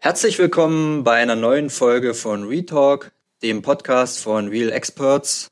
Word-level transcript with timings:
Herzlich 0.00 0.38
willkommen 0.38 1.02
bei 1.02 1.14
einer 1.14 1.34
neuen 1.34 1.68
Folge 1.68 2.14
von 2.14 2.44
Retalk, 2.44 3.10
dem 3.42 3.62
Podcast 3.62 4.20
von 4.20 4.48
Real 4.48 4.70
Experts. 4.70 5.48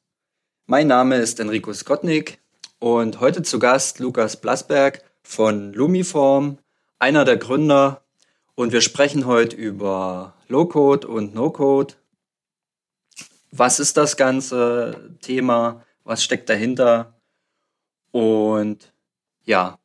Mein 0.66 0.86
Name 0.86 1.16
ist 1.16 1.40
Enrico 1.40 1.72
Skotnik 1.72 2.38
und 2.78 3.18
heute 3.20 3.42
zu 3.42 3.58
Gast 3.58 3.98
Lukas 3.98 4.40
Blasberg 4.40 5.02
von 5.22 5.72
Lumiform, 5.72 6.58
einer 7.00 7.24
der 7.24 7.36
Gründer. 7.36 8.02
Und 8.54 8.72
wir 8.72 8.80
sprechen 8.80 9.26
heute 9.26 9.56
über 9.56 10.34
Low-Code 10.48 11.08
und 11.08 11.34
No-Code. 11.34 11.94
Was 13.50 13.80
ist 13.80 13.96
das 13.96 14.16
ganze 14.16 15.16
Thema? 15.20 15.84
Was 16.04 16.22
steckt 16.22 16.48
dahinter? 16.48 17.14
Und 18.10 18.92
ja, 19.44 19.78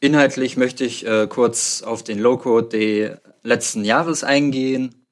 inhaltlich 0.00 0.56
möchte 0.56 0.84
ich 0.84 1.06
äh, 1.06 1.26
kurz 1.28 1.82
auf 1.82 2.02
den 2.02 2.18
Low-Code 2.18 2.68
des 2.68 3.18
letzten 3.42 3.84
Jahres 3.84 4.24
eingehen. 4.24 5.06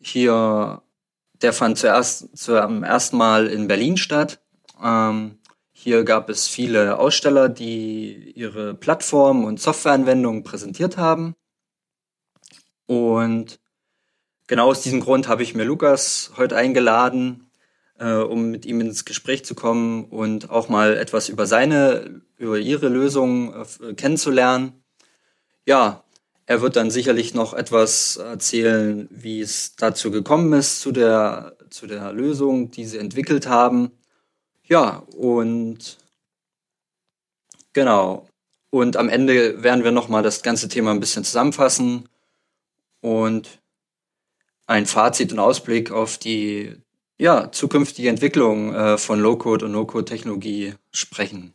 Hier, 0.00 0.82
der 1.42 1.52
fand 1.52 1.78
zuerst 1.78 2.36
zum 2.36 2.84
ersten 2.84 3.16
Mal 3.16 3.46
in 3.46 3.68
Berlin 3.68 3.96
statt. 3.96 4.40
Ähm, 4.82 5.38
hier 5.72 6.04
gab 6.04 6.28
es 6.28 6.48
viele 6.48 6.98
Aussteller, 6.98 7.48
die 7.48 8.32
ihre 8.32 8.74
Plattformen 8.74 9.44
und 9.44 9.60
Softwareanwendungen 9.60 10.42
präsentiert 10.42 10.96
haben. 10.96 11.36
Und 12.86 13.60
genau 14.48 14.70
aus 14.70 14.82
diesem 14.82 15.00
Grund 15.00 15.28
habe 15.28 15.44
ich 15.44 15.54
mir 15.54 15.62
Lukas 15.62 16.32
heute 16.36 16.56
eingeladen, 16.56 17.48
äh, 18.00 18.14
um 18.14 18.50
mit 18.50 18.66
ihm 18.66 18.80
ins 18.80 19.04
Gespräch 19.04 19.44
zu 19.44 19.54
kommen 19.54 20.06
und 20.06 20.50
auch 20.50 20.68
mal 20.68 20.96
etwas 20.96 21.28
über 21.28 21.46
seine, 21.46 22.22
über 22.36 22.58
ihre 22.58 22.88
Lösung 22.88 23.54
äh, 23.54 23.94
kennenzulernen. 23.94 24.82
Ja, 25.64 26.02
er 26.46 26.62
wird 26.62 26.76
dann 26.76 26.90
sicherlich 26.90 27.34
noch 27.34 27.52
etwas 27.52 28.16
erzählen, 28.16 29.06
wie 29.10 29.40
es 29.40 29.76
dazu 29.76 30.10
gekommen 30.10 30.54
ist, 30.54 30.80
zu 30.80 30.92
der, 30.92 31.56
zu 31.68 31.86
der 31.86 32.12
Lösung, 32.12 32.70
die 32.70 32.86
sie 32.86 32.98
entwickelt 32.98 33.46
haben. 33.46 33.92
Ja, 34.64 35.02
und 35.14 35.98
genau. 37.74 38.26
Und 38.70 38.96
am 38.96 39.10
Ende 39.10 39.62
werden 39.62 39.84
wir 39.84 39.92
nochmal 39.92 40.22
das 40.22 40.42
ganze 40.42 40.68
Thema 40.68 40.90
ein 40.90 41.00
bisschen 41.00 41.24
zusammenfassen 41.24 42.08
und 43.00 43.60
ein 44.68 44.86
Fazit 44.86 45.32
und 45.32 45.40
Ausblick 45.40 45.90
auf 45.90 46.18
die 46.18 46.76
ja, 47.18 47.50
zukünftige 47.50 48.08
Entwicklung 48.08 48.72
äh, 48.72 48.96
von 48.96 49.18
Low-Code 49.18 49.64
und 49.64 49.72
No-Code-Technologie 49.72 50.74
sprechen. 50.92 51.52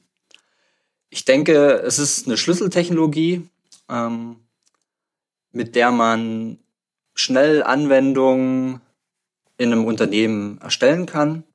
Ich 1.09 1.23
denke, 1.23 1.81
es 1.86 2.00
ist 2.00 2.28
eine 2.28 2.36
Schlüsseltechnologie, 2.36 3.47
ähm, 3.89 4.36
mit 5.52 5.75
der 5.75 5.91
man 5.91 6.58
schnell 7.16 7.64
Anwendungen 7.64 8.81
in 9.58 9.72
einem 9.72 9.86
Unternehmen 9.86 10.59
erstellen 10.59 11.06
kann 11.06 11.45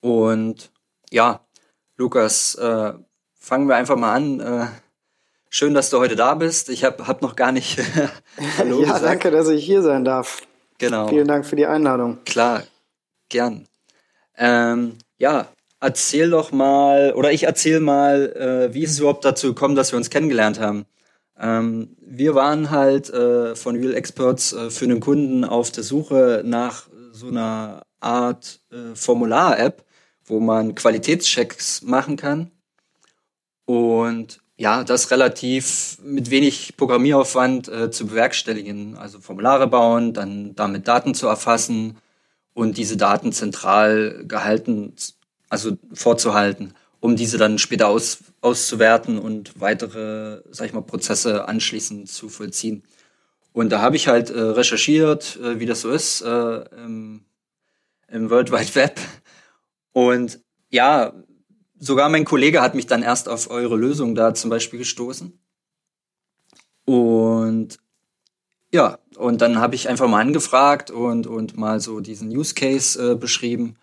und 0.00 0.72
ja, 1.10 1.46
Lukas, 1.96 2.54
äh, 2.56 2.94
fangen 3.38 3.68
wir 3.68 3.76
einfach 3.76 3.96
mal 3.96 4.14
an. 4.14 4.40
Äh, 4.40 4.66
schön, 5.50 5.74
dass 5.74 5.90
du 5.90 5.98
heute 5.98 6.16
da 6.16 6.34
bist. 6.34 6.70
Ich 6.70 6.84
habe 6.84 7.06
hab 7.06 7.20
noch 7.20 7.36
gar 7.36 7.52
nicht 7.52 7.78
Hallo 8.58 8.80
Ja, 8.80 8.84
gesagt. 8.94 9.04
danke, 9.04 9.30
dass 9.30 9.48
ich 9.48 9.64
hier 9.64 9.82
sein 9.82 10.04
darf. 10.04 10.40
Genau. 10.78 11.08
Vielen 11.08 11.28
Dank 11.28 11.44
für 11.44 11.56
die 11.56 11.66
Einladung. 11.66 12.18
Klar, 12.24 12.62
gern. 13.28 13.66
Ähm, 14.38 14.96
ja, 15.18 15.48
erzähl 15.80 16.30
doch 16.30 16.52
mal, 16.52 17.12
oder 17.14 17.32
ich 17.32 17.42
erzähl 17.42 17.80
mal, 17.80 18.32
äh, 18.70 18.74
wie 18.74 18.84
ist 18.84 18.92
es 18.92 19.00
überhaupt 19.00 19.24
dazu 19.26 19.48
gekommen, 19.48 19.74
dass 19.74 19.92
wir 19.92 19.98
uns 19.98 20.08
kennengelernt 20.08 20.58
haben? 20.58 20.86
Ähm, 21.38 21.96
wir 22.00 22.34
waren 22.34 22.70
halt 22.70 23.10
äh, 23.10 23.54
von 23.54 23.76
Real 23.76 23.94
Experts 23.94 24.52
äh, 24.52 24.70
für 24.70 24.86
einen 24.86 25.00
Kunden 25.00 25.44
auf 25.44 25.70
der 25.70 25.84
Suche 25.84 26.42
nach 26.44 26.88
so 27.12 27.28
einer 27.28 27.82
Art 28.00 28.60
äh, 28.72 28.94
Formular-App, 28.94 29.84
wo 30.24 30.40
man 30.40 30.74
Qualitätschecks 30.74 31.82
machen 31.82 32.16
kann. 32.16 32.50
Und 33.66 34.40
ja, 34.60 34.84
das 34.84 35.10
relativ 35.10 35.96
mit 36.02 36.28
wenig 36.28 36.76
Programmieraufwand 36.76 37.68
äh, 37.68 37.90
zu 37.90 38.06
bewerkstelligen. 38.06 38.94
Also 38.94 39.18
Formulare 39.18 39.66
bauen, 39.66 40.12
dann 40.12 40.54
damit 40.54 40.86
Daten 40.86 41.14
zu 41.14 41.28
erfassen 41.28 41.96
und 42.52 42.76
diese 42.76 42.98
Daten 42.98 43.32
zentral 43.32 44.22
gehalten, 44.28 44.92
also 45.48 45.78
vorzuhalten, 45.94 46.74
um 47.00 47.16
diese 47.16 47.38
dann 47.38 47.56
später 47.56 47.88
aus, 47.88 48.18
auszuwerten 48.42 49.18
und 49.18 49.58
weitere, 49.58 50.42
sag 50.50 50.66
ich 50.66 50.74
mal, 50.74 50.82
Prozesse 50.82 51.48
anschließend 51.48 52.10
zu 52.10 52.28
vollziehen. 52.28 52.82
Und 53.54 53.70
da 53.70 53.80
habe 53.80 53.96
ich 53.96 54.08
halt 54.08 54.28
äh, 54.28 54.38
recherchiert, 54.38 55.38
äh, 55.42 55.58
wie 55.58 55.64
das 55.64 55.80
so 55.80 55.90
ist 55.90 56.20
äh, 56.20 56.64
im, 56.84 57.24
im 58.08 58.28
World 58.28 58.52
Wide 58.52 58.74
Web 58.74 59.00
und 59.92 60.38
ja, 60.68 61.14
sogar 61.80 62.08
mein 62.08 62.24
Kollege 62.24 62.60
hat 62.60 62.76
mich 62.76 62.86
dann 62.86 63.02
erst 63.02 63.28
auf 63.28 63.50
eure 63.50 63.76
Lösung 63.76 64.14
da 64.14 64.34
zum 64.34 64.50
Beispiel 64.50 64.78
gestoßen. 64.78 65.36
Und 66.84 67.78
ja, 68.72 68.98
und 69.16 69.40
dann 69.40 69.58
habe 69.58 69.74
ich 69.74 69.88
einfach 69.88 70.06
mal 70.06 70.20
angefragt 70.20 70.90
und, 70.92 71.26
und 71.26 71.56
mal 71.56 71.80
so 71.80 72.00
diesen 72.00 72.30
Use 72.30 72.54
Case 72.54 73.12
äh, 73.12 73.14
beschrieben. 73.16 73.76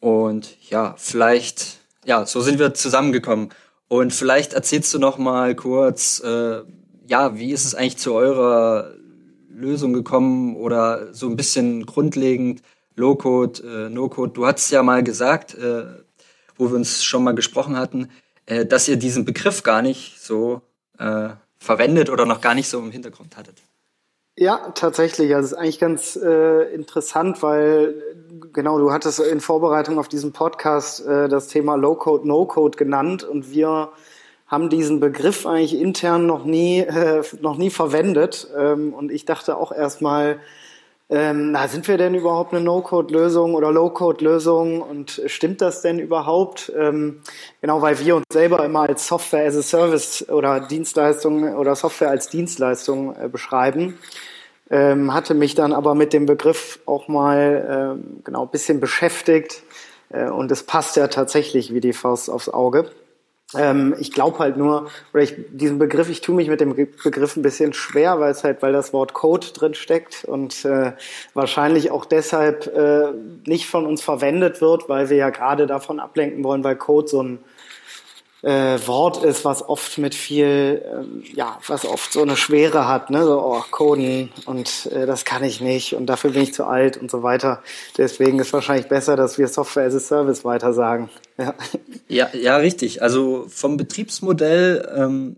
Und 0.00 0.56
ja, 0.68 0.94
vielleicht, 0.98 1.78
ja, 2.04 2.26
so 2.26 2.40
sind 2.40 2.58
wir 2.58 2.74
zusammengekommen. 2.74 3.48
Und 3.88 4.12
vielleicht 4.12 4.52
erzählst 4.52 4.92
du 4.92 4.98
noch 4.98 5.16
mal 5.16 5.54
kurz, 5.54 6.20
äh, 6.20 6.62
ja, 7.06 7.38
wie 7.38 7.52
ist 7.52 7.64
es 7.64 7.74
eigentlich 7.74 7.96
zu 7.96 8.12
eurer 8.12 8.92
Lösung 9.48 9.92
gekommen 9.92 10.56
oder 10.56 11.12
so 11.14 11.28
ein 11.28 11.36
bisschen 11.36 11.86
grundlegend, 11.86 12.62
Low-Code, 12.96 13.86
äh, 13.86 13.90
No-Code. 13.90 14.32
Du 14.32 14.46
hast 14.46 14.70
ja 14.70 14.82
mal 14.82 15.02
gesagt, 15.02 15.54
äh, 15.54 15.84
wo 16.58 16.68
wir 16.68 16.76
uns 16.76 17.02
schon 17.04 17.24
mal 17.24 17.34
gesprochen 17.34 17.76
hatten, 17.76 18.10
äh, 18.46 18.66
dass 18.66 18.88
ihr 18.88 18.96
diesen 18.96 19.24
Begriff 19.24 19.62
gar 19.62 19.82
nicht 19.82 20.20
so 20.20 20.60
äh, 20.98 21.30
verwendet 21.58 22.10
oder 22.10 22.26
noch 22.26 22.40
gar 22.40 22.54
nicht 22.54 22.68
so 22.68 22.78
im 22.78 22.90
Hintergrund 22.90 23.36
hattet. 23.36 23.62
Ja, 24.36 24.70
tatsächlich. 24.74 25.34
Also 25.34 25.46
es 25.46 25.52
ist 25.52 25.58
eigentlich 25.58 25.80
ganz 25.80 26.16
äh, 26.16 26.72
interessant, 26.72 27.42
weil 27.42 28.00
genau, 28.52 28.78
du 28.78 28.92
hattest 28.92 29.18
in 29.18 29.40
Vorbereitung 29.40 29.98
auf 29.98 30.06
diesen 30.06 30.32
Podcast 30.32 31.04
äh, 31.04 31.28
das 31.28 31.48
Thema 31.48 31.74
Low-Code, 31.74 32.26
No-Code 32.26 32.78
genannt 32.78 33.24
und 33.24 33.50
wir 33.50 33.90
haben 34.46 34.70
diesen 34.70 35.00
Begriff 35.00 35.44
eigentlich 35.44 35.78
intern 35.78 36.26
noch 36.26 36.44
nie, 36.44 36.80
äh, 36.80 37.22
noch 37.40 37.56
nie 37.56 37.70
verwendet. 37.70 38.48
Ähm, 38.56 38.94
und 38.94 39.10
ich 39.10 39.24
dachte 39.24 39.56
auch 39.56 39.72
erstmal, 39.72 40.38
ähm, 41.10 41.52
na, 41.52 41.68
sind 41.68 41.88
wir 41.88 41.96
denn 41.96 42.14
überhaupt 42.14 42.52
eine 42.52 42.62
No-Code-Lösung 42.62 43.54
oder 43.54 43.72
Low-Code-Lösung 43.72 44.82
und 44.82 45.22
stimmt 45.24 45.62
das 45.62 45.80
denn 45.80 45.98
überhaupt? 45.98 46.70
Ähm, 46.76 47.22
genau, 47.62 47.80
weil 47.80 47.98
wir 47.98 48.16
uns 48.16 48.26
selber 48.30 48.62
immer 48.64 48.80
als 48.82 49.06
Software 49.06 49.46
as 49.46 49.56
a 49.56 49.62
Service 49.62 50.28
oder 50.28 50.60
Dienstleistung 50.60 51.54
oder 51.54 51.74
Software 51.74 52.10
als 52.10 52.28
Dienstleistung 52.28 53.16
äh, 53.16 53.28
beschreiben. 53.28 53.98
Ähm, 54.70 55.14
hatte 55.14 55.32
mich 55.32 55.54
dann 55.54 55.72
aber 55.72 55.94
mit 55.94 56.12
dem 56.12 56.26
Begriff 56.26 56.78
auch 56.84 57.08
mal 57.08 57.96
ähm, 57.98 58.20
genau 58.22 58.42
ein 58.42 58.50
bisschen 58.50 58.80
beschäftigt 58.80 59.62
äh, 60.10 60.28
und 60.28 60.52
es 60.52 60.62
passt 60.62 60.96
ja 60.96 61.08
tatsächlich 61.08 61.72
wie 61.72 61.80
die 61.80 61.94
Faust 61.94 62.28
aufs 62.28 62.50
Auge. 62.50 62.90
Ähm, 63.56 63.94
ich 63.98 64.12
glaube 64.12 64.38
halt 64.40 64.58
nur, 64.58 64.90
oder 65.14 65.22
ich, 65.22 65.34
diesen 65.50 65.78
Begriff, 65.78 66.10
ich 66.10 66.20
tue 66.20 66.34
mich 66.34 66.48
mit 66.48 66.60
dem 66.60 66.74
Begriff 66.74 67.36
ein 67.36 67.42
bisschen 67.42 67.72
schwer, 67.72 68.20
weil 68.20 68.30
es 68.30 68.44
halt, 68.44 68.60
weil 68.60 68.72
das 68.72 68.92
Wort 68.92 69.14
Code 69.14 69.46
drin 69.54 69.74
steckt 69.74 70.24
und 70.24 70.64
äh, 70.66 70.92
wahrscheinlich 71.32 71.90
auch 71.90 72.04
deshalb 72.04 72.66
äh, 72.66 73.12
nicht 73.46 73.66
von 73.66 73.86
uns 73.86 74.02
verwendet 74.02 74.60
wird, 74.60 74.88
weil 74.90 75.08
wir 75.08 75.16
ja 75.16 75.30
gerade 75.30 75.66
davon 75.66 75.98
ablenken 75.98 76.44
wollen, 76.44 76.62
weil 76.62 76.76
Code 76.76 77.08
so 77.08 77.22
ein 77.22 77.38
äh, 78.48 78.86
Wort 78.86 79.22
ist, 79.24 79.44
was 79.44 79.68
oft 79.68 79.98
mit 79.98 80.14
viel, 80.14 80.82
ähm, 80.90 81.22
ja, 81.34 81.58
was 81.66 81.84
oft 81.84 82.12
so 82.12 82.22
eine 82.22 82.36
Schwere 82.36 82.88
hat, 82.88 83.10
ne? 83.10 83.22
So, 83.24 83.42
oh, 83.42 83.62
Coden 83.70 84.30
und 84.46 84.86
äh, 84.86 85.04
das 85.04 85.26
kann 85.26 85.44
ich 85.44 85.60
nicht 85.60 85.94
und 85.94 86.06
dafür 86.06 86.30
bin 86.30 86.42
ich 86.42 86.54
zu 86.54 86.64
alt 86.64 86.96
und 86.96 87.10
so 87.10 87.22
weiter. 87.22 87.62
Deswegen 87.98 88.38
ist 88.38 88.54
wahrscheinlich 88.54 88.88
besser, 88.88 89.16
dass 89.16 89.36
wir 89.36 89.48
Software 89.48 89.86
as 89.86 89.94
a 89.94 90.00
Service 90.00 90.44
weiter 90.46 90.72
sagen. 90.72 91.10
Ja, 91.36 91.54
ja, 92.08 92.28
ja 92.32 92.56
richtig. 92.56 93.02
Also 93.02 93.44
vom 93.48 93.76
Betriebsmodell 93.76 94.94
ähm, 94.96 95.36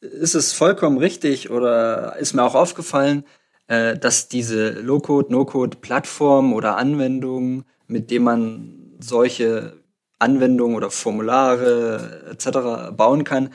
ist 0.00 0.34
es 0.34 0.52
vollkommen 0.52 0.98
richtig 0.98 1.50
oder 1.50 2.16
ist 2.16 2.34
mir 2.34 2.42
auch 2.42 2.56
aufgefallen, 2.56 3.24
äh, 3.68 3.96
dass 3.96 4.28
diese 4.28 4.70
Low-Code, 4.70 5.32
No-Code-Plattformen 5.32 6.52
oder 6.54 6.76
Anwendungen, 6.76 7.64
mit 7.86 8.10
denen 8.10 8.24
man 8.24 8.74
solche 8.98 9.77
Anwendungen 10.18 10.76
oder 10.76 10.90
Formulare 10.90 12.28
etc. 12.32 12.92
bauen 12.96 13.24
kann, 13.24 13.52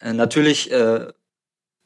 äh, 0.00 0.12
natürlich 0.12 0.70
äh, 0.72 1.06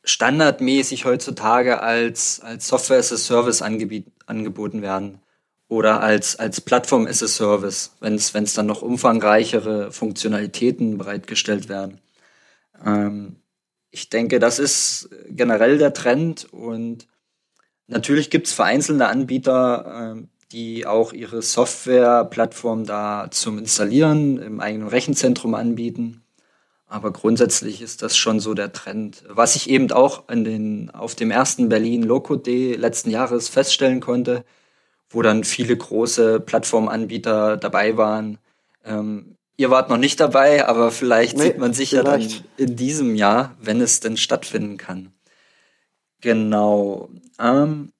standardmäßig 0.04 1.04
heutzutage 1.04 1.82
als, 1.82 2.40
als 2.40 2.68
Software 2.68 2.98
as 2.98 3.12
a 3.12 3.16
Service 3.16 3.62
angeboten 3.62 4.82
werden. 4.82 5.20
oder 5.68 6.00
als, 6.00 6.36
als 6.36 6.60
Plattform 6.60 7.06
as 7.06 7.22
a 7.22 7.28
Service, 7.28 7.92
wenn 8.00 8.14
es 8.16 8.54
dann 8.54 8.66
noch 8.66 8.82
umfangreichere 8.82 9.92
Funktionalitäten 9.92 10.98
bereitgestellt 10.98 11.68
werden. 11.68 12.00
Ähm, 12.84 13.36
ich 13.90 14.08
denke, 14.08 14.38
das 14.38 14.58
ist 14.58 15.10
generell 15.28 15.78
der 15.78 15.92
Trend 15.92 16.52
und 16.52 17.06
natürlich 17.86 18.30
gibt 18.30 18.46
es 18.46 18.52
vereinzelte 18.52 19.06
Anbieter, 19.06 20.16
äh, 20.16 20.22
die 20.52 20.86
auch 20.86 21.12
ihre 21.12 21.42
Softwareplattform 21.42 22.84
da 22.84 23.28
zum 23.30 23.58
Installieren 23.58 24.38
im 24.38 24.60
eigenen 24.60 24.88
Rechenzentrum 24.88 25.54
anbieten. 25.54 26.22
Aber 26.86 27.12
grundsätzlich 27.12 27.82
ist 27.82 28.02
das 28.02 28.16
schon 28.16 28.40
so 28.40 28.52
der 28.52 28.72
Trend. 28.72 29.22
Was 29.28 29.54
ich 29.54 29.70
eben 29.70 29.92
auch 29.92 30.28
in 30.28 30.42
den, 30.42 30.90
auf 30.90 31.14
dem 31.14 31.30
ersten 31.30 31.68
Berlin 31.68 32.02
Loco 32.02 32.34
Day 32.34 32.74
letzten 32.74 33.10
Jahres 33.10 33.48
feststellen 33.48 34.00
konnte, 34.00 34.44
wo 35.08 35.22
dann 35.22 35.44
viele 35.44 35.76
große 35.76 36.40
Plattformanbieter 36.40 37.56
dabei 37.56 37.96
waren. 37.96 38.38
Ähm, 38.84 39.36
ihr 39.56 39.70
wart 39.70 39.88
noch 39.88 39.98
nicht 39.98 40.18
dabei, 40.18 40.66
aber 40.66 40.90
vielleicht 40.90 41.36
nee, 41.36 41.44
sieht 41.44 41.58
man 41.58 41.74
sich 41.74 41.92
ja 41.92 42.02
dann 42.02 42.26
in 42.56 42.74
diesem 42.74 43.14
Jahr, 43.14 43.56
wenn 43.60 43.80
es 43.80 44.00
denn 44.00 44.16
stattfinden 44.16 44.76
kann. 44.76 45.12
Genau. 46.20 47.08
Ähm, 47.38 47.92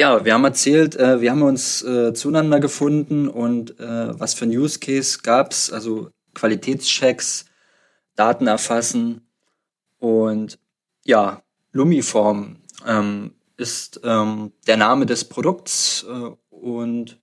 ja, 0.00 0.24
wir 0.24 0.32
haben 0.32 0.44
erzählt, 0.44 0.96
äh, 0.96 1.20
wir 1.20 1.30
haben 1.30 1.42
uns 1.42 1.82
äh, 1.82 2.14
zueinander 2.14 2.58
gefunden 2.58 3.28
und 3.28 3.78
äh, 3.78 4.18
was 4.18 4.32
für 4.32 4.46
ein 4.46 4.50
Use 4.50 4.78
Case 4.78 5.18
gab's, 5.22 5.70
also 5.70 6.08
Qualitätschecks, 6.32 7.44
Daten 8.16 8.46
erfassen 8.46 9.20
und 9.98 10.58
ja, 11.04 11.42
Lumiform. 11.72 12.56
Ähm, 12.86 13.34
ist 13.58 14.00
ähm, 14.02 14.52
der 14.66 14.78
Name 14.78 15.04
des 15.04 15.26
Produkts 15.26 16.06
äh, 16.08 16.30
und 16.48 17.20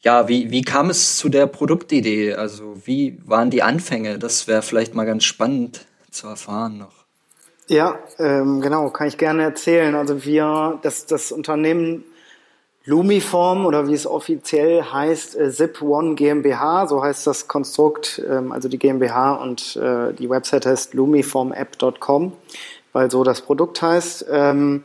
ja, 0.00 0.28
wie, 0.28 0.50
wie 0.50 0.60
kam 0.60 0.90
es 0.90 1.16
zu 1.16 1.30
der 1.30 1.46
Produktidee? 1.46 2.34
Also 2.34 2.86
wie 2.86 3.18
waren 3.24 3.48
die 3.48 3.62
Anfänge? 3.62 4.18
Das 4.18 4.46
wäre 4.48 4.60
vielleicht 4.60 4.94
mal 4.94 5.06
ganz 5.06 5.24
spannend 5.24 5.86
zu 6.10 6.26
erfahren 6.26 6.76
noch. 6.76 6.99
Ja, 7.70 8.00
ähm, 8.18 8.60
genau, 8.60 8.90
kann 8.90 9.06
ich 9.06 9.16
gerne 9.16 9.44
erzählen. 9.44 9.94
Also 9.94 10.24
wir, 10.24 10.80
das, 10.82 11.06
das 11.06 11.30
Unternehmen 11.30 12.02
Lumiform 12.84 13.64
oder 13.64 13.86
wie 13.86 13.94
es 13.94 14.08
offiziell 14.08 14.82
heißt, 14.82 15.36
äh, 15.36 15.44
Zip1 15.50 16.16
GmbH, 16.16 16.88
so 16.88 17.00
heißt 17.00 17.28
das 17.28 17.46
Konstrukt, 17.46 18.20
ähm, 18.28 18.50
also 18.50 18.68
die 18.68 18.76
GmbH 18.76 19.34
und 19.34 19.76
äh, 19.76 20.12
die 20.14 20.28
Website 20.28 20.66
heißt 20.66 20.94
lumiformapp.com, 20.94 22.32
weil 22.92 23.08
so 23.08 23.22
das 23.22 23.40
Produkt 23.42 23.80
heißt. 23.80 24.26
Ähm, 24.28 24.82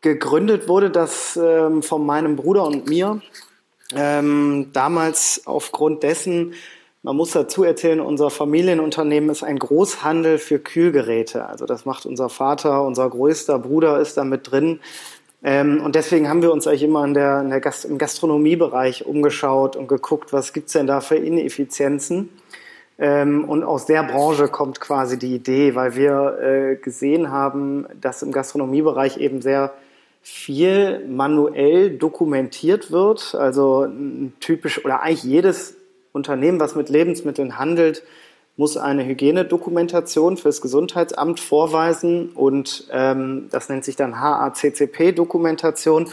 Gegründet 0.00 0.68
wurde 0.68 0.90
das 0.90 1.36
ähm, 1.42 1.82
von 1.82 2.06
meinem 2.06 2.36
Bruder 2.36 2.68
und 2.68 2.88
mir. 2.88 3.20
Ähm, 3.96 4.70
damals 4.72 5.42
aufgrund 5.44 6.04
dessen, 6.04 6.54
man 7.02 7.16
muss 7.16 7.32
dazu 7.32 7.64
erzählen, 7.64 8.00
unser 8.00 8.30
Familienunternehmen 8.30 9.30
ist 9.30 9.42
ein 9.42 9.58
Großhandel 9.58 10.38
für 10.38 10.58
Kühlgeräte. 10.58 11.46
Also 11.46 11.64
das 11.64 11.86
macht 11.86 12.04
unser 12.04 12.28
Vater, 12.28 12.84
unser 12.84 13.08
größter 13.08 13.58
Bruder 13.58 14.00
ist 14.00 14.16
da 14.16 14.24
mit 14.24 14.50
drin. 14.50 14.80
Ähm, 15.42 15.80
und 15.82 15.94
deswegen 15.94 16.28
haben 16.28 16.42
wir 16.42 16.52
uns 16.52 16.66
eigentlich 16.66 16.82
immer 16.82 17.04
in 17.04 17.14
der, 17.14 17.40
in 17.40 17.48
der 17.48 17.60
Gast 17.60 17.86
im 17.86 17.96
Gastronomiebereich 17.96 19.06
umgeschaut 19.06 19.76
und 19.76 19.88
geguckt, 19.88 20.34
was 20.34 20.52
gibt's 20.52 20.74
denn 20.74 20.86
da 20.86 21.00
für 21.00 21.16
Ineffizienzen. 21.16 22.28
Ähm, 22.98 23.48
und 23.48 23.64
aus 23.64 23.86
der 23.86 24.02
Branche 24.02 24.48
kommt 24.48 24.80
quasi 24.80 25.18
die 25.18 25.34
Idee, 25.34 25.74
weil 25.74 25.96
wir 25.96 26.38
äh, 26.38 26.76
gesehen 26.76 27.30
haben, 27.30 27.86
dass 27.98 28.22
im 28.22 28.32
Gastronomiebereich 28.32 29.16
eben 29.16 29.40
sehr 29.40 29.72
viel 30.20 31.06
manuell 31.08 31.96
dokumentiert 31.96 32.90
wird. 32.90 33.34
Also 33.34 33.88
typisch 34.40 34.84
oder 34.84 35.00
eigentlich 35.00 35.24
jedes 35.24 35.79
Unternehmen, 36.12 36.60
was 36.60 36.74
mit 36.74 36.88
Lebensmitteln 36.88 37.58
handelt, 37.58 38.02
muss 38.56 38.76
eine 38.76 39.06
Hygienedokumentation 39.06 40.36
fürs 40.36 40.60
Gesundheitsamt 40.60 41.40
vorweisen 41.40 42.30
und 42.34 42.88
ähm, 42.92 43.48
das 43.50 43.68
nennt 43.68 43.84
sich 43.84 43.96
dann 43.96 44.20
HACCP-Dokumentation. 44.20 46.10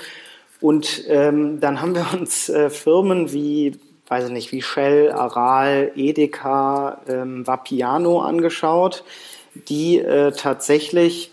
Und 0.62 1.04
ähm, 1.08 1.60
dann 1.60 1.82
haben 1.82 1.94
wir 1.94 2.08
uns 2.20 2.50
äh, 2.50 2.70
Firmen 2.70 3.34
wie, 3.34 3.78
weiß 4.08 4.26
ich 4.26 4.32
nicht, 4.32 4.52
wie 4.52 4.62
Shell, 4.62 5.12
Aral, 5.12 5.92
Edeka, 5.96 7.02
ähm, 7.08 7.46
Vapiano 7.46 8.22
angeschaut, 8.22 9.04
die 9.68 10.00
äh, 10.00 10.32
tatsächlich 10.32 11.32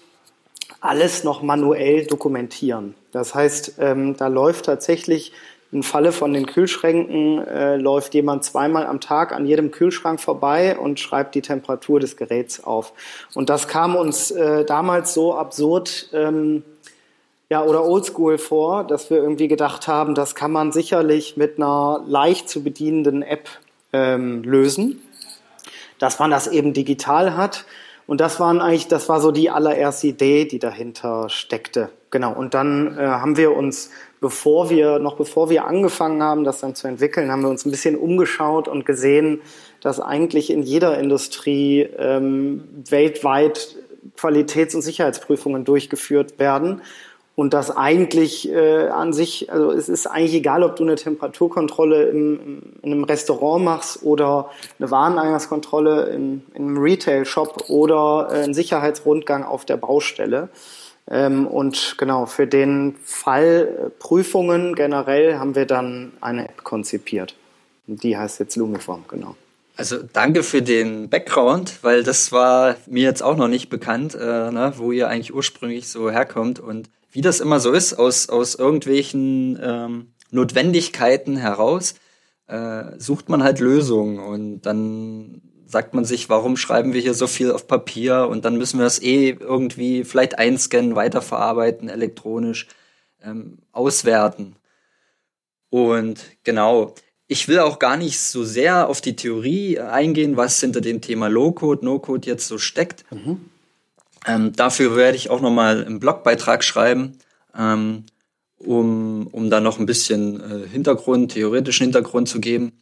alles 0.80 1.24
noch 1.24 1.42
manuell 1.42 2.06
dokumentieren. 2.06 2.94
Das 3.12 3.34
heißt, 3.34 3.74
ähm, 3.78 4.16
da 4.16 4.26
läuft 4.26 4.66
tatsächlich 4.66 5.32
im 5.74 5.82
Falle 5.82 6.12
von 6.12 6.32
den 6.32 6.46
Kühlschränken 6.46 7.44
äh, 7.46 7.76
läuft 7.76 8.14
jemand 8.14 8.44
zweimal 8.44 8.86
am 8.86 9.00
Tag 9.00 9.32
an 9.32 9.44
jedem 9.44 9.72
Kühlschrank 9.72 10.20
vorbei 10.20 10.78
und 10.78 11.00
schreibt 11.00 11.34
die 11.34 11.42
Temperatur 11.42 11.98
des 11.98 12.16
Geräts 12.16 12.62
auf. 12.62 12.92
Und 13.34 13.50
das 13.50 13.66
kam 13.66 13.96
uns 13.96 14.30
äh, 14.30 14.64
damals 14.64 15.12
so 15.14 15.34
absurd 15.34 16.10
ähm, 16.12 16.62
ja, 17.50 17.64
oder 17.64 17.84
oldschool 17.84 18.38
vor, 18.38 18.84
dass 18.84 19.10
wir 19.10 19.16
irgendwie 19.16 19.48
gedacht 19.48 19.88
haben, 19.88 20.14
das 20.14 20.36
kann 20.36 20.52
man 20.52 20.70
sicherlich 20.70 21.36
mit 21.36 21.58
einer 21.58 22.02
leicht 22.06 22.48
zu 22.48 22.62
bedienenden 22.62 23.22
App 23.22 23.48
ähm, 23.92 24.44
lösen, 24.44 25.02
dass 25.98 26.20
man 26.20 26.30
das 26.30 26.46
eben 26.46 26.72
digital 26.72 27.36
hat 27.36 27.64
und 28.06 28.20
das 28.20 28.38
waren 28.38 28.60
eigentlich, 28.60 28.88
das 28.88 29.08
war 29.08 29.20
so 29.20 29.32
die 29.32 29.50
allererste 29.50 30.06
Idee, 30.06 30.44
die 30.44 30.58
dahinter 30.58 31.28
steckte. 31.28 31.90
Genau. 32.14 32.32
Und 32.32 32.54
dann 32.54 32.96
äh, 32.96 33.00
haben 33.00 33.36
wir 33.36 33.56
uns, 33.56 33.90
bevor 34.20 34.70
wir, 34.70 35.00
noch 35.00 35.16
bevor 35.16 35.50
wir 35.50 35.64
angefangen 35.64 36.22
haben, 36.22 36.44
das 36.44 36.60
dann 36.60 36.76
zu 36.76 36.86
entwickeln, 36.86 37.28
haben 37.32 37.42
wir 37.42 37.48
uns 37.48 37.66
ein 37.66 37.72
bisschen 37.72 37.96
umgeschaut 37.96 38.68
und 38.68 38.86
gesehen, 38.86 39.40
dass 39.80 39.98
eigentlich 39.98 40.50
in 40.50 40.62
jeder 40.62 40.96
Industrie 40.96 41.80
ähm, 41.98 42.62
weltweit 42.88 43.74
Qualitäts- 44.16 44.76
und 44.76 44.82
Sicherheitsprüfungen 44.82 45.64
durchgeführt 45.64 46.38
werden 46.38 46.82
und 47.34 47.52
das 47.52 47.76
eigentlich 47.76 48.48
äh, 48.48 48.86
an 48.86 49.12
sich, 49.12 49.50
also 49.50 49.72
es 49.72 49.88
ist 49.88 50.06
eigentlich 50.06 50.34
egal, 50.34 50.62
ob 50.62 50.76
du 50.76 50.84
eine 50.84 50.94
Temperaturkontrolle 50.94 52.04
im, 52.04 52.62
in 52.80 52.92
einem 52.92 53.02
Restaurant 53.02 53.64
machst 53.64 54.04
oder 54.04 54.50
eine 54.78 54.88
Wareneingangskontrolle 54.88 56.10
in, 56.10 56.44
in 56.54 56.62
einem 56.62 56.78
Retail-Shop 56.78 57.64
oder 57.70 58.28
äh, 58.30 58.44
einen 58.44 58.54
Sicherheitsrundgang 58.54 59.42
auf 59.42 59.64
der 59.64 59.78
Baustelle. 59.78 60.48
Ähm, 61.10 61.46
und 61.46 61.96
genau, 61.98 62.26
für 62.26 62.46
den 62.46 62.96
Fall 63.02 63.86
äh, 63.86 63.90
Prüfungen 63.90 64.74
generell 64.74 65.38
haben 65.38 65.54
wir 65.54 65.66
dann 65.66 66.12
eine 66.20 66.48
App 66.48 66.64
konzipiert. 66.64 67.34
Die 67.86 68.16
heißt 68.16 68.40
jetzt 68.40 68.56
Lumiform, 68.56 69.04
genau. 69.08 69.36
Also 69.76 69.98
danke 70.12 70.42
für 70.42 70.62
den 70.62 71.10
Background, 71.10 71.80
weil 71.82 72.04
das 72.04 72.30
war 72.30 72.76
mir 72.86 73.02
jetzt 73.02 73.22
auch 73.22 73.36
noch 73.36 73.48
nicht 73.48 73.68
bekannt, 73.68 74.14
äh, 74.14 74.50
ne, 74.50 74.72
wo 74.76 74.92
ihr 74.92 75.08
eigentlich 75.08 75.34
ursprünglich 75.34 75.88
so 75.88 76.10
herkommt. 76.10 76.60
Und 76.60 76.88
wie 77.10 77.20
das 77.20 77.40
immer 77.40 77.60
so 77.60 77.72
ist, 77.72 77.94
aus, 77.94 78.28
aus 78.28 78.54
irgendwelchen 78.54 79.58
ähm, 79.62 80.12
Notwendigkeiten 80.30 81.36
heraus, 81.36 81.94
äh, 82.46 82.98
sucht 82.98 83.28
man 83.28 83.42
halt 83.42 83.60
Lösungen 83.60 84.20
und 84.20 84.62
dann 84.62 85.42
sagt 85.66 85.94
man 85.94 86.04
sich, 86.04 86.28
warum 86.28 86.56
schreiben 86.56 86.92
wir 86.92 87.00
hier 87.00 87.14
so 87.14 87.26
viel 87.26 87.50
auf 87.50 87.66
Papier 87.66 88.28
und 88.28 88.44
dann 88.44 88.56
müssen 88.56 88.78
wir 88.78 88.86
es 88.86 89.02
eh 89.02 89.30
irgendwie 89.30 90.04
vielleicht 90.04 90.38
einscannen, 90.38 90.96
weiterverarbeiten, 90.96 91.88
elektronisch 91.88 92.68
ähm, 93.22 93.58
auswerten. 93.72 94.56
Und 95.70 96.20
genau, 96.44 96.94
ich 97.26 97.48
will 97.48 97.58
auch 97.60 97.78
gar 97.78 97.96
nicht 97.96 98.20
so 98.20 98.44
sehr 98.44 98.88
auf 98.88 99.00
die 99.00 99.16
Theorie 99.16 99.80
eingehen, 99.80 100.36
was 100.36 100.60
hinter 100.60 100.80
dem 100.80 101.00
Thema 101.00 101.28
Low-Code, 101.28 101.84
No-Code 101.84 102.26
jetzt 102.26 102.46
so 102.46 102.58
steckt. 102.58 103.04
Mhm. 103.10 103.40
Ähm, 104.26 104.52
dafür 104.52 104.96
werde 104.96 105.16
ich 105.16 105.30
auch 105.30 105.40
nochmal 105.40 105.84
einen 105.84 106.00
Blogbeitrag 106.00 106.64
schreiben, 106.64 107.18
ähm, 107.56 108.04
um, 108.58 109.26
um 109.28 109.50
da 109.50 109.60
noch 109.60 109.78
ein 109.78 109.86
bisschen 109.86 110.40
äh, 110.40 110.68
Hintergrund, 110.68 111.32
theoretischen 111.32 111.84
Hintergrund 111.84 112.28
zu 112.28 112.40
geben. 112.40 112.72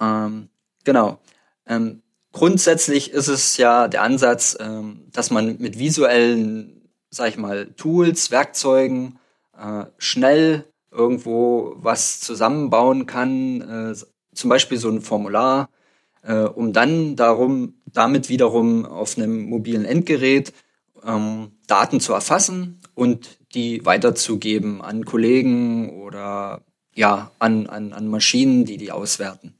Ähm, 0.00 0.48
genau. 0.84 1.18
Ähm, 1.66 2.01
grundsätzlich 2.32 3.12
ist 3.12 3.28
es 3.28 3.56
ja 3.56 3.88
der 3.88 4.02
Ansatz, 4.02 4.56
ähm, 4.58 5.04
dass 5.12 5.30
man 5.30 5.58
mit 5.58 5.78
visuellen, 5.78 6.88
sag 7.10 7.28
ich 7.28 7.36
mal, 7.36 7.66
Tools, 7.76 8.30
Werkzeugen 8.30 9.18
äh, 9.56 9.84
schnell 9.98 10.64
irgendwo 10.90 11.74
was 11.76 12.20
zusammenbauen 12.20 13.06
kann, 13.06 13.60
äh, 13.60 13.94
zum 14.34 14.50
Beispiel 14.50 14.78
so 14.78 14.88
ein 14.88 15.00
Formular, 15.00 15.70
äh, 16.22 16.34
um 16.34 16.72
dann 16.72 17.16
darum, 17.16 17.74
damit 17.86 18.28
wiederum 18.28 18.86
auf 18.86 19.16
einem 19.16 19.42
mobilen 19.42 19.84
Endgerät 19.84 20.52
ähm, 21.04 21.52
Daten 21.66 22.00
zu 22.00 22.12
erfassen 22.12 22.80
und 22.94 23.38
die 23.54 23.84
weiterzugeben 23.84 24.80
an 24.82 25.04
Kollegen 25.04 26.02
oder 26.02 26.62
ja, 26.94 27.30
an, 27.38 27.66
an, 27.66 27.92
an 27.92 28.08
Maschinen, 28.08 28.64
die 28.64 28.76
die 28.76 28.92
auswerten. 28.92 29.54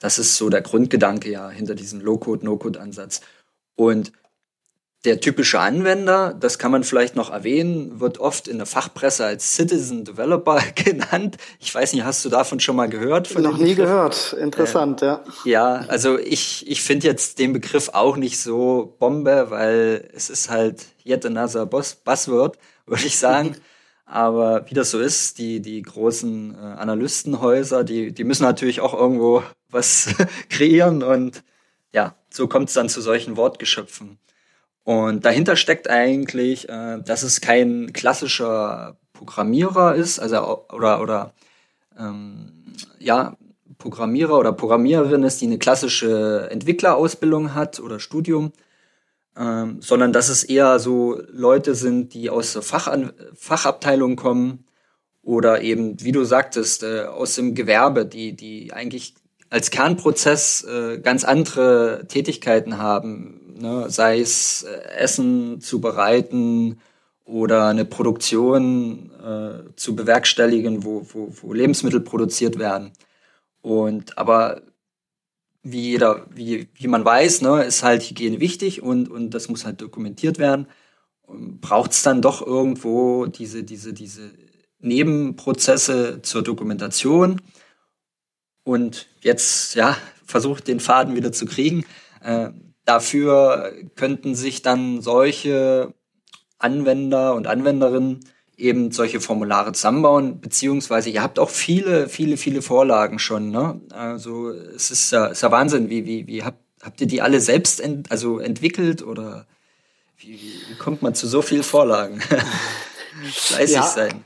Das 0.00 0.18
ist 0.18 0.36
so 0.36 0.50
der 0.50 0.62
Grundgedanke 0.62 1.30
ja 1.30 1.48
hinter 1.48 1.74
diesem 1.74 2.00
Low-Code, 2.00 2.44
No-Code-Ansatz. 2.44 3.22
Und 3.76 4.12
der 5.06 5.20
typische 5.20 5.60
Anwender, 5.60 6.34
das 6.38 6.58
kann 6.58 6.72
man 6.72 6.82
vielleicht 6.82 7.14
noch 7.14 7.30
erwähnen, 7.30 8.00
wird 8.00 8.18
oft 8.18 8.48
in 8.48 8.56
der 8.58 8.66
Fachpresse 8.66 9.24
als 9.24 9.54
Citizen 9.54 10.04
Developer 10.04 10.60
genannt. 10.74 11.36
Ich 11.60 11.72
weiß 11.72 11.92
nicht, 11.92 12.04
hast 12.04 12.24
du 12.24 12.28
davon 12.28 12.58
schon 12.60 12.76
mal 12.76 12.88
gehört? 12.88 13.38
noch 13.38 13.56
nie 13.56 13.74
gehört. 13.74 14.32
Interessant, 14.32 15.02
äh, 15.02 15.06
ja. 15.06 15.24
Ja, 15.44 15.74
also 15.88 16.18
ich, 16.18 16.68
ich 16.68 16.82
finde 16.82 17.06
jetzt 17.06 17.38
den 17.38 17.52
Begriff 17.52 17.90
auch 17.92 18.16
nicht 18.16 18.40
so 18.40 18.96
Bombe, 18.98 19.46
weil 19.50 20.08
es 20.12 20.28
ist 20.28 20.50
halt 20.50 20.86
yet 21.04 21.24
another 21.24 21.66
Buzzword, 21.66 22.58
würde 22.86 23.06
ich 23.06 23.18
sagen. 23.18 23.56
Aber 24.06 24.64
wie 24.70 24.74
das 24.74 24.92
so 24.92 25.00
ist, 25.00 25.38
die, 25.38 25.60
die 25.60 25.82
großen 25.82 26.54
äh, 26.54 26.58
Analystenhäuser, 26.58 27.82
die, 27.82 28.12
die 28.12 28.24
müssen 28.24 28.44
natürlich 28.44 28.80
auch 28.80 28.94
irgendwo 28.94 29.42
was 29.68 30.14
kreieren 30.48 31.02
und 31.02 31.42
ja, 31.92 32.14
so 32.30 32.46
kommt 32.46 32.68
es 32.68 32.74
dann 32.74 32.88
zu 32.88 33.00
solchen 33.00 33.36
Wortgeschöpfen. 33.36 34.18
Und 34.84 35.24
dahinter 35.24 35.56
steckt 35.56 35.90
eigentlich, 35.90 36.68
äh, 36.68 37.00
dass 37.02 37.24
es 37.24 37.40
kein 37.40 37.92
klassischer 37.92 38.96
Programmierer 39.12 39.96
ist, 39.96 40.20
also 40.20 40.66
oder 40.72 41.00
oder 41.00 41.32
ähm, 41.98 42.52
ja 43.00 43.36
Programmierer 43.78 44.38
oder 44.38 44.52
Programmiererin 44.52 45.24
ist, 45.24 45.40
die 45.40 45.46
eine 45.46 45.58
klassische 45.58 46.48
Entwicklerausbildung 46.50 47.54
hat 47.54 47.80
oder 47.80 47.98
Studium, 47.98 48.52
ähm, 49.38 49.80
sondern 49.80 50.12
dass 50.12 50.28
es 50.28 50.44
eher 50.44 50.78
so 50.78 51.20
Leute 51.30 51.74
sind, 51.74 52.14
die 52.14 52.30
aus 52.30 52.58
Fachan 52.62 53.12
Fachabteilung 53.34 54.16
kommen 54.16 54.64
oder 55.22 55.62
eben, 55.62 56.00
wie 56.00 56.12
du 56.12 56.24
sagtest, 56.24 56.82
äh, 56.82 57.02
aus 57.02 57.34
dem 57.34 57.54
Gewerbe, 57.54 58.06
die 58.06 58.34
die 58.34 58.72
eigentlich 58.72 59.14
als 59.50 59.70
Kernprozess 59.70 60.64
äh, 60.64 60.98
ganz 60.98 61.24
andere 61.24 62.06
Tätigkeiten 62.08 62.78
haben, 62.78 63.54
ne? 63.58 63.86
sei 63.88 64.20
es 64.20 64.64
äh, 64.64 64.88
Essen 64.96 65.60
zu 65.60 65.80
bereiten 65.80 66.80
oder 67.24 67.66
eine 67.66 67.84
Produktion 67.84 69.10
äh, 69.22 69.74
zu 69.76 69.96
bewerkstelligen, 69.96 70.84
wo, 70.84 71.06
wo, 71.12 71.28
wo 71.40 71.52
Lebensmittel 71.52 72.00
produziert 72.00 72.58
werden. 72.58 72.92
Und 73.62 74.16
aber 74.16 74.62
wie 75.72 75.82
jeder, 75.82 76.26
wie, 76.34 76.68
wie 76.74 76.88
man 76.88 77.04
weiß, 77.04 77.42
ne, 77.42 77.64
ist 77.64 77.82
halt 77.82 78.02
Hygiene 78.02 78.40
wichtig 78.40 78.82
und, 78.82 79.10
und 79.10 79.30
das 79.30 79.48
muss 79.48 79.64
halt 79.64 79.80
dokumentiert 79.80 80.38
werden. 80.38 80.66
Braucht 81.26 81.92
es 81.92 82.02
dann 82.02 82.22
doch 82.22 82.46
irgendwo 82.46 83.26
diese, 83.26 83.64
diese, 83.64 83.92
diese 83.92 84.30
Nebenprozesse 84.78 86.20
zur 86.22 86.42
Dokumentation? 86.42 87.40
Und 88.64 89.08
jetzt, 89.20 89.74
ja, 89.74 89.96
versucht 90.24 90.68
den 90.68 90.80
Faden 90.80 91.16
wieder 91.16 91.32
zu 91.32 91.46
kriegen. 91.46 91.84
Äh, 92.20 92.50
Dafür 92.86 93.74
könnten 93.96 94.36
sich 94.36 94.62
dann 94.62 95.02
solche 95.02 95.92
Anwender 96.58 97.34
und 97.34 97.48
Anwenderinnen 97.48 98.20
eben 98.56 98.90
solche 98.90 99.20
Formulare 99.20 99.72
zusammenbauen, 99.72 100.40
beziehungsweise 100.40 101.10
ihr 101.10 101.22
habt 101.22 101.38
auch 101.38 101.50
viele, 101.50 102.08
viele, 102.08 102.36
viele 102.36 102.62
Vorlagen 102.62 103.18
schon. 103.18 103.50
Ne? 103.50 103.80
Also 103.90 104.50
es 104.50 104.90
ist 104.90 105.10
ja, 105.12 105.26
ist 105.26 105.42
ja 105.42 105.50
Wahnsinn, 105.50 105.90
wie, 105.90 106.06
wie, 106.06 106.26
wie 106.26 106.42
habt, 106.42 106.58
habt 106.82 107.00
ihr 107.00 107.06
die 107.06 107.20
alle 107.20 107.40
selbst 107.40 107.80
ent, 107.80 108.10
also 108.10 108.38
entwickelt 108.38 109.02
oder 109.02 109.46
wie, 110.18 110.40
wie 110.68 110.74
kommt 110.78 111.02
man 111.02 111.14
zu 111.14 111.26
so 111.26 111.42
vielen 111.42 111.62
Vorlagen? 111.62 112.20
Fleißig 113.32 113.76
ja, 113.76 113.82
sein. 113.82 114.24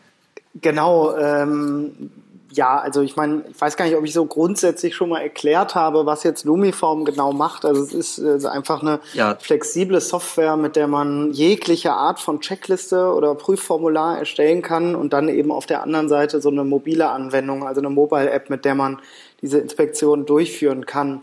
Genau, 0.54 1.16
ähm, 1.16 2.10
ja, 2.52 2.78
also 2.78 3.00
ich 3.00 3.16
meine, 3.16 3.44
ich 3.48 3.60
weiß 3.60 3.76
gar 3.76 3.84
nicht, 3.84 3.96
ob 3.96 4.04
ich 4.04 4.12
so 4.12 4.26
grundsätzlich 4.26 4.96
schon 4.96 5.08
mal 5.08 5.20
erklärt 5.20 5.74
habe, 5.74 6.04
was 6.04 6.24
jetzt 6.24 6.44
Lumiform 6.44 7.04
genau 7.04 7.32
macht. 7.32 7.64
Also 7.64 7.82
es 7.82 7.92
ist 7.92 8.18
also 8.18 8.48
einfach 8.48 8.82
eine 8.82 9.00
ja. 9.14 9.36
flexible 9.40 10.00
Software, 10.00 10.56
mit 10.56 10.74
der 10.74 10.88
man 10.88 11.32
jegliche 11.32 11.92
Art 11.92 12.18
von 12.18 12.40
Checkliste 12.40 13.14
oder 13.14 13.34
Prüfformular 13.36 14.18
erstellen 14.18 14.62
kann 14.62 14.96
und 14.96 15.12
dann 15.12 15.28
eben 15.28 15.52
auf 15.52 15.66
der 15.66 15.82
anderen 15.82 16.08
Seite 16.08 16.40
so 16.40 16.48
eine 16.48 16.64
mobile 16.64 17.08
Anwendung, 17.08 17.66
also 17.66 17.80
eine 17.80 17.90
Mobile-App, 17.90 18.50
mit 18.50 18.64
der 18.64 18.74
man 18.74 18.98
diese 19.42 19.58
Inspektion 19.58 20.26
durchführen 20.26 20.86
kann. 20.86 21.22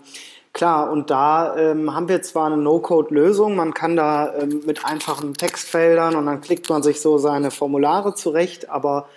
Klar, 0.54 0.90
und 0.90 1.12
da 1.12 1.56
ähm, 1.56 1.94
haben 1.94 2.08
wir 2.08 2.22
zwar 2.24 2.48
eine 2.48 2.58
No-Code-Lösung, 2.58 3.56
man 3.56 3.74
kann 3.74 3.96
da 3.96 4.34
ähm, 4.34 4.64
mit 4.66 4.86
einfachen 4.86 5.36
Textfeldern 5.36 6.16
und 6.16 6.26
dann 6.26 6.42
klickt 6.42 6.70
man 6.70 6.82
sich 6.82 7.00
so 7.00 7.18
seine 7.20 7.52
Formulare 7.52 8.16
zurecht, 8.16 8.70
aber 8.70 9.08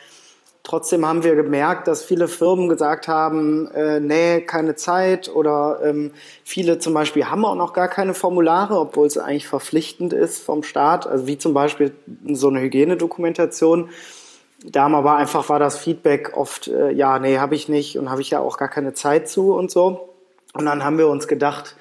Trotzdem 0.63 1.07
haben 1.07 1.25
wir 1.25 1.35
gemerkt, 1.37 1.89
dass 1.89 2.05
viele 2.05 2.29
Firmen 2.29 2.69
gesagt 2.69 3.09
haben, 3.09 3.69
äh, 3.69 3.99
nee, 3.99 4.43
keine 4.43 4.75
Zeit 4.77 5.35
oder 5.35 5.81
ähm, 5.83 6.13
viele 6.45 6.79
zum 6.79 6.93
Beispiel 6.93 7.27
haben 7.27 7.45
auch 7.47 7.55
noch 7.55 7.73
gar 7.73 7.89
keine 7.89 8.13
Formulare, 8.13 8.79
obwohl 8.79 9.07
es 9.07 9.17
eigentlich 9.17 9.49
verpflichtend 9.49 10.13
ist 10.13 10.43
vom 10.43 10.63
Staat, 10.63 11.07
also 11.07 11.27
wie 11.27 11.39
zum 11.39 11.55
Beispiel 11.55 11.93
so 12.27 12.49
eine 12.49 12.61
Hygienedokumentation. 12.61 13.89
Da 14.63 14.87
aber 14.87 15.17
einfach 15.17 15.49
war 15.49 15.59
das 15.59 15.79
Feedback 15.79 16.37
oft, 16.37 16.69
äh, 16.69 16.91
ja, 16.91 17.19
nee, 17.19 17.39
habe 17.39 17.55
ich 17.55 17.71
nicht 17.71 17.99
und 17.99 18.11
habe 18.11 18.21
ich 18.21 18.31
ja 18.31 18.41
auch 18.41 18.59
gar 18.59 18.69
keine 18.69 18.93
Zeit 18.93 19.31
zu 19.31 19.55
und 19.55 19.71
so. 19.71 20.11
Und 20.53 20.67
dann 20.67 20.85
haben 20.85 20.99
wir 20.99 21.09
uns 21.09 21.27
gedacht, 21.27 21.77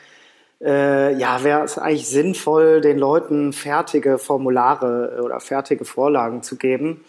äh, 0.62 1.14
ja, 1.16 1.44
wäre 1.44 1.64
es 1.64 1.78
eigentlich 1.78 2.08
sinnvoll, 2.08 2.80
den 2.80 2.98
Leuten 2.98 3.52
fertige 3.52 4.18
Formulare 4.18 5.22
oder 5.24 5.40
fertige 5.42 5.84
Vorlagen 5.84 6.44
zu 6.44 6.56
geben. 6.56 7.04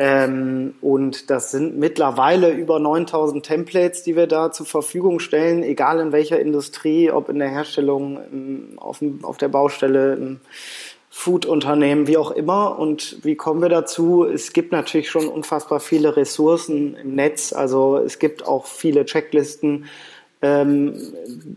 Ähm, 0.00 0.74
und 0.80 1.28
das 1.28 1.50
sind 1.50 1.76
mittlerweile 1.76 2.52
über 2.52 2.78
9000 2.78 3.44
Templates, 3.44 4.04
die 4.04 4.14
wir 4.14 4.28
da 4.28 4.52
zur 4.52 4.64
Verfügung 4.64 5.18
stellen, 5.18 5.64
egal 5.64 5.98
in 5.98 6.12
welcher 6.12 6.38
Industrie, 6.38 7.10
ob 7.10 7.28
in 7.28 7.40
der 7.40 7.48
Herstellung, 7.48 8.76
auf, 8.76 9.00
dem, 9.00 9.24
auf 9.24 9.38
der 9.38 9.48
Baustelle, 9.48 10.14
im 10.14 10.40
Food-Unternehmen, 11.10 12.06
wie 12.06 12.16
auch 12.16 12.30
immer. 12.30 12.78
Und 12.78 13.24
wie 13.24 13.34
kommen 13.34 13.60
wir 13.60 13.70
dazu? 13.70 14.24
Es 14.24 14.52
gibt 14.52 14.70
natürlich 14.70 15.10
schon 15.10 15.26
unfassbar 15.26 15.80
viele 15.80 16.16
Ressourcen 16.16 16.94
im 16.94 17.16
Netz. 17.16 17.52
Also 17.52 17.96
es 17.96 18.20
gibt 18.20 18.46
auch 18.46 18.66
viele 18.66 19.04
Checklisten, 19.04 19.86
ähm, 20.40 20.94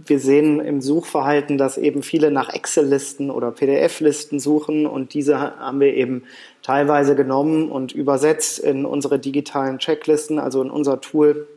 wir 0.05 0.19
sehen 0.19 0.59
im 0.59 0.81
Suchverhalten, 0.81 1.57
dass 1.57 1.77
eben 1.77 2.01
viele 2.01 2.31
nach 2.31 2.51
Excel-Listen 2.51 3.29
oder 3.29 3.51
PDF-Listen 3.51 4.39
suchen 4.39 4.87
und 4.87 5.13
diese 5.13 5.39
haben 5.39 5.79
wir 5.79 5.93
eben 5.93 6.23
teilweise 6.63 7.15
genommen 7.15 7.69
und 7.69 7.91
übersetzt 7.91 8.59
in 8.59 8.85
unsere 8.85 9.19
digitalen 9.19 9.77
Checklisten, 9.77 10.39
also 10.39 10.61
in 10.63 10.71
unser 10.71 10.99
Tool. 10.99 11.47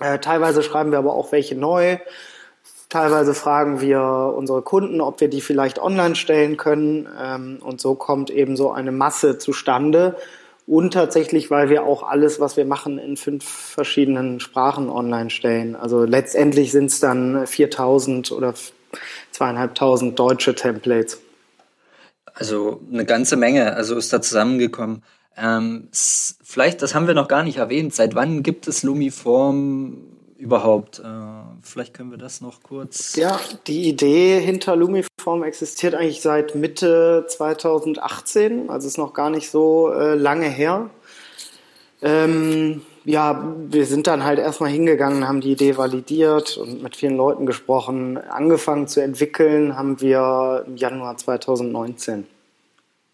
Äh, 0.00 0.18
teilweise 0.18 0.62
schreiben 0.62 0.90
wir 0.90 0.98
aber 0.98 1.14
auch 1.14 1.32
welche 1.32 1.54
neu. 1.54 1.96
Teilweise 2.90 3.34
fragen 3.34 3.80
wir 3.80 4.34
unsere 4.36 4.62
Kunden, 4.62 5.00
ob 5.00 5.20
wir 5.20 5.28
die 5.28 5.40
vielleicht 5.40 5.78
online 5.78 6.14
stellen 6.14 6.58
können. 6.58 7.08
Ähm, 7.20 7.58
und 7.62 7.80
so 7.80 7.94
kommt 7.94 8.30
eben 8.30 8.56
so 8.56 8.70
eine 8.70 8.92
Masse 8.92 9.38
zustande 9.38 10.16
und 10.66 10.92
tatsächlich, 10.92 11.50
weil 11.50 11.70
wir 11.70 11.84
auch 11.84 12.02
alles, 12.02 12.40
was 12.40 12.56
wir 12.56 12.64
machen, 12.64 12.98
in 12.98 13.16
fünf 13.16 13.44
verschiedenen 13.44 14.40
Sprachen 14.40 14.90
online 14.90 15.30
stellen. 15.30 15.76
Also 15.76 16.04
letztendlich 16.04 16.72
sind 16.72 16.86
es 16.86 16.98
dann 16.98 17.46
4000 17.46 18.32
oder 18.32 18.54
zweieinhalbtausend 19.30 20.18
deutsche 20.18 20.54
Templates. 20.54 21.20
Also 22.34 22.80
eine 22.92 23.04
ganze 23.04 23.36
Menge, 23.36 23.74
also 23.74 23.96
ist 23.96 24.12
da 24.12 24.20
zusammengekommen. 24.20 25.02
Ähm, 25.36 25.88
vielleicht, 25.92 26.82
das 26.82 26.94
haben 26.94 27.06
wir 27.06 27.14
noch 27.14 27.28
gar 27.28 27.44
nicht 27.44 27.58
erwähnt, 27.58 27.94
seit 27.94 28.14
wann 28.14 28.42
gibt 28.42 28.66
es 28.66 28.82
Lumiform 28.82 29.98
überhaupt? 30.36 30.98
Äh, 30.98 31.02
vielleicht 31.62 31.94
können 31.94 32.10
wir 32.10 32.18
das 32.18 32.40
noch 32.40 32.62
kurz. 32.62 33.16
Ja, 33.16 33.38
die 33.66 33.88
Idee 33.88 34.40
hinter 34.40 34.76
Lumiform 34.76 35.15
existiert 35.42 35.94
eigentlich 35.94 36.20
seit 36.20 36.54
Mitte 36.54 37.26
2018, 37.28 38.70
also 38.70 38.86
ist 38.86 38.98
noch 38.98 39.14
gar 39.14 39.30
nicht 39.30 39.50
so 39.50 39.92
äh, 39.92 40.14
lange 40.14 40.48
her. 40.48 40.90
Ähm, 42.02 42.82
ja, 43.04 43.54
wir 43.68 43.86
sind 43.86 44.06
dann 44.06 44.24
halt 44.24 44.38
erstmal 44.38 44.70
hingegangen, 44.70 45.28
haben 45.28 45.40
die 45.40 45.52
Idee 45.52 45.76
validiert 45.76 46.56
und 46.56 46.82
mit 46.82 46.96
vielen 46.96 47.16
Leuten 47.16 47.46
gesprochen. 47.46 48.18
Angefangen 48.18 48.88
zu 48.88 49.00
entwickeln 49.00 49.76
haben 49.76 50.00
wir 50.00 50.64
im 50.66 50.76
Januar 50.76 51.16
2019. 51.16 52.26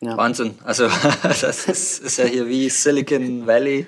Ja. 0.01 0.17
Wahnsinn. 0.17 0.55
Also 0.65 0.89
das 1.23 1.69
ist, 1.69 1.99
ist 2.03 2.17
ja 2.19 2.25
hier 2.25 2.49
wie 2.49 2.69
Silicon 2.69 3.47
Valley 3.47 3.87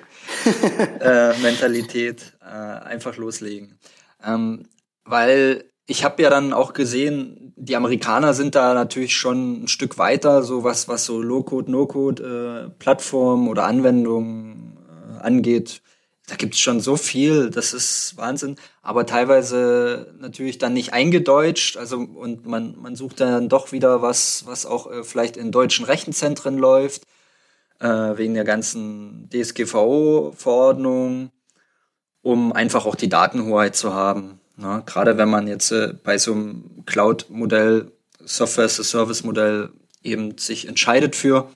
äh, 1.01 1.37
Mentalität. 1.39 2.33
Äh, 2.41 2.85
einfach 2.85 3.17
loslegen. 3.17 3.77
Ähm, 4.23 4.67
weil 5.03 5.65
ich 5.87 6.03
habe 6.03 6.21
ja 6.21 6.29
dann 6.29 6.53
auch 6.53 6.73
gesehen, 6.73 7.44
die 7.57 7.75
Amerikaner 7.75 8.33
sind 8.33 8.55
da 8.55 8.73
natürlich 8.73 9.15
schon 9.15 9.63
ein 9.63 9.67
Stück 9.67 9.97
weiter, 9.97 10.43
so 10.43 10.63
was, 10.63 10.87
was 10.87 11.05
so 11.05 11.21
Low-Code, 11.21 11.71
No-Code 11.71 12.69
äh, 12.85 13.49
oder 13.49 13.65
Anwendungen 13.65 14.77
äh, 14.87 15.21
angeht. 15.21 15.81
Da 16.27 16.35
gibt's 16.35 16.59
schon 16.59 16.79
so 16.81 16.97
viel, 16.97 17.51
das 17.51 17.73
ist 17.73 18.17
Wahnsinn. 18.17 18.57
Aber 18.81 19.05
teilweise 19.05 20.13
natürlich 20.19 20.57
dann 20.57 20.73
nicht 20.73 20.91
eingedeutscht. 20.91 21.77
Also 21.77 21.97
und 21.97 22.45
man, 22.45 22.75
man 22.81 22.95
sucht 22.95 23.19
dann 23.19 23.47
doch 23.47 23.71
wieder 23.71 24.01
was, 24.01 24.43
was 24.47 24.65
auch 24.65 24.91
äh, 24.91 25.03
vielleicht 25.03 25.37
in 25.37 25.51
deutschen 25.51 25.85
Rechenzentren 25.85 26.57
läuft, 26.57 27.03
äh, 27.79 27.87
wegen 27.87 28.33
der 28.33 28.43
ganzen 28.43 29.29
DSGVO-Verordnung, 29.31 31.29
um 32.21 32.51
einfach 32.53 32.85
auch 32.85 32.95
die 32.95 33.09
Datenhoheit 33.09 33.75
zu 33.75 33.93
haben. 33.93 34.39
Na, 34.57 34.79
gerade 34.79 35.17
wenn 35.17 35.29
man 35.29 35.47
jetzt 35.47 35.71
äh, 35.71 35.93
bei 36.03 36.17
so 36.17 36.31
einem 36.31 36.83
Cloud-Modell, 36.85 37.91
Software-as-a-Service-Modell 38.23 39.69
eben 40.01 40.37
sich 40.37 40.67
entscheidet 40.67 41.15
für, 41.15 41.49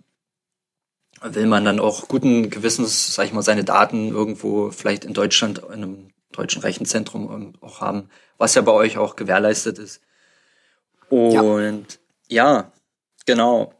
will 1.21 1.47
man 1.47 1.65
dann 1.65 1.79
auch 1.79 2.07
guten 2.07 2.49
Gewissens, 2.49 3.13
sag 3.13 3.25
ich 3.25 3.33
mal, 3.33 3.41
seine 3.41 3.63
Daten 3.63 4.09
irgendwo 4.09 4.71
vielleicht 4.71 5.05
in 5.05 5.13
Deutschland 5.13 5.59
in 5.59 5.71
einem 5.71 6.09
deutschen 6.31 6.61
Rechenzentrum 6.61 7.31
ähm, 7.31 7.53
auch 7.61 7.81
haben, 7.81 8.09
was 8.37 8.55
ja 8.55 8.61
bei 8.61 8.71
euch 8.71 8.97
auch 8.97 9.15
gewährleistet 9.15 9.79
ist. 9.79 10.01
Und 11.09 11.99
ja, 12.27 12.53
ja 12.53 12.71
genau. 13.25 13.73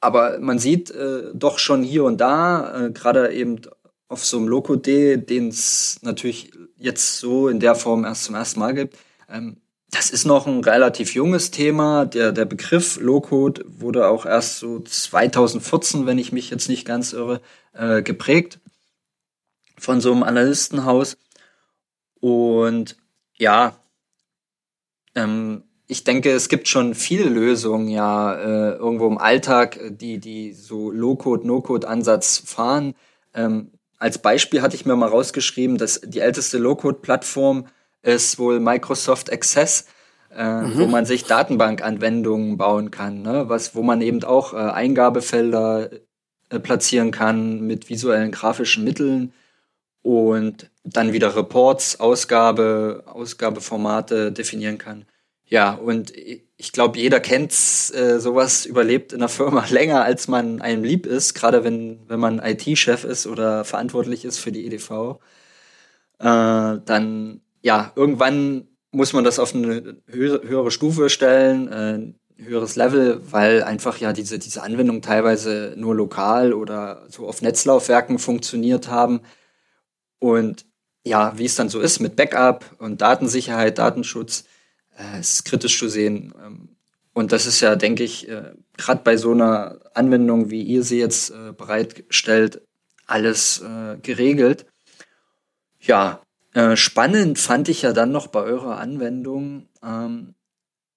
Aber 0.00 0.38
man 0.38 0.58
sieht 0.58 0.90
äh, 0.90 1.30
doch 1.34 1.58
schon 1.58 1.82
hier 1.82 2.04
und 2.04 2.18
da, 2.20 2.86
äh, 2.86 2.90
gerade 2.90 3.32
eben 3.32 3.60
auf 4.08 4.24
so 4.24 4.38
einem 4.38 4.48
Loco-D, 4.48 5.18
den 5.18 5.48
es 5.48 5.98
natürlich 6.02 6.50
jetzt 6.76 7.18
so 7.18 7.48
in 7.48 7.60
der 7.60 7.74
Form 7.74 8.04
erst 8.04 8.24
zum 8.24 8.34
ersten 8.34 8.60
Mal 8.60 8.74
gibt, 8.74 8.96
ähm, 9.28 9.58
das 9.90 10.10
ist 10.10 10.26
noch 10.26 10.46
ein 10.46 10.62
relativ 10.62 11.14
junges 11.14 11.50
Thema. 11.50 12.04
Der, 12.04 12.32
der 12.32 12.44
Begriff 12.44 13.00
Low-Code 13.00 13.64
wurde 13.66 14.08
auch 14.08 14.26
erst 14.26 14.58
so 14.58 14.80
2014, 14.80 16.04
wenn 16.06 16.18
ich 16.18 16.30
mich 16.32 16.50
jetzt 16.50 16.68
nicht 16.68 16.84
ganz 16.84 17.12
irre, 17.14 17.40
äh, 17.72 18.02
geprägt 18.02 18.60
von 19.78 20.00
so 20.00 20.12
einem 20.12 20.24
Analystenhaus. 20.24 21.16
Und 22.20 22.96
ja, 23.36 23.76
ähm, 25.14 25.64
ich 25.86 26.04
denke, 26.04 26.32
es 26.32 26.50
gibt 26.50 26.68
schon 26.68 26.94
viele 26.94 27.30
Lösungen 27.30 27.88
ja 27.88 28.34
äh, 28.34 28.72
irgendwo 28.74 29.06
im 29.06 29.16
Alltag, 29.16 29.78
die 29.90 30.18
die 30.18 30.52
so 30.52 30.90
Low-Code, 30.90 31.46
No-Code-Ansatz 31.46 32.42
fahren. 32.44 32.94
Ähm, 33.32 33.72
als 33.98 34.18
Beispiel 34.18 34.62
hatte 34.62 34.76
ich 34.76 34.86
mir 34.86 34.96
mal 34.96 35.08
rausgeschrieben, 35.08 35.78
dass 35.78 36.00
die 36.04 36.20
älteste 36.20 36.58
Low-Code-Plattform 36.58 37.66
ist 38.02 38.38
wohl 38.38 38.60
Microsoft 38.60 39.32
Access, 39.32 39.86
äh, 40.34 40.62
mhm. 40.62 40.78
wo 40.78 40.86
man 40.86 41.04
sich 41.04 41.24
Datenbankanwendungen 41.24 42.56
bauen 42.56 42.90
kann, 42.90 43.22
ne? 43.22 43.48
was, 43.48 43.74
wo 43.74 43.82
man 43.82 44.00
eben 44.00 44.22
auch 44.22 44.54
äh, 44.54 44.56
Eingabefelder 44.56 45.90
äh, 46.50 46.60
platzieren 46.60 47.10
kann 47.10 47.62
mit 47.62 47.88
visuellen 47.88 48.30
grafischen 48.30 48.84
Mitteln 48.84 49.32
und 50.02 50.70
dann 50.84 51.12
wieder 51.12 51.34
Reports, 51.34 51.98
Ausgabe, 51.98 53.02
Ausgabeformate 53.06 54.32
definieren 54.32 54.78
kann. 54.78 55.06
Ja, 55.48 55.72
und 55.72 56.12
ich 56.14 56.72
glaube, 56.72 56.98
jeder 56.98 57.20
kennt 57.20 57.52
äh, 57.52 58.18
sowas 58.20 58.66
überlebt 58.66 59.12
in 59.12 59.20
der 59.20 59.28
Firma 59.28 59.64
länger, 59.70 60.04
als 60.04 60.28
man 60.28 60.60
einem 60.60 60.84
lieb 60.84 61.06
ist, 61.06 61.34
gerade 61.34 61.64
wenn, 61.64 62.00
wenn 62.08 62.20
man 62.20 62.38
IT-Chef 62.38 63.04
ist 63.04 63.26
oder 63.26 63.64
verantwortlich 63.64 64.24
ist 64.24 64.38
für 64.38 64.52
die 64.52 64.66
EDV. 64.66 65.18
Äh, 66.18 66.24
dann 66.84 67.40
ja, 67.62 67.92
irgendwann 67.96 68.68
muss 68.92 69.12
man 69.12 69.24
das 69.24 69.38
auf 69.38 69.54
eine 69.54 69.98
höhere 70.06 70.70
Stufe 70.70 71.10
stellen, 71.10 71.68
äh, 71.68 72.42
höheres 72.42 72.76
Level, 72.76 73.20
weil 73.30 73.62
einfach 73.64 73.98
ja 73.98 74.12
diese, 74.12 74.38
diese 74.38 74.62
Anwendungen 74.62 75.02
teilweise 75.02 75.74
nur 75.76 75.94
lokal 75.94 76.52
oder 76.52 77.04
so 77.08 77.26
auf 77.28 77.42
Netzlaufwerken 77.42 78.18
funktioniert 78.18 78.88
haben. 78.88 79.20
Und 80.20 80.66
ja, 81.04 81.36
wie 81.36 81.44
es 81.46 81.56
dann 81.56 81.68
so 81.68 81.80
ist 81.80 82.00
mit 82.00 82.16
Backup 82.16 82.64
und 82.78 83.00
Datensicherheit, 83.00 83.78
Datenschutz, 83.78 84.44
äh, 84.98 85.20
ist 85.20 85.44
kritisch 85.44 85.78
zu 85.78 85.88
sehen. 85.88 86.34
Ähm, 86.44 86.68
und 87.12 87.32
das 87.32 87.46
ist 87.46 87.60
ja, 87.60 87.76
denke 87.76 88.04
ich, 88.04 88.28
äh, 88.28 88.52
gerade 88.76 89.02
bei 89.02 89.16
so 89.16 89.32
einer 89.32 89.80
Anwendung, 89.94 90.50
wie 90.50 90.62
ihr 90.62 90.82
sie 90.82 90.98
jetzt 90.98 91.30
äh, 91.30 91.52
bereitstellt, 91.52 92.62
alles 93.06 93.60
äh, 93.60 93.96
geregelt. 94.02 94.66
Ja, 95.80 96.20
äh, 96.54 96.76
spannend 96.76 97.38
fand 97.38 97.68
ich 97.68 97.82
ja 97.82 97.92
dann 97.92 98.12
noch 98.12 98.28
bei 98.28 98.42
eurer 98.42 98.78
Anwendung, 98.78 99.68
ähm, 99.82 100.34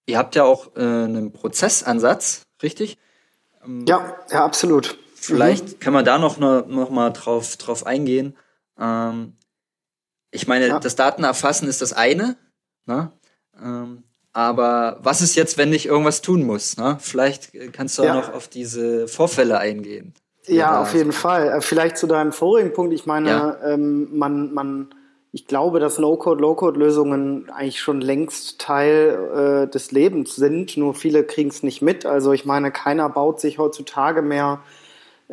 ihr 0.05 0.17
habt 0.17 0.36
ja 0.36 0.43
auch 0.43 0.75
äh, 0.75 0.79
einen 0.79 1.31
Prozessansatz, 1.31 2.43
richtig? 2.62 2.98
Ähm, 3.63 3.86
ja, 3.88 4.15
ja, 4.29 4.46
absolut. 4.46 4.98
Vielleicht 5.15 5.67
mhm. 5.67 5.79
kann 5.79 5.93
man 5.93 6.05
da 6.05 6.17
noch, 6.17 6.38
noch, 6.38 6.67
noch 6.67 6.89
mal 6.89 7.12
drauf, 7.12 7.58
drauf 7.58 7.86
eingehen. 7.86 8.36
Ähm, 8.79 9.38
ich 10.31 10.48
meine, 10.48 10.67
ja. 10.67 10.79
das 10.79 10.96
Datenerfassen 10.96 11.67
ist 11.67 11.81
das 11.81 11.93
eine, 11.93 12.38
ne? 12.86 13.12
Ähm, 13.63 14.04
aber 14.34 15.00
was 15.04 15.21
ist 15.21 15.36
jetzt, 15.36 15.58
wenn 15.58 15.74
ich 15.74 15.88
irgendwas 15.88 16.21
tun 16.21 16.43
muss? 16.43 16.78
Ne? 16.78 16.97
Vielleicht 17.00 17.52
kannst 17.74 17.97
du 17.97 18.04
ja. 18.04 18.12
auch 18.12 18.28
noch 18.28 18.34
auf 18.34 18.47
diese 18.47 19.08
Vorfälle 19.08 19.58
eingehen. 19.58 20.13
Ja, 20.47 20.82
auf 20.82 20.93
jeden 20.93 21.12
Fall. 21.12 21.50
Äh, 21.50 21.62
vielleicht 21.62 21.97
zu 21.97 22.08
deinem 22.08 22.32
vorigen 22.32 22.74
Punkt. 22.74 22.93
Ich 22.93 23.06
meine, 23.06 23.30
ja. 23.30 23.58
ähm, 23.63 24.10
man, 24.17 24.54
man 24.54 24.89
ich 25.34 25.47
glaube, 25.47 25.80
dass 25.80 25.97
No-Code, 25.97 26.41
Low-Code-Lösungen 26.41 27.50
eigentlich 27.50 27.80
schon 27.80 28.02
längst 28.02 28.60
Teil 28.60 29.65
äh, 29.67 29.71
des 29.71 29.91
Lebens 29.91 30.36
sind, 30.36 30.76
nur 30.76 30.93
viele 30.93 31.24
kriegen 31.24 31.50
es 31.50 31.63
nicht 31.63 31.82
mit. 31.82 32.06
Also 32.06 32.34
ich 32.34 32.45
meine, 32.45 32.71
keiner 32.71 33.08
baut 33.08 33.39
sich 33.39 33.58
heutzutage 33.58 34.21
mehr 34.21 34.60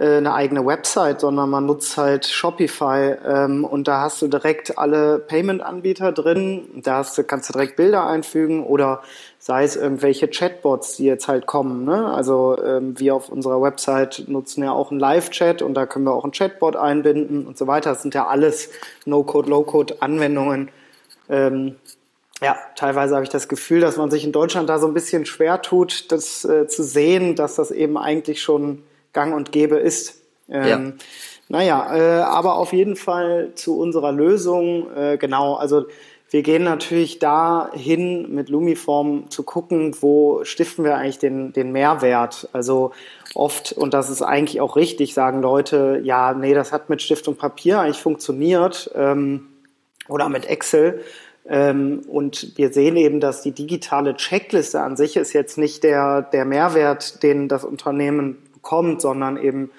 eine 0.01 0.33
eigene 0.33 0.65
Website, 0.65 1.21
sondern 1.21 1.51
man 1.51 1.67
nutzt 1.67 1.97
halt 1.97 2.25
Shopify 2.25 3.17
ähm, 3.27 3.65
und 3.65 3.89
da 3.89 4.03
hast 4.03 4.23
du 4.23 4.29
direkt 4.29 4.79
alle 4.79 5.19
Payment-Anbieter 5.19 6.13
drin. 6.13 6.69
Da 6.83 6.99
hast 6.99 7.19
du, 7.19 7.25
kannst 7.25 7.49
du 7.49 7.53
direkt 7.53 7.75
Bilder 7.75 8.07
einfügen 8.07 8.65
oder 8.65 9.03
sei 9.41 9.65
es 9.65 9.75
irgendwelche 9.75 10.29
Chatbots, 10.29 10.97
die 10.97 11.05
jetzt 11.05 11.27
halt 11.27 11.47
kommen. 11.47 11.85
Ne? 11.85 12.13
Also 12.13 12.57
ähm, 12.65 12.99
wir 12.99 13.15
auf 13.17 13.29
unserer 13.29 13.61
Website 13.61 14.25
nutzen 14.29 14.63
ja 14.63 14.71
auch 14.71 14.93
einen 14.93 15.01
Live-Chat 15.01 15.63
und 15.63 15.75
da 15.75 15.87
können 15.87 16.05
wir 16.05 16.13
auch 16.13 16.25
einen 16.25 16.33
Chatbot 16.33 16.77
einbinden 16.77 17.47
und 17.47 17.59
so 17.59 17.67
weiter. 17.67 17.91
Das 17.91 18.03
sind 18.03 18.15
ja 18.15 18.29
alles 18.29 18.71
No-Code, 19.05 19.51
Low-Code-Anwendungen. 19.51 20.71
Ähm, 21.29 21.75
ja, 22.41 22.57
teilweise 22.77 23.15
habe 23.15 23.25
ich 23.25 23.31
das 23.31 23.49
Gefühl, 23.49 23.81
dass 23.81 23.97
man 23.97 24.13
sich 24.13 24.25
in 24.25 24.31
Deutschland 24.31 24.69
da 24.69 24.79
so 24.79 24.87
ein 24.87 24.95
bisschen 24.95 25.27
schwer 25.27 25.61
tut, 25.61 26.13
das 26.13 26.45
äh, 26.45 26.69
zu 26.69 26.85
sehen, 26.85 27.35
dass 27.35 27.57
das 27.57 27.73
eben 27.73 27.99
eigentlich 27.99 28.41
schon 28.41 28.85
gang 29.19 29.35
und 29.35 29.51
gäbe 29.51 29.79
ist. 29.79 30.23
Ähm, 30.49 30.69
ja. 30.69 30.93
Naja, 31.49 31.97
äh, 31.97 32.21
aber 32.23 32.55
auf 32.55 32.73
jeden 32.73 32.95
Fall 32.95 33.51
zu 33.57 33.77
unserer 33.77 34.13
Lösung, 34.13 34.95
äh, 34.95 35.17
genau, 35.19 35.55
also 35.55 35.87
wir 36.31 36.43
gehen 36.43 36.63
natürlich 36.63 37.19
dahin 37.19 38.33
mit 38.33 38.49
Lumiform 38.49 39.29
zu 39.29 39.43
gucken, 39.43 39.97
wo 40.01 40.45
stiften 40.45 40.85
wir 40.85 40.97
eigentlich 40.97 41.19
den, 41.19 41.53
den 41.53 41.73
Mehrwert. 41.73 42.49
Also 42.53 42.93
oft, 43.35 43.73
und 43.73 43.93
das 43.93 44.09
ist 44.09 44.23
eigentlich 44.23 44.61
auch 44.61 44.77
richtig, 44.77 45.15
sagen 45.15 45.43
Leute, 45.43 46.01
ja, 46.05 46.35
nee, 46.35 46.55
das 46.55 46.71
hat 46.71 46.91
mit 46.91 47.03
Stift 47.03 47.27
und 47.27 47.39
Papier 47.39 47.81
eigentlich 47.81 48.03
funktioniert 48.03 48.89
ähm, 48.95 49.49
oder 50.09 50.29
mit 50.29 50.47
Excel. 50.47 51.03
Ähm, 51.49 52.03
und 52.07 52.57
wir 52.57 52.73
sehen 52.73 52.97
eben, 52.97 53.19
dass 53.21 53.43
die 53.43 53.53
digitale 53.53 54.15
Checkliste 54.15 54.81
an 54.81 54.97
sich 54.97 55.17
ist 55.17 55.33
jetzt 55.33 55.59
nicht 55.59 55.83
der, 55.83 56.23
der 56.23 56.45
Mehrwert, 56.45 57.23
den 57.23 57.49
das 57.49 57.65
Unternehmen 57.65 58.37
bekommt, 58.59 59.01
sondern 59.01 59.37
eben 59.37 59.71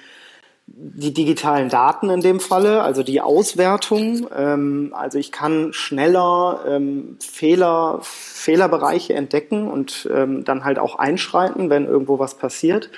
die 0.75 1.13
digitalen 1.13 1.69
Daten 1.69 2.09
in 2.09 2.21
dem 2.21 2.39
Falle, 2.39 2.81
also 2.81 3.03
die 3.03 3.21
Auswertung. 3.21 4.27
Ähm, 4.35 4.93
also 4.95 5.17
ich 5.17 5.31
kann 5.31 5.73
schneller 5.73 6.63
ähm, 6.67 7.17
Fehler, 7.19 7.99
Fehlerbereiche 8.01 9.13
entdecken 9.13 9.67
und 9.67 10.09
ähm, 10.13 10.43
dann 10.43 10.63
halt 10.63 10.79
auch 10.79 10.97
einschreiten, 10.97 11.69
wenn 11.69 11.85
irgendwo 11.85 12.19
was 12.19 12.35
passiert. 12.35 12.89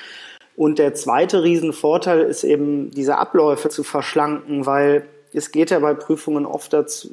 Und 0.55 0.79
der 0.79 0.93
zweite 0.93 1.43
Riesenvorteil 1.43 2.21
ist 2.21 2.43
eben, 2.43 2.91
diese 2.91 3.17
Abläufe 3.17 3.69
zu 3.69 3.83
verschlanken, 3.83 4.65
weil 4.65 5.07
es 5.33 5.51
geht 5.51 5.71
ja 5.71 5.79
bei 5.79 5.93
Prüfungen 5.93 6.45
oft 6.45 6.73
dazu, 6.73 7.09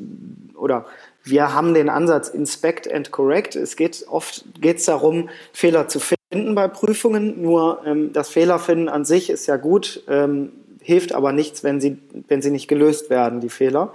oder 0.57 0.87
wir 1.23 1.55
haben 1.55 1.73
den 1.73 1.89
Ansatz 1.89 2.29
Inspect 2.29 2.93
and 2.93 3.13
Correct. 3.13 3.55
Es 3.55 3.77
geht 3.77 4.05
oft 4.11 4.45
geht's 4.61 4.87
darum, 4.87 5.29
Fehler 5.53 5.87
zu 5.87 6.01
finden 6.01 6.18
finden 6.31 6.55
bei 6.55 6.69
Prüfungen, 6.69 7.41
nur 7.43 7.83
ähm, 7.85 8.13
das 8.13 8.29
Fehlerfinden 8.29 8.89
an 8.89 9.05
sich 9.05 9.31
ist 9.31 9.47
ja 9.47 9.57
gut, 9.57 10.03
ähm, 10.09 10.53
hilft 10.81 11.13
aber 11.13 11.33
nichts, 11.33 11.65
wenn 11.65 11.81
sie, 11.81 11.99
wenn 12.29 12.43
sie 12.43 12.51
nicht 12.51 12.69
gelöst 12.69 13.11
werden, 13.11 13.41
die 13.41 13.49
Fehler. 13.49 13.93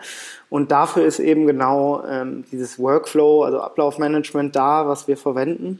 Und 0.49 0.71
dafür 0.71 1.05
ist 1.05 1.19
eben 1.19 1.47
genau 1.47 2.03
ähm, 2.05 2.43
dieses 2.51 2.77
Workflow, 2.77 3.43
also 3.43 3.61
Ablaufmanagement 3.61 4.55
da, 4.55 4.87
was 4.87 5.07
wir 5.07 5.17
verwenden. 5.17 5.79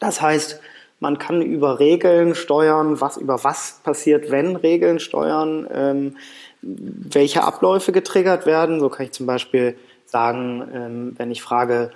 Das 0.00 0.20
heißt, 0.20 0.60
man 1.00 1.18
kann 1.18 1.42
über 1.42 1.80
Regeln 1.80 2.34
steuern, 2.34 3.00
was 3.00 3.16
über 3.16 3.44
was 3.44 3.80
passiert, 3.82 4.30
wenn 4.30 4.56
Regeln 4.56 4.98
steuern, 5.00 5.66
ähm, 5.72 6.16
welche 6.62 7.44
Abläufe 7.44 7.92
getriggert 7.92 8.46
werden. 8.46 8.80
So 8.80 8.88
kann 8.88 9.06
ich 9.06 9.12
zum 9.12 9.26
Beispiel 9.26 9.76
sagen, 10.06 10.68
ähm, 10.74 11.14
wenn 11.16 11.30
ich 11.30 11.42
frage, 11.42 11.90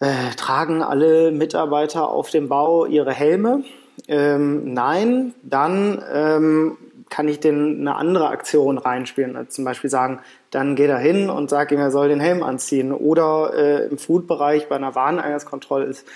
äh, 0.00 0.34
tragen 0.36 0.82
alle 0.82 1.32
Mitarbeiter 1.32 2.08
auf 2.08 2.30
dem 2.30 2.48
Bau 2.48 2.86
ihre 2.86 3.12
Helme? 3.12 3.64
Ähm, 4.06 4.72
nein, 4.72 5.34
dann 5.42 6.02
ähm, 6.12 6.78
kann 7.10 7.28
ich 7.28 7.40
den 7.40 7.80
eine 7.80 7.96
andere 7.96 8.28
Aktion 8.28 8.78
reinspielen. 8.78 9.36
Also 9.36 9.50
zum 9.50 9.64
Beispiel 9.64 9.90
sagen, 9.90 10.20
dann 10.50 10.76
geht 10.76 10.90
er 10.90 10.98
hin 10.98 11.30
und 11.30 11.50
sagt 11.50 11.72
ihm, 11.72 11.78
er 11.78 11.90
soll 11.90 12.08
den 12.08 12.20
Helm 12.20 12.42
anziehen. 12.42 12.92
Oder 12.92 13.52
äh, 13.54 13.86
im 13.86 13.98
Food-Bereich 13.98 14.68
bei 14.68 14.76
einer 14.76 14.94
Wareneingangskontrolle 14.94 15.86
ist, 15.86 16.06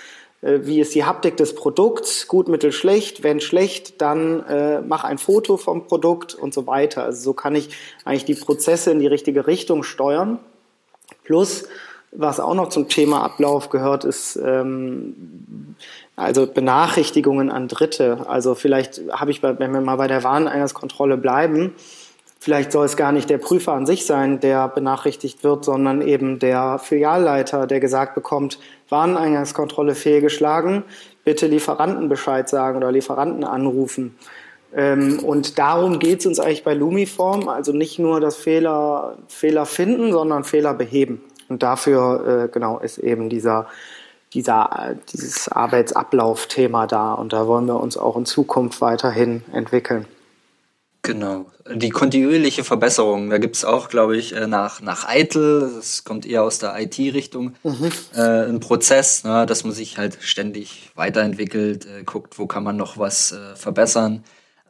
äh, 0.41 0.59
wie 0.63 0.79
ist 0.79 0.95
die 0.95 1.03
Haptik 1.03 1.37
des 1.37 1.55
Produkts, 1.55 2.27
gut, 2.27 2.47
mittel, 2.47 2.71
schlecht. 2.71 3.23
Wenn 3.23 3.41
schlecht, 3.41 4.01
dann 4.01 4.45
äh, 4.47 4.81
mach 4.81 5.03
ein 5.03 5.17
Foto 5.17 5.57
vom 5.57 5.87
Produkt 5.87 6.35
und 6.35 6.53
so 6.53 6.67
weiter. 6.67 7.03
Also 7.03 7.21
so 7.21 7.33
kann 7.33 7.55
ich 7.55 7.75
eigentlich 8.05 8.25
die 8.25 8.35
Prozesse 8.35 8.91
in 8.91 8.99
die 8.99 9.07
richtige 9.07 9.47
Richtung 9.47 9.83
steuern. 9.83 10.39
Plus 11.23 11.65
was 12.15 12.39
auch 12.39 12.53
noch 12.53 12.69
zum 12.69 12.87
Thema 12.89 13.23
Ablauf 13.23 13.69
gehört, 13.69 14.03
ist 14.03 14.35
ähm, 14.35 15.75
also 16.15 16.45
Benachrichtigungen 16.47 17.49
an 17.51 17.67
Dritte. 17.67 18.25
Also 18.27 18.55
vielleicht 18.55 19.01
habe 19.11 19.31
ich, 19.31 19.41
bei, 19.41 19.57
wenn 19.59 19.73
wir 19.73 19.81
mal 19.81 19.95
bei 19.95 20.07
der 20.07 20.23
Wareneingangskontrolle 20.23 21.17
bleiben, 21.17 21.73
vielleicht 22.39 22.71
soll 22.71 22.85
es 22.85 22.97
gar 22.97 23.11
nicht 23.11 23.29
der 23.29 23.37
Prüfer 23.37 23.73
an 23.73 23.85
sich 23.85 24.05
sein, 24.05 24.39
der 24.39 24.67
benachrichtigt 24.67 25.43
wird, 25.43 25.65
sondern 25.65 26.01
eben 26.01 26.39
der 26.39 26.77
Filialleiter, 26.77 27.67
der 27.67 27.79
gesagt 27.79 28.15
bekommt, 28.15 28.59
Wareneingangskontrolle 28.89 29.95
fehlgeschlagen, 29.95 30.83
bitte 31.23 31.47
Lieferanten 31.47 32.09
Bescheid 32.09 32.47
sagen 32.47 32.77
oder 32.77 32.91
Lieferanten 32.91 33.43
anrufen. 33.43 34.15
Ähm, 34.75 35.19
und 35.19 35.57
darum 35.57 35.99
geht 35.99 36.19
es 36.19 36.25
uns 36.25 36.39
eigentlich 36.39 36.63
bei 36.63 36.73
Lumiform, 36.73 37.47
also 37.47 37.71
nicht 37.71 37.99
nur 37.99 38.19
das 38.19 38.35
Fehler, 38.35 39.17
Fehler 39.27 39.65
finden, 39.65 40.11
sondern 40.11 40.43
Fehler 40.43 40.73
beheben. 40.73 41.21
Und 41.53 41.61
dafür 41.61 42.45
äh, 42.45 42.51
genau 42.51 42.79
ist 42.79 42.97
eben 42.97 43.29
dieser, 43.29 43.67
dieser, 44.33 44.95
dieses 45.11 45.49
Arbeitsablaufthema 45.49 46.87
da. 46.87 47.13
Und 47.13 47.31
da 47.31 47.45
wollen 47.45 47.67
wir 47.67 47.79
uns 47.79 47.95
auch 47.95 48.17
in 48.17 48.25
Zukunft 48.25 48.81
weiterhin 48.81 49.43
entwickeln. 49.53 50.07
Genau. 51.03 51.45
Die 51.71 51.91
kontinuierliche 51.91 52.63
Verbesserung, 52.63 53.29
da 53.29 53.37
gibt's 53.37 53.63
auch, 53.65 53.87
glaube 53.87 54.17
ich, 54.17 54.35
äh, 54.35 54.47
nach, 54.47 54.81
nach 54.81 55.07
Eitel, 55.07 55.71
das 55.75 56.03
kommt 56.05 56.25
eher 56.25 56.41
aus 56.41 56.57
der 56.57 56.73
IT-Richtung, 56.81 57.53
mhm. 57.61 57.91
äh, 58.15 58.45
ein 58.45 58.59
Prozess, 58.59 59.23
ne, 59.23 59.45
dass 59.45 59.63
man 59.63 59.73
sich 59.73 59.99
halt 59.99 60.17
ständig 60.21 60.89
weiterentwickelt, 60.95 61.85
äh, 61.85 62.03
guckt, 62.03 62.39
wo 62.39 62.47
kann 62.47 62.63
man 62.63 62.77
noch 62.77 62.97
was 62.97 63.31
äh, 63.31 63.55
verbessern. 63.55 64.23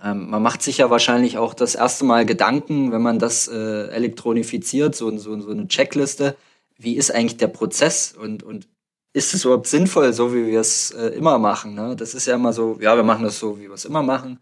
Ähm, 0.03 0.29
man 0.29 0.43
macht 0.43 0.61
sich 0.61 0.79
ja 0.79 0.89
wahrscheinlich 0.89 1.37
auch 1.37 1.53
das 1.53 1.75
erste 1.75 2.03
Mal 2.03 2.25
Gedanken, 2.25 2.91
wenn 2.91 3.01
man 3.01 3.19
das 3.19 3.47
äh, 3.47 3.87
elektronifiziert, 3.87 4.95
so, 4.95 5.15
so, 5.17 5.39
so 5.39 5.49
eine 5.49 5.67
Checkliste, 5.67 6.35
wie 6.77 6.95
ist 6.95 7.11
eigentlich 7.11 7.37
der 7.37 7.47
Prozess 7.47 8.13
und, 8.17 8.43
und 8.43 8.67
ist 9.13 9.33
es 9.33 9.45
überhaupt 9.45 9.67
sinnvoll, 9.67 10.11
so 10.13 10.33
wie 10.33 10.47
wir 10.47 10.59
es 10.59 10.91
äh, 10.91 11.07
immer 11.09 11.37
machen? 11.37 11.75
Ne? 11.75 11.95
Das 11.95 12.13
ist 12.13 12.25
ja 12.25 12.35
immer 12.35 12.51
so, 12.51 12.77
ja, 12.81 12.95
wir 12.95 13.03
machen 13.03 13.23
das 13.23 13.39
so, 13.39 13.59
wie 13.59 13.67
wir 13.67 13.73
es 13.73 13.85
immer 13.85 14.01
machen. 14.01 14.39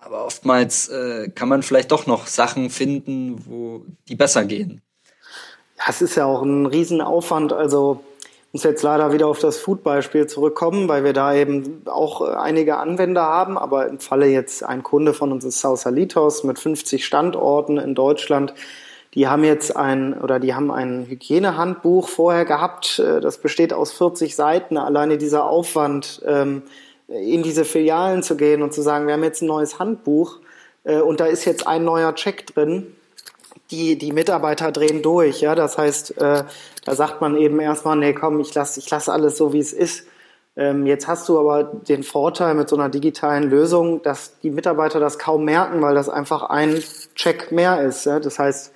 Aber 0.00 0.24
oftmals 0.24 0.88
äh, 0.88 1.28
kann 1.30 1.48
man 1.48 1.62
vielleicht 1.62 1.92
doch 1.92 2.06
noch 2.06 2.26
Sachen 2.26 2.70
finden, 2.70 3.44
wo 3.46 3.84
die 4.08 4.16
besser 4.16 4.44
gehen. 4.44 4.80
Ja, 5.78 5.84
es 5.88 6.02
ist 6.02 6.16
ja 6.16 6.24
auch 6.24 6.42
ein 6.42 6.66
Riesenaufwand. 6.66 7.52
Also 7.52 8.02
muss 8.52 8.64
jetzt 8.64 8.82
leider 8.82 9.12
wieder 9.12 9.28
auf 9.28 9.38
das 9.38 9.58
Food-Beispiel 9.58 10.26
zurückkommen, 10.26 10.88
weil 10.88 11.04
wir 11.04 11.12
da 11.12 11.34
eben 11.34 11.82
auch 11.86 12.20
einige 12.20 12.78
Anwender 12.78 13.22
haben. 13.22 13.56
Aber 13.56 13.86
im 13.88 14.00
Falle 14.00 14.26
jetzt 14.26 14.64
ein 14.64 14.82
Kunde 14.82 15.14
von 15.14 15.32
uns 15.32 15.44
ist 15.44 15.60
Sausalitos 15.60 16.44
mit 16.44 16.58
50 16.58 17.04
Standorten 17.04 17.78
in 17.78 17.94
Deutschland 17.94 18.54
die 19.14 19.28
haben 19.28 19.44
jetzt 19.44 19.76
ein 19.76 20.18
oder 20.18 20.40
die 20.40 20.54
haben 20.54 20.70
ein 20.70 21.06
Hygienehandbuch 21.06 22.08
vorher 22.08 22.44
gehabt. 22.44 22.98
Äh, 22.98 23.20
das 23.20 23.38
besteht 23.38 23.72
aus 23.72 23.92
40 23.92 24.34
Seiten. 24.34 24.76
Alleine 24.76 25.18
dieser 25.18 25.44
Aufwand, 25.44 26.22
ähm, 26.26 26.62
in 27.08 27.42
diese 27.42 27.64
Filialen 27.64 28.22
zu 28.22 28.36
gehen 28.36 28.62
und 28.62 28.72
zu 28.72 28.80
sagen, 28.80 29.06
wir 29.06 29.14
haben 29.14 29.24
jetzt 29.24 29.42
ein 29.42 29.46
neues 29.46 29.78
Handbuch 29.78 30.38
äh, 30.84 31.00
und 31.00 31.20
da 31.20 31.26
ist 31.26 31.44
jetzt 31.44 31.66
ein 31.66 31.84
neuer 31.84 32.14
Check 32.14 32.46
drin. 32.46 32.94
Die, 33.70 33.96
die 33.96 34.12
Mitarbeiter 34.12 34.70
drehen 34.70 35.02
durch, 35.02 35.40
ja. 35.40 35.54
Das 35.54 35.78
heißt, 35.78 36.18
äh, 36.18 36.44
da 36.84 36.94
sagt 36.94 37.20
man 37.20 37.36
eben 37.36 37.60
erstmal, 37.60 37.96
nee, 37.96 38.12
komm, 38.12 38.40
ich 38.40 38.54
lasse 38.54 38.80
ich 38.80 38.90
lass 38.90 39.08
alles 39.08 39.36
so, 39.36 39.52
wie 39.52 39.60
es 39.60 39.72
ist. 39.72 40.06
Ähm, 40.56 40.86
jetzt 40.86 41.08
hast 41.08 41.28
du 41.28 41.38
aber 41.38 41.64
den 41.64 42.02
Vorteil 42.02 42.54
mit 42.54 42.68
so 42.68 42.76
einer 42.76 42.90
digitalen 42.90 43.48
Lösung, 43.48 44.02
dass 44.02 44.38
die 44.40 44.50
Mitarbeiter 44.50 45.00
das 45.00 45.18
kaum 45.18 45.44
merken, 45.44 45.80
weil 45.80 45.94
das 45.94 46.10
einfach 46.10 46.44
ein 46.44 46.82
Check 47.14 47.52
mehr 47.52 47.80
ist. 47.82 48.04
Das 48.06 48.38
heißt, 48.38 48.72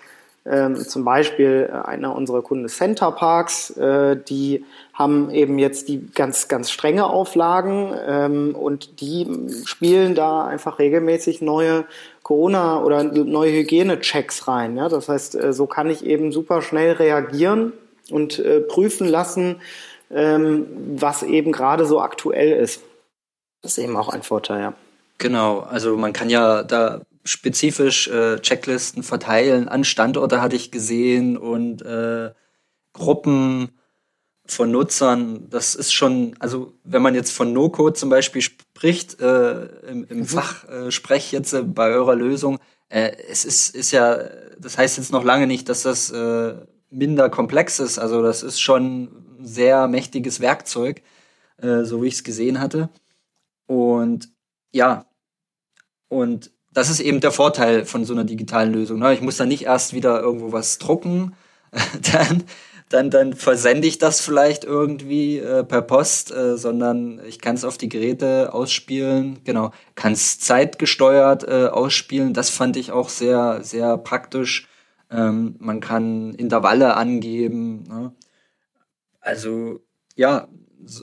ähm, 0.49 0.77
zum 0.77 1.05
Beispiel 1.05 1.69
äh, 1.71 1.87
einer 1.87 2.15
unserer 2.15 2.43
Kunden 2.43 2.69
Center 2.69 3.11
Parks, 3.11 3.71
äh, 3.71 4.17
die 4.17 4.65
haben 4.95 5.31
eben 5.31 5.59
jetzt 5.59 5.89
die 5.89 6.07
ganz, 6.15 6.49
ganz 6.49 6.71
strenge 6.71 7.07
Auflagen 7.07 7.93
ähm, 8.07 8.55
und 8.55 9.01
die 9.01 9.27
spielen 9.65 10.15
da 10.15 10.47
einfach 10.47 10.79
regelmäßig 10.79 11.43
neue 11.43 11.85
Corona- 12.23 12.83
oder 12.83 13.03
neue 13.05 13.53
Hygienechecks 13.53 14.49
rein. 14.49 14.77
Ja? 14.77 14.89
Das 14.89 15.09
heißt, 15.09 15.35
äh, 15.35 15.53
so 15.53 15.67
kann 15.67 15.91
ich 15.91 16.05
eben 16.05 16.33
super 16.33 16.63
schnell 16.63 16.93
reagieren 16.93 17.73
und 18.11 18.39
äh, 18.39 18.61
prüfen 18.61 19.09
lassen, 19.09 19.61
ähm, 20.11 20.67
was 20.97 21.23
eben 21.23 21.53
gerade 21.53 21.87
so 21.87 22.01
aktuell 22.01 22.53
ist. 22.53 22.83
Das 23.63 23.73
ist 23.73 23.79
eben 23.79 23.97
auch 23.97 24.09
ein 24.09 24.23
Vorteil, 24.23 24.61
ja. 24.61 24.73
Genau, 25.19 25.61
also 25.61 25.97
man 25.97 26.13
kann 26.13 26.29
ja 26.29 26.63
da 26.63 27.01
spezifisch 27.27 28.09
äh, 28.09 28.41
Checklisten 28.41 29.03
verteilen 29.03 29.69
an 29.69 29.85
Standorte 29.85 30.41
hatte 30.41 30.57
ich 30.57 30.71
gesehen 30.71 31.37
und 31.37 31.83
äh, 31.83 32.33
Gruppen 32.93 33.71
von 34.47 34.71
Nutzern. 34.71 35.51
Das 35.51 35.75
ist 35.75 35.93
schon, 35.93 36.35
also 36.39 36.73
wenn 36.85 37.03
man 37.03 37.15
jetzt 37.15 37.33
von 37.33 37.53
No-Code 37.53 37.95
zum 37.95 38.09
Beispiel 38.09 38.43
spricht, 38.43 39.21
äh, 39.21 39.67
im, 39.89 40.05
im 40.09 40.19
mhm. 40.19 40.27
Fachsprech 40.27 41.33
jetzt 41.33 41.53
äh, 41.53 41.62
bei 41.62 41.91
eurer 41.91 42.15
Lösung, 42.15 42.59
äh, 42.89 43.12
es 43.29 43.45
ist, 43.45 43.75
ist 43.75 43.91
ja, 43.91 44.19
das 44.59 44.79
heißt 44.79 44.99
jetzt 44.99 45.12
noch 45.12 45.25
lange 45.25 45.47
nicht, 45.47 45.69
dass 45.69 45.83
das 45.83 46.11
äh, 46.11 46.55
minder 46.91 47.29
komplex 47.29 47.81
ist. 47.81 47.99
Also 47.99 48.23
das 48.23 48.43
ist 48.43 48.61
schon 48.61 49.05
ein 49.05 49.45
sehr 49.47 49.89
mächtiges 49.89 50.41
Werkzeug, 50.41 51.03
äh, 51.59 51.83
so 51.83 52.03
wie 52.03 52.09
ich 52.09 52.15
es 52.15 52.25
gesehen 52.25 52.61
hatte. 52.61 52.89
Und 53.67 54.31
ja, 54.73 55.07
und 56.09 56.53
das 56.77 56.91
ist 56.91 57.01
eben 57.01 57.21
der 57.21 57.33
Vorteil 57.33 57.87
von 57.87 58.05
so 58.05 58.12
einer 58.12 58.25
digitalen 58.25 58.71
Lösung. 58.71 58.99
Ne? 58.99 59.15
Ich 59.15 59.23
muss 59.23 59.39
dann 59.39 59.49
nicht 59.49 59.65
erst 59.65 59.95
wieder 59.95 60.21
irgendwo 60.21 60.53
was 60.53 60.77
drucken, 60.77 61.35
dann, 62.12 62.45
dann, 62.91 63.09
dann 63.09 63.33
versende 63.33 63.89
ich 63.89 63.97
das 63.97 64.21
vielleicht 64.21 64.65
irgendwie 64.65 65.39
äh, 65.39 65.65
per 65.65 65.81
Post, 65.81 66.33
äh, 66.33 66.59
sondern 66.59 67.23
ich 67.27 67.41
kann 67.41 67.55
es 67.55 67.65
auf 67.65 67.79
die 67.79 67.89
Geräte 67.89 68.53
ausspielen, 68.53 69.39
genau, 69.43 69.71
kann 69.95 70.12
es 70.12 70.39
zeitgesteuert 70.39 71.45
äh, 71.49 71.69
ausspielen. 71.69 72.35
Das 72.35 72.51
fand 72.51 72.77
ich 72.77 72.93
auch 72.93 73.09
sehr, 73.09 73.61
sehr 73.62 73.97
praktisch. 73.97 74.69
Ähm, 75.11 75.57
man 75.59 75.81
kann 75.81 76.35
Intervalle 76.35 76.95
angeben. 76.95 77.85
Ne? 77.85 78.12
Also 79.21 79.81
ja, 80.15 80.49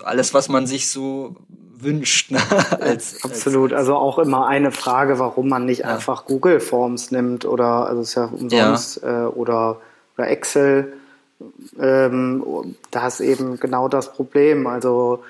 alles, 0.04 0.36
was 0.36 0.50
man 0.50 0.68
sich 0.68 0.88
so 0.88 1.36
wünscht. 1.84 2.32
Ne? 2.32 2.39
als, 2.80 3.24
Absolut. 3.24 3.72
Als, 3.74 3.80
also 3.80 3.96
auch 3.96 4.19
immer 4.19 4.48
eine 4.48 4.72
Frage, 4.72 5.19
warum 5.19 5.50
man 5.50 5.65
nicht 5.65 5.80
ja. 5.80 5.88
einfach 5.88 6.26
Google 6.26 6.60
Forms 6.60 7.12
nimmt 7.12 7.46
oder 7.46 7.88
also 7.88 8.02
ist 8.02 8.15
ja 8.15 8.26
umsonst 8.26 9.02
ja. 9.02 9.26
Äh, 9.26 9.28
oder, 9.28 9.78
oder 10.17 10.28
Excel. 10.30 10.93
Ähm, 11.80 12.76
da 12.91 13.08
ist 13.08 13.19
eben 13.19 13.60
genau 13.60 13.88
das 13.88 14.13
Problem. 14.13 14.67
Also 14.67 15.24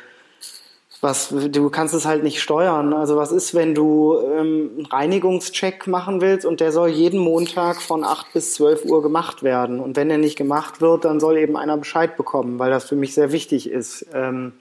was, 1.03 1.29
du 1.29 1.69
kannst 1.69 1.93
es 1.93 2.05
halt 2.05 2.23
nicht 2.23 2.41
steuern. 2.41 2.93
Also 2.93 3.17
was 3.17 3.31
ist, 3.31 3.53
wenn 3.53 3.75
du 3.75 4.17
ähm, 4.21 4.71
einen 4.75 4.85
Reinigungscheck 4.85 5.85
machen 5.85 6.21
willst 6.21 6.45
und 6.45 6.61
der 6.61 6.71
soll 6.71 6.89
jeden 6.89 7.19
Montag 7.19 7.81
von 7.81 8.05
8 8.05 8.31
bis 8.33 8.53
12 8.55 8.85
Uhr 8.85 9.03
gemacht 9.03 9.43
werden. 9.43 9.81
Und 9.81 9.97
wenn 9.97 10.07
der 10.07 10.17
nicht 10.17 10.37
gemacht 10.37 10.79
wird, 10.79 11.03
dann 11.03 11.19
soll 11.19 11.37
eben 11.37 11.57
einer 11.57 11.77
Bescheid 11.77 12.15
bekommen, 12.15 12.57
weil 12.57 12.71
das 12.71 12.85
für 12.85 12.95
mich 12.95 13.13
sehr 13.13 13.33
wichtig 13.33 13.69
ist. 13.69 14.05
Ähm, 14.13 14.53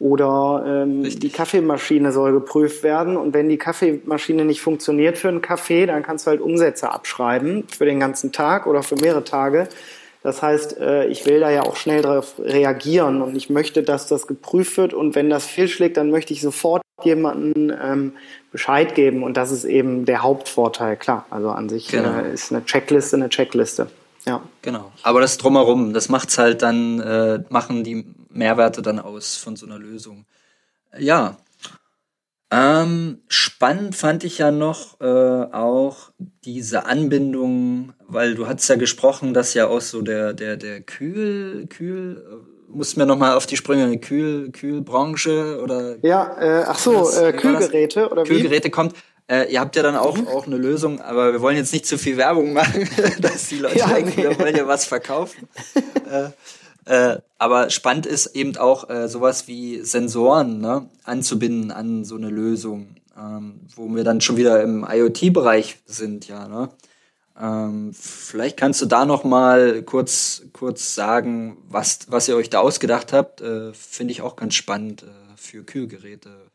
oder 0.00 0.64
ähm, 0.66 1.02
die 1.02 1.28
Kaffeemaschine 1.28 2.10
soll 2.10 2.32
geprüft 2.32 2.82
werden. 2.82 3.18
Und 3.18 3.34
wenn 3.34 3.50
die 3.50 3.58
Kaffeemaschine 3.58 4.46
nicht 4.46 4.62
funktioniert 4.62 5.18
für 5.18 5.28
einen 5.28 5.42
Kaffee, 5.42 5.84
dann 5.84 6.02
kannst 6.02 6.26
du 6.26 6.30
halt 6.30 6.40
Umsätze 6.40 6.90
abschreiben 6.90 7.64
für 7.68 7.84
den 7.84 8.00
ganzen 8.00 8.32
Tag 8.32 8.66
oder 8.66 8.82
für 8.82 8.96
mehrere 8.96 9.24
Tage. 9.24 9.68
Das 10.22 10.40
heißt, 10.40 10.78
äh, 10.78 11.06
ich 11.06 11.26
will 11.26 11.40
da 11.40 11.50
ja 11.50 11.64
auch 11.64 11.76
schnell 11.76 12.00
darauf 12.00 12.34
reagieren 12.38 13.20
und 13.20 13.36
ich 13.36 13.50
möchte, 13.50 13.82
dass 13.82 14.06
das 14.06 14.26
geprüft 14.26 14.78
wird. 14.78 14.94
Und 14.94 15.14
wenn 15.14 15.28
das 15.28 15.44
fehlschlägt, 15.44 15.98
dann 15.98 16.10
möchte 16.10 16.32
ich 16.32 16.40
sofort 16.40 16.82
jemanden 17.02 17.70
ähm, 17.70 18.14
Bescheid 18.52 18.94
geben. 18.94 19.22
Und 19.22 19.36
das 19.36 19.50
ist 19.50 19.64
eben 19.64 20.06
der 20.06 20.22
Hauptvorteil, 20.22 20.96
klar. 20.96 21.26
Also 21.28 21.50
an 21.50 21.68
sich 21.68 21.88
genau. 21.88 22.20
äh, 22.20 22.32
ist 22.32 22.52
eine 22.52 22.64
Checkliste 22.64 23.16
eine 23.16 23.28
Checkliste. 23.28 23.88
Ja. 24.26 24.40
Genau. 24.62 24.92
Aber 25.02 25.20
das 25.20 25.36
drumherum, 25.36 25.92
das 25.92 26.08
macht's 26.08 26.38
halt 26.38 26.62
dann, 26.62 27.00
äh, 27.00 27.40
machen 27.50 27.84
die 27.84 28.06
Mehrwerte 28.30 28.82
dann 28.82 28.98
aus 28.98 29.36
von 29.36 29.56
so 29.56 29.66
einer 29.66 29.78
Lösung. 29.78 30.26
Ja. 30.98 31.36
Ähm, 32.52 33.22
spannend 33.28 33.94
fand 33.94 34.24
ich 34.24 34.38
ja 34.38 34.50
noch 34.50 35.00
äh, 35.00 35.04
auch 35.04 36.10
diese 36.44 36.84
Anbindung, 36.86 37.92
weil 38.08 38.34
du 38.34 38.48
hast 38.48 38.66
ja 38.66 38.74
gesprochen, 38.74 39.34
dass 39.34 39.54
ja 39.54 39.68
auch 39.68 39.80
so 39.80 40.02
der 40.02 40.32
der 40.32 40.56
der 40.56 40.80
Kühl 40.80 41.68
Kühl 41.68 42.24
äh, 42.28 42.76
muss 42.76 42.96
mir 42.96 43.06
noch 43.06 43.18
mal 43.18 43.36
auf 43.36 43.46
die 43.46 43.56
Sprünge 43.56 43.96
Kühl 43.98 44.50
Kühlbranche 44.50 45.60
oder 45.62 45.96
ja 46.02 46.36
äh, 46.40 46.64
ach 46.66 46.78
so 46.80 47.08
äh, 47.12 47.32
Kühlgeräte 47.32 48.10
oder 48.10 48.24
wie? 48.24 48.30
Kühlgeräte 48.30 48.70
kommt 48.70 48.96
äh, 49.30 49.44
ihr 49.52 49.60
habt 49.60 49.76
ja 49.76 49.84
dann 49.84 49.94
auch, 49.94 50.16
mhm. 50.16 50.26
auch 50.26 50.48
eine 50.48 50.56
Lösung, 50.56 51.00
aber 51.00 51.32
wir 51.32 51.40
wollen 51.40 51.56
jetzt 51.56 51.72
nicht 51.72 51.86
zu 51.86 51.98
viel 51.98 52.16
Werbung 52.16 52.52
machen, 52.52 52.88
dass 53.20 53.48
die 53.48 53.58
Leute 53.58 53.78
ja, 53.78 53.86
denken, 53.86 54.12
nee. 54.16 54.28
wir 54.28 54.38
wollen 54.40 54.56
ja 54.56 54.66
was 54.66 54.86
verkaufen. 54.86 55.48
äh, 56.10 56.30
äh, 56.84 57.18
aber 57.38 57.70
spannend 57.70 58.06
ist 58.06 58.26
eben 58.34 58.56
auch 58.56 58.88
äh, 58.90 59.08
sowas 59.08 59.48
wie 59.48 59.80
Sensoren 59.82 60.60
ne, 60.60 60.88
anzubinden 61.04 61.70
an 61.70 62.04
so 62.04 62.16
eine 62.16 62.30
Lösung, 62.30 62.96
ähm, 63.16 63.60
wo 63.74 63.88
wir 63.88 64.04
dann 64.04 64.20
schon 64.20 64.36
wieder 64.36 64.62
im 64.62 64.86
IoT-Bereich 64.88 65.78
sind, 65.86 66.28
ja. 66.28 66.48
Ne? 66.48 66.70
Ähm, 67.40 67.92
vielleicht 67.94 68.56
kannst 68.56 68.82
du 68.82 68.86
da 68.86 69.04
noch 69.04 69.24
mal 69.24 69.82
kurz, 69.82 70.42
kurz 70.52 70.94
sagen, 70.94 71.56
was, 71.68 72.00
was 72.08 72.28
ihr 72.28 72.36
euch 72.36 72.50
da 72.50 72.60
ausgedacht 72.60 73.12
habt. 73.12 73.40
Äh, 73.40 73.72
Finde 73.72 74.12
ich 74.12 74.22
auch 74.22 74.36
ganz 74.36 74.54
spannend 74.54 75.04
äh, 75.04 75.06
für 75.36 75.64
Kühlgeräte. 75.64 76.50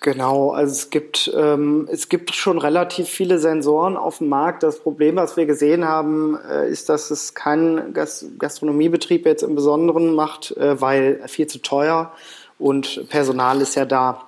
Genau, 0.00 0.52
also 0.52 0.72
es 0.72 0.90
gibt, 0.90 1.32
ähm, 1.36 1.88
es 1.90 2.08
gibt 2.08 2.32
schon 2.32 2.58
relativ 2.58 3.08
viele 3.08 3.40
Sensoren 3.40 3.96
auf 3.96 4.18
dem 4.18 4.28
Markt. 4.28 4.62
Das 4.62 4.78
Problem, 4.78 5.16
was 5.16 5.36
wir 5.36 5.44
gesehen 5.44 5.84
haben, 5.86 6.38
äh, 6.48 6.70
ist, 6.70 6.88
dass 6.88 7.10
es 7.10 7.34
kein 7.34 7.92
Gas 7.94 8.24
Gastronomiebetrieb 8.38 9.26
jetzt 9.26 9.42
im 9.42 9.56
Besonderen 9.56 10.14
macht, 10.14 10.56
äh, 10.56 10.80
weil 10.80 11.20
viel 11.26 11.48
zu 11.48 11.58
teuer 11.58 12.12
und 12.60 13.08
Personal 13.08 13.60
ist 13.60 13.74
ja 13.74 13.84
da. 13.86 14.22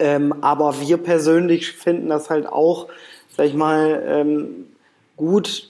Ähm, 0.00 0.34
aber 0.40 0.80
wir 0.80 0.96
persönlich 0.96 1.72
finden 1.72 2.08
das 2.08 2.28
halt 2.28 2.46
auch, 2.46 2.88
sag 3.36 3.46
ich 3.46 3.54
mal, 3.54 4.02
ähm, 4.06 4.66
gut 5.16 5.69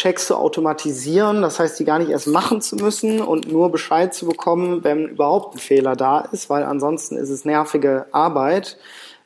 Checks 0.00 0.28
zu 0.28 0.36
automatisieren, 0.36 1.42
das 1.42 1.60
heißt, 1.60 1.78
die 1.78 1.84
gar 1.84 1.98
nicht 1.98 2.10
erst 2.10 2.26
machen 2.26 2.62
zu 2.62 2.76
müssen 2.76 3.20
und 3.20 3.52
nur 3.52 3.70
Bescheid 3.70 4.14
zu 4.14 4.24
bekommen, 4.24 4.82
wenn 4.82 5.08
überhaupt 5.08 5.54
ein 5.54 5.58
Fehler 5.58 5.94
da 5.94 6.20
ist, 6.20 6.48
weil 6.48 6.62
ansonsten 6.62 7.18
ist 7.18 7.28
es 7.28 7.44
nervige 7.44 8.06
Arbeit. 8.10 8.78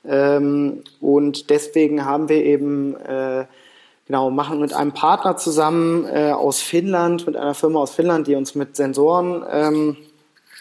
Ähm, 0.05 0.83
und 1.01 1.49
deswegen 1.51 2.05
haben 2.05 2.29
wir 2.29 2.45
eben, 2.45 2.97
äh, 2.97 3.45
genau, 4.09 4.31
machen 4.31 4.61
mit 4.61 4.73
einem 4.73 4.91
Partner 4.91 5.37
zusammen 5.37 6.07
äh, 6.07 6.33
aus 6.33 6.61
Finnland, 6.61 7.25
mit 7.25 7.37
einer 7.37 7.55
Firma 7.55 7.79
aus 7.79 7.93
Finnland, 7.93 8.27
die 8.27 8.35
uns 8.35 8.57
mit 8.57 8.75
Sensoren 8.75 9.45
ähm, 9.49 9.97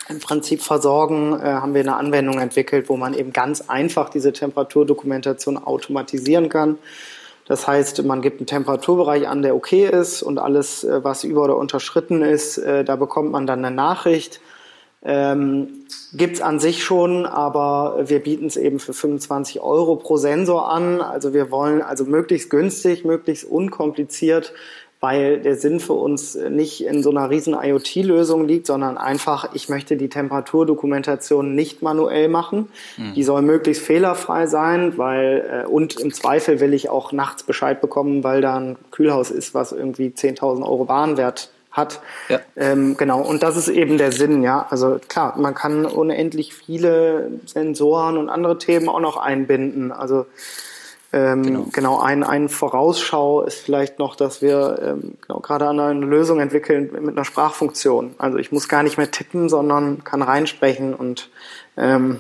im 0.09 0.19
Prinzip 0.19 0.61
versorgen, 0.61 1.39
äh, 1.39 1.45
haben 1.45 1.73
wir 1.73 1.81
eine 1.81 1.95
Anwendung 1.95 2.37
entwickelt, 2.37 2.87
wo 2.87 2.97
man 2.97 3.15
eben 3.15 3.33
ganz 3.33 3.61
einfach 3.67 4.09
diese 4.09 4.31
Temperaturdokumentation 4.31 5.57
automatisieren 5.57 6.49
kann. 6.49 6.77
Das 7.45 7.67
heißt, 7.67 8.03
man 8.03 8.21
gibt 8.21 8.39
einen 8.39 8.47
Temperaturbereich 8.47 9.27
an, 9.27 9.41
der 9.41 9.55
okay 9.55 9.85
ist 9.85 10.23
und 10.23 10.39
alles, 10.39 10.83
äh, 10.83 11.03
was 11.03 11.23
über 11.23 11.43
oder 11.43 11.57
unterschritten 11.57 12.21
ist, 12.21 12.57
äh, 12.57 12.83
da 12.83 12.95
bekommt 12.95 13.31
man 13.31 13.45
dann 13.45 13.63
eine 13.63 13.75
Nachricht. 13.75 14.39
Ähm, 15.05 15.85
Gibt 16.13 16.35
es 16.35 16.41
an 16.41 16.59
sich 16.59 16.83
schon, 16.83 17.25
aber 17.25 18.03
wir 18.05 18.19
bieten 18.19 18.45
es 18.45 18.55
eben 18.55 18.79
für 18.79 18.93
25 18.93 19.59
Euro 19.59 19.97
pro 19.97 20.15
Sensor 20.15 20.71
an. 20.71 21.01
Also 21.01 21.33
wir 21.33 21.51
wollen 21.51 21.81
also 21.81 22.05
möglichst 22.05 22.49
günstig, 22.49 23.03
möglichst 23.03 23.43
unkompliziert 23.43 24.53
weil 25.03 25.39
der 25.39 25.57
Sinn 25.57 25.81
für 25.81 25.91
uns 25.91 26.33
nicht 26.35 26.85
in 26.85 27.03
so 27.03 27.09
einer 27.09 27.29
riesen 27.29 27.57
IoT-Lösung 27.61 28.47
liegt, 28.47 28.67
sondern 28.67 28.97
einfach, 28.97 29.49
ich 29.53 29.67
möchte 29.67 29.97
die 29.97 30.07
Temperaturdokumentation 30.07 31.53
nicht 31.53 31.81
manuell 31.81 32.29
machen. 32.29 32.69
Mhm. 32.95 33.13
Die 33.13 33.23
soll 33.25 33.41
möglichst 33.41 33.83
fehlerfrei 33.83 34.47
sein, 34.47 34.97
weil 34.97 35.65
äh, 35.65 35.67
und 35.67 35.99
im 35.99 36.13
Zweifel 36.13 36.61
will 36.61 36.73
ich 36.73 36.87
auch 36.87 37.11
nachts 37.11 37.43
Bescheid 37.43 37.81
bekommen, 37.81 38.23
weil 38.23 38.39
da 38.39 38.55
ein 38.55 38.77
Kühlhaus 38.91 39.29
ist, 39.29 39.53
was 39.53 39.73
irgendwie 39.73 40.07
10.000 40.07 40.61
Euro 40.61 40.87
Warenwert 40.87 41.49
hat. 41.73 41.99
Ja. 42.29 42.39
Ähm, 42.55 42.95
genau, 42.95 43.23
und 43.23 43.43
das 43.43 43.57
ist 43.57 43.67
eben 43.67 43.97
der 43.97 44.13
Sinn, 44.13 44.41
ja. 44.41 44.67
Also 44.69 45.01
klar, 45.09 45.33
man 45.37 45.53
kann 45.53 45.85
unendlich 45.85 46.53
viele 46.53 47.29
Sensoren 47.45 48.15
und 48.15 48.29
andere 48.29 48.57
Themen 48.57 48.87
auch 48.87 49.01
noch 49.01 49.17
einbinden. 49.17 49.91
Also 49.91 50.27
ähm, 51.13 51.43
genau. 51.43 51.65
genau, 51.71 51.99
ein, 51.99 52.23
ein 52.23 52.49
Vorausschau 52.49 53.43
ist 53.43 53.59
vielleicht 53.59 53.99
noch, 53.99 54.15
dass 54.15 54.41
wir 54.41 54.79
ähm, 54.81 55.13
genau, 55.21 55.39
gerade 55.41 55.67
an 55.67 55.79
eine 55.79 56.05
Lösung 56.05 56.39
entwickeln 56.39 56.89
mit 57.01 57.15
einer 57.15 57.23
Sprachfunktion. 57.23 58.15
Also 58.17 58.39
ich 58.39 58.51
muss 58.51 58.67
gar 58.67 58.81
nicht 58.81 58.97
mehr 58.97 59.11
tippen, 59.11 59.47
sondern 59.47 60.03
kann 60.03 60.23
reinsprechen 60.23 60.95
und 60.95 61.29
ähm, 61.77 62.19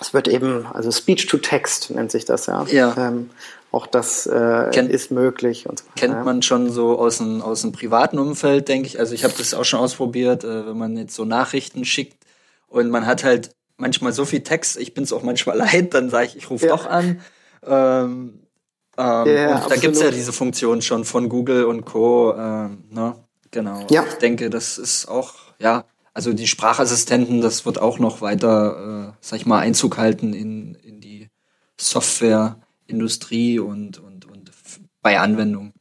es 0.00 0.14
wird 0.14 0.28
eben, 0.28 0.66
also 0.72 0.90
Speech 0.90 1.26
to 1.26 1.36
Text 1.36 1.90
nennt 1.90 2.10
sich 2.10 2.24
das 2.24 2.46
ja. 2.46 2.64
ja. 2.64 2.94
Ähm, 2.96 3.30
auch 3.70 3.86
das 3.86 4.24
äh, 4.26 4.70
kennt, 4.72 4.90
ist 4.90 5.10
möglich. 5.10 5.68
Und 5.68 5.80
so 5.80 5.84
kennt 5.96 6.24
man 6.24 6.40
schon 6.40 6.70
so 6.70 6.98
aus 6.98 7.18
dem, 7.18 7.42
aus 7.42 7.60
dem 7.60 7.72
privaten 7.72 8.18
Umfeld, 8.18 8.68
denke 8.68 8.86
ich. 8.86 8.98
Also 8.98 9.14
ich 9.14 9.24
habe 9.24 9.34
das 9.36 9.52
auch 9.52 9.64
schon 9.64 9.80
ausprobiert, 9.80 10.44
äh, 10.44 10.66
wenn 10.66 10.78
man 10.78 10.96
jetzt 10.96 11.14
so 11.14 11.26
Nachrichten 11.26 11.84
schickt 11.84 12.16
und 12.68 12.88
man 12.88 13.06
hat 13.06 13.24
halt 13.24 13.50
manchmal 13.76 14.12
so 14.12 14.24
viel 14.24 14.40
Text, 14.40 14.78
ich 14.78 14.94
bin 14.94 15.04
es 15.04 15.12
auch 15.12 15.22
manchmal 15.22 15.58
leid, 15.58 15.92
dann 15.92 16.08
sage 16.08 16.28
ich, 16.28 16.36
ich 16.36 16.48
rufe 16.48 16.66
ja. 16.66 16.72
doch 16.72 16.86
an 16.86 17.20
ähm, 17.66 18.46
ähm, 18.98 19.50
und 19.58 19.70
da 19.70 19.76
gibt 19.76 19.96
es 19.96 20.02
ja 20.02 20.10
diese 20.10 20.32
Funktion 20.32 20.82
schon 20.82 21.04
von 21.04 21.28
Google 21.28 21.64
und 21.64 21.84
Co. 21.84 22.34
Ähm, 22.36 22.84
ne? 22.90 23.16
Genau. 23.50 23.86
Ja. 23.90 24.04
Ich 24.08 24.14
denke, 24.14 24.50
das 24.50 24.78
ist 24.78 25.06
auch, 25.06 25.34
ja, 25.58 25.84
also 26.14 26.32
die 26.32 26.46
Sprachassistenten, 26.46 27.40
das 27.40 27.66
wird 27.66 27.78
auch 27.78 27.98
noch 27.98 28.20
weiter, 28.20 29.12
äh, 29.12 29.16
sag 29.20 29.40
ich 29.40 29.46
mal, 29.46 29.58
Einzug 29.58 29.98
halten 29.98 30.32
in, 30.32 30.74
in 30.76 31.00
die 31.00 31.28
Softwareindustrie 31.78 33.58
und, 33.58 33.98
und, 33.98 34.24
und 34.24 34.50
bei 35.02 35.20
Anwendungen. 35.20 35.74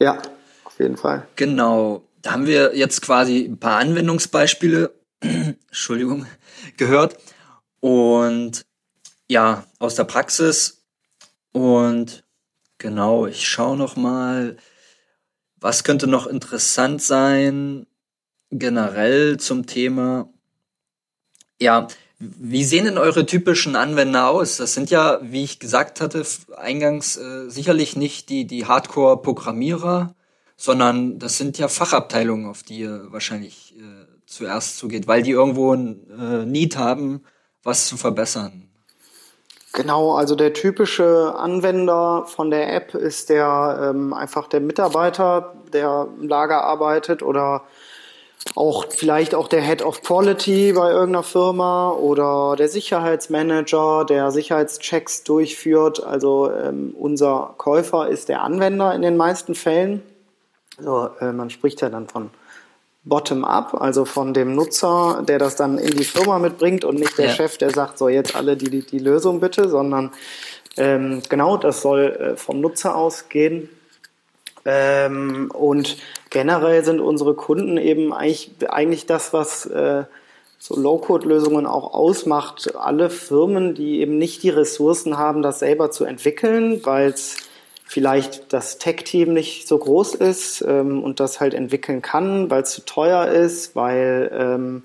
Ja, 0.00 0.22
auf 0.64 0.78
jeden 0.78 0.96
Fall. 0.96 1.26
Genau. 1.36 2.02
Da 2.22 2.32
haben 2.32 2.46
wir 2.46 2.76
jetzt 2.76 3.02
quasi 3.02 3.44
ein 3.44 3.58
paar 3.58 3.78
Anwendungsbeispiele, 3.78 4.92
Entschuldigung, 5.20 6.26
gehört. 6.76 7.18
Und 7.80 8.64
ja, 9.28 9.64
aus 9.78 9.94
der 9.94 10.04
Praxis 10.04 10.77
und 11.52 12.24
genau, 12.78 13.26
ich 13.26 13.46
schaue 13.46 13.76
noch 13.76 13.96
mal, 13.96 14.56
was 15.56 15.84
könnte 15.84 16.06
noch 16.06 16.26
interessant 16.26 17.02
sein 17.02 17.86
generell 18.50 19.38
zum 19.38 19.66
Thema. 19.66 20.32
Ja, 21.60 21.88
wie 22.18 22.64
sehen 22.64 22.84
denn 22.84 22.98
eure 22.98 23.26
typischen 23.26 23.76
Anwender 23.76 24.28
aus? 24.28 24.56
Das 24.56 24.74
sind 24.74 24.90
ja, 24.90 25.20
wie 25.22 25.44
ich 25.44 25.58
gesagt 25.60 26.00
hatte, 26.00 26.24
eingangs 26.56 27.16
äh, 27.16 27.48
sicherlich 27.48 27.96
nicht 27.96 28.28
die, 28.28 28.46
die 28.46 28.66
Hardcore-Programmierer, 28.66 30.14
sondern 30.56 31.18
das 31.18 31.38
sind 31.38 31.58
ja 31.58 31.68
Fachabteilungen, 31.68 32.46
auf 32.46 32.64
die 32.64 32.80
ihr 32.80 33.06
wahrscheinlich 33.12 33.76
äh, 33.76 34.06
zuerst 34.26 34.78
zugeht, 34.78 35.06
weil 35.06 35.22
die 35.22 35.30
irgendwo 35.30 35.72
ein 35.72 36.10
äh, 36.10 36.44
Need 36.44 36.76
haben, 36.76 37.22
was 37.62 37.86
zu 37.86 37.96
verbessern. 37.96 38.67
Genau, 39.74 40.14
also 40.14 40.34
der 40.34 40.54
typische 40.54 41.34
Anwender 41.36 42.24
von 42.26 42.50
der 42.50 42.74
App 42.74 42.94
ist 42.94 43.28
der 43.28 43.90
ähm, 43.90 44.14
einfach 44.14 44.48
der 44.48 44.60
Mitarbeiter, 44.60 45.54
der 45.72 46.08
im 46.18 46.28
Lager 46.28 46.64
arbeitet 46.64 47.22
oder 47.22 47.62
auch 48.54 48.86
vielleicht 48.88 49.34
auch 49.34 49.46
der 49.46 49.60
Head 49.60 49.82
of 49.82 50.02
Quality 50.02 50.72
bei 50.72 50.90
irgendeiner 50.90 51.22
Firma 51.22 51.90
oder 51.90 52.56
der 52.56 52.68
Sicherheitsmanager, 52.68 54.06
der 54.06 54.30
Sicherheitschecks 54.30 55.24
durchführt. 55.24 56.02
Also 56.02 56.50
ähm, 56.50 56.94
unser 56.98 57.54
Käufer 57.58 58.08
ist 58.08 58.28
der 58.28 58.42
Anwender 58.42 58.94
in 58.94 59.02
den 59.02 59.16
meisten 59.16 59.54
Fällen. 59.54 60.02
Also 60.78 61.10
äh, 61.20 61.32
man 61.32 61.50
spricht 61.50 61.82
ja 61.82 61.90
dann 61.90 62.08
von 62.08 62.30
bottom-up, 63.08 63.80
also 63.80 64.04
von 64.04 64.34
dem 64.34 64.54
Nutzer, 64.54 65.24
der 65.26 65.38
das 65.38 65.56
dann 65.56 65.78
in 65.78 65.96
die 65.96 66.04
Firma 66.04 66.38
mitbringt 66.38 66.84
und 66.84 66.98
nicht 66.98 67.16
der 67.18 67.26
ja. 67.26 67.32
Chef, 67.32 67.58
der 67.58 67.70
sagt, 67.70 67.98
so 67.98 68.08
jetzt 68.08 68.36
alle 68.36 68.56
die, 68.56 68.70
die, 68.70 68.82
die 68.82 68.98
Lösung 68.98 69.40
bitte, 69.40 69.68
sondern 69.68 70.12
ähm, 70.76 71.22
genau, 71.28 71.56
das 71.56 71.82
soll 71.82 72.00
äh, 72.00 72.36
vom 72.36 72.60
Nutzer 72.60 72.94
ausgehen. 72.96 73.68
Ähm, 74.64 75.50
und 75.52 75.96
generell 76.30 76.84
sind 76.84 77.00
unsere 77.00 77.34
Kunden 77.34 77.78
eben 77.78 78.12
eigentlich, 78.12 78.50
eigentlich 78.68 79.06
das, 79.06 79.32
was 79.32 79.66
äh, 79.66 80.04
so 80.58 80.78
Low-Code-Lösungen 80.78 81.66
auch 81.66 81.94
ausmacht. 81.94 82.76
Alle 82.76 83.10
Firmen, 83.10 83.74
die 83.74 84.00
eben 84.00 84.18
nicht 84.18 84.42
die 84.42 84.50
Ressourcen 84.50 85.16
haben, 85.16 85.42
das 85.42 85.60
selber 85.60 85.90
zu 85.90 86.04
entwickeln, 86.04 86.80
weil 86.84 87.10
es 87.10 87.47
vielleicht 87.88 88.52
das 88.52 88.76
Tech-Team 88.76 89.32
nicht 89.32 89.66
so 89.66 89.78
groß 89.78 90.14
ist 90.16 90.60
ähm, 90.60 91.02
und 91.02 91.20
das 91.20 91.40
halt 91.40 91.54
entwickeln 91.54 92.02
kann, 92.02 92.50
weil 92.50 92.62
es 92.62 92.70
zu 92.70 92.84
teuer 92.84 93.26
ist, 93.26 93.74
weil 93.74 94.30
ähm, 94.32 94.82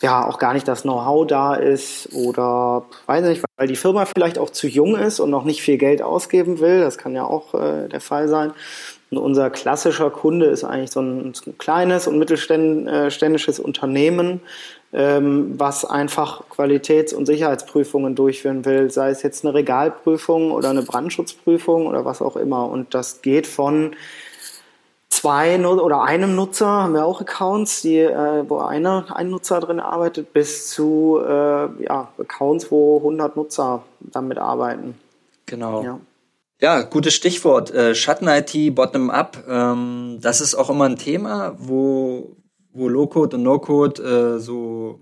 ja 0.00 0.26
auch 0.26 0.38
gar 0.38 0.54
nicht 0.54 0.68
das 0.68 0.82
Know-how 0.82 1.26
da 1.26 1.54
ist 1.54 2.14
oder 2.14 2.84
weiß 3.06 3.24
nicht, 3.24 3.42
weil 3.56 3.66
die 3.66 3.76
Firma 3.76 4.06
vielleicht 4.06 4.38
auch 4.38 4.50
zu 4.50 4.68
jung 4.68 4.96
ist 4.96 5.18
und 5.18 5.30
noch 5.30 5.44
nicht 5.44 5.60
viel 5.60 5.76
Geld 5.76 6.02
ausgeben 6.02 6.60
will. 6.60 6.80
Das 6.80 6.98
kann 6.98 7.16
ja 7.16 7.24
auch 7.24 7.52
äh, 7.54 7.88
der 7.88 8.00
Fall 8.00 8.28
sein. 8.28 8.52
Und 9.10 9.18
unser 9.18 9.50
klassischer 9.50 10.10
Kunde 10.10 10.46
ist 10.46 10.62
eigentlich 10.62 10.92
so 10.92 11.00
ein, 11.00 11.34
so 11.34 11.50
ein 11.50 11.58
kleines 11.58 12.06
und 12.06 12.18
mittelständisches 12.18 13.58
Unternehmen, 13.58 14.40
ähm, 14.92 15.54
was 15.58 15.84
einfach 15.84 16.48
Qualitäts- 16.48 17.12
und 17.12 17.26
Sicherheitsprüfungen 17.26 18.14
durchführen 18.14 18.64
will, 18.64 18.90
sei 18.90 19.10
es 19.10 19.22
jetzt 19.22 19.44
eine 19.44 19.54
Regalprüfung 19.54 20.52
oder 20.52 20.70
eine 20.70 20.82
Brandschutzprüfung 20.82 21.86
oder 21.86 22.04
was 22.04 22.22
auch 22.22 22.36
immer. 22.36 22.68
Und 22.68 22.94
das 22.94 23.20
geht 23.20 23.48
von 23.48 23.96
zwei 25.08 25.64
oder 25.66 26.02
einem 26.02 26.36
Nutzer, 26.36 26.66
haben 26.66 26.94
wir 26.94 27.04
auch 27.04 27.20
Accounts, 27.20 27.82
die, 27.82 27.98
äh, 27.98 28.48
wo 28.48 28.58
einer, 28.58 29.06
ein 29.14 29.28
Nutzer 29.28 29.60
drin 29.60 29.80
arbeitet, 29.80 30.32
bis 30.32 30.70
zu 30.70 31.20
äh, 31.24 31.84
ja, 31.84 32.08
Accounts, 32.18 32.70
wo 32.70 32.98
100 32.98 33.36
Nutzer 33.36 33.82
damit 34.00 34.38
arbeiten. 34.38 34.98
Genau. 35.46 35.82
Ja. 35.82 36.00
Ja, 36.60 36.82
gutes 36.82 37.14
Stichwort. 37.14 37.70
Äh, 37.72 37.94
Schatten-IT, 37.94 38.74
Bottom-up. 38.74 39.44
Ähm, 39.48 40.18
das 40.20 40.40
ist 40.40 40.54
auch 40.54 40.68
immer 40.70 40.84
ein 40.84 40.96
Thema, 40.96 41.56
wo, 41.58 42.36
wo 42.72 42.88
Low-Code 42.88 43.36
und 43.36 43.42
No-Code 43.42 44.02
äh, 44.36 44.38
so 44.40 45.00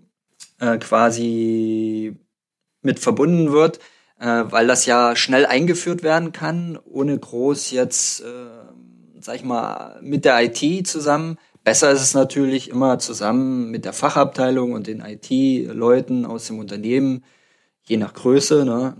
äh, 0.60 0.78
quasi 0.78 2.16
mit 2.82 3.00
verbunden 3.00 3.52
wird. 3.52 3.80
äh, 4.20 4.44
weil 4.50 4.66
das 4.66 4.86
ja 4.86 5.16
schnell 5.16 5.46
eingeführt 5.46 6.02
werden 6.02 6.32
kann, 6.32 6.78
ohne 6.84 7.18
groß 7.18 7.70
jetzt, 7.70 8.20
äh, 8.20 8.24
sag 9.20 9.36
ich 9.36 9.44
mal, 9.44 9.98
mit 10.02 10.24
der 10.24 10.42
IT 10.42 10.86
zusammen. 10.86 11.38
Besser 11.64 11.90
ist 11.92 12.02
es 12.02 12.14
natürlich 12.14 12.70
immer 12.70 12.98
zusammen 12.98 13.70
mit 13.70 13.84
der 13.84 13.92
Fachabteilung 13.92 14.72
und 14.72 14.86
den 14.86 15.00
IT-Leuten 15.00 16.24
aus 16.24 16.46
dem 16.46 16.58
Unternehmen, 16.58 17.24
je 17.84 17.96
nach 17.96 18.14
Größe, 18.14 18.64
ne, 18.64 18.96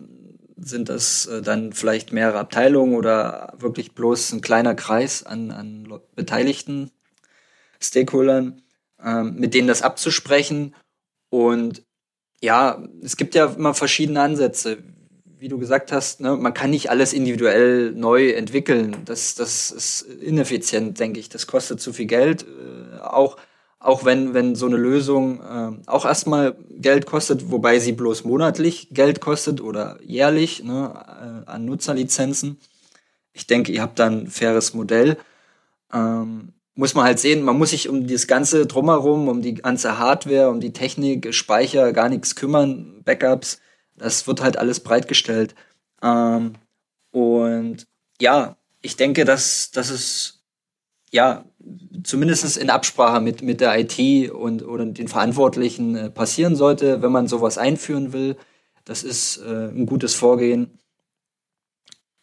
sind 0.60 0.88
das 0.88 1.26
äh, 1.26 1.42
dann 1.42 1.72
vielleicht 1.72 2.12
mehrere 2.12 2.38
Abteilungen 2.38 2.94
oder 2.94 3.54
wirklich 3.58 3.92
bloß 3.92 4.32
ein 4.32 4.40
kleiner 4.40 4.74
Kreis 4.74 5.22
an, 5.22 5.50
an 5.50 6.00
beteiligten 6.14 6.90
Stakeholdern, 7.80 8.62
ähm, 9.02 9.34
mit 9.36 9.54
denen 9.54 9.68
das 9.68 9.82
abzusprechen. 9.82 10.74
Und 11.30 11.82
ja, 12.40 12.82
es 13.02 13.16
gibt 13.16 13.34
ja 13.34 13.46
immer 13.46 13.74
verschiedene 13.74 14.20
Ansätze. 14.20 14.78
Wie 15.24 15.48
du 15.48 15.58
gesagt 15.58 15.92
hast, 15.92 16.20
ne, 16.20 16.36
man 16.36 16.54
kann 16.54 16.70
nicht 16.70 16.90
alles 16.90 17.12
individuell 17.12 17.92
neu 17.92 18.30
entwickeln. 18.30 18.96
Das, 19.04 19.36
das 19.36 19.70
ist 19.70 20.02
ineffizient, 20.02 20.98
denke 20.98 21.20
ich. 21.20 21.28
Das 21.28 21.46
kostet 21.46 21.80
zu 21.80 21.92
viel 21.92 22.06
Geld. 22.06 22.44
Äh, 22.44 23.00
auch 23.00 23.36
auch 23.80 24.04
wenn, 24.04 24.34
wenn 24.34 24.54
so 24.54 24.66
eine 24.66 24.76
Lösung 24.76 25.40
äh, 25.40 25.88
auch 25.88 26.04
erstmal 26.04 26.56
Geld 26.70 27.06
kostet, 27.06 27.50
wobei 27.50 27.78
sie 27.78 27.92
bloß 27.92 28.24
monatlich 28.24 28.88
Geld 28.90 29.20
kostet 29.20 29.60
oder 29.60 29.98
jährlich 30.02 30.64
ne, 30.64 31.44
äh, 31.46 31.50
an 31.50 31.64
Nutzerlizenzen. 31.64 32.58
Ich 33.32 33.46
denke, 33.46 33.70
ihr 33.70 33.82
habt 33.82 33.98
da 33.98 34.06
ein 34.06 34.26
faires 34.26 34.74
Modell. 34.74 35.16
Ähm, 35.92 36.52
muss 36.74 36.94
man 36.94 37.04
halt 37.04 37.18
sehen, 37.18 37.42
man 37.42 37.58
muss 37.58 37.70
sich 37.70 37.88
um 37.88 38.06
das 38.06 38.26
ganze 38.26 38.66
drumherum, 38.66 39.28
um 39.28 39.42
die 39.42 39.54
ganze 39.54 39.98
Hardware, 39.98 40.48
um 40.50 40.60
die 40.60 40.72
Technik, 40.72 41.32
Speicher 41.34 41.92
gar 41.92 42.08
nichts 42.08 42.34
kümmern, 42.34 43.02
Backups. 43.04 43.60
Das 43.96 44.26
wird 44.26 44.40
halt 44.42 44.58
alles 44.58 44.80
bereitgestellt. 44.80 45.54
Ähm, 46.02 46.54
und 47.10 47.86
ja, 48.20 48.56
ich 48.80 48.96
denke, 48.96 49.24
dass, 49.24 49.70
dass 49.70 49.90
es 49.90 50.42
ja 51.10 51.44
zumindest 52.04 52.56
in 52.56 52.70
Absprache 52.70 53.20
mit, 53.20 53.42
mit 53.42 53.60
der 53.60 53.78
IT 53.78 54.30
und 54.30 54.66
oder 54.66 54.86
den 54.86 55.08
Verantwortlichen 55.08 55.96
äh, 55.96 56.10
passieren 56.10 56.56
sollte, 56.56 57.02
wenn 57.02 57.12
man 57.12 57.28
sowas 57.28 57.58
einführen 57.58 58.12
will. 58.12 58.36
Das 58.84 59.02
ist 59.02 59.38
äh, 59.38 59.68
ein 59.68 59.86
gutes 59.86 60.14
Vorgehen. 60.14 60.78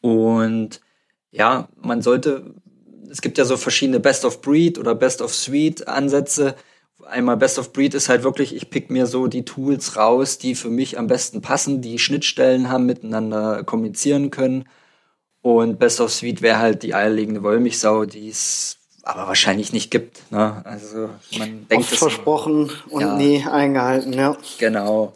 Und 0.02 0.82
ja, 1.32 1.68
man 1.76 2.02
sollte, 2.02 2.56
es 3.10 3.22
gibt 3.22 3.38
ja 3.38 3.46
so 3.46 3.58
verschiedene 3.58 4.00
Best 4.00 4.26
of 4.26 4.42
Breed 4.42 4.78
oder 4.80 4.96
Best 4.96 5.22
of 5.22 5.34
Suite 5.34 5.88
Ansätze. 5.88 6.56
Einmal 7.06 7.38
Best 7.38 7.60
of 7.60 7.74
Breed 7.74 7.94
ist 7.94 8.10
halt 8.10 8.24
wirklich, 8.24 8.56
ich 8.56 8.70
pick 8.70 8.90
mir 8.90 9.06
so 9.06 9.28
die 9.28 9.46
Tools 9.46 9.98
raus, 9.98 10.38
die 10.38 10.56
für 10.56 10.70
mich 10.70 10.98
am 10.98 11.08
besten 11.08 11.42
passen, 11.42 11.82
die 11.82 12.00
Schnittstellen 12.00 12.70
haben, 12.70 12.86
miteinander 12.86 13.64
kommunizieren 13.64 14.32
können. 14.32 14.66
Und 15.42 15.78
Best 15.78 16.02
of 16.02 16.12
Suite 16.12 16.42
wäre 16.42 16.58
halt 16.60 16.82
die 16.84 16.96
eierlegende 16.96 17.44
Wollmilchsau, 17.44 18.06
die 18.06 18.30
es 18.30 18.80
aber 19.06 19.28
wahrscheinlich 19.28 19.72
nicht 19.72 19.92
gibt. 19.92 20.32
Ne? 20.32 20.62
Also 20.66 21.10
man 21.38 21.68
denkt 21.68 21.92
Oft 21.92 21.96
versprochen 21.96 22.72
und 22.90 23.02
ja, 23.02 23.16
nie 23.16 23.46
eingehalten, 23.46 24.12
ja. 24.12 24.36
Genau. 24.58 25.14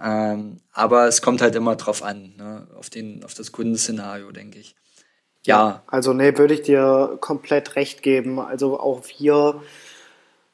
Ähm, 0.00 0.60
aber 0.72 1.08
es 1.08 1.22
kommt 1.22 1.40
halt 1.42 1.54
immer 1.56 1.76
drauf 1.76 2.02
an, 2.02 2.34
ne? 2.36 2.68
auf, 2.78 2.90
den, 2.90 3.24
auf 3.24 3.34
das 3.34 3.50
Kundenszenario, 3.50 4.30
denke 4.30 4.58
ich. 4.58 4.76
Ja. 5.44 5.82
Also 5.86 6.12
nee, 6.12 6.36
würde 6.36 6.54
ich 6.54 6.62
dir 6.62 7.16
komplett 7.20 7.76
recht 7.76 8.02
geben. 8.02 8.38
Also 8.38 8.78
auch 8.78 9.02
wir 9.18 9.62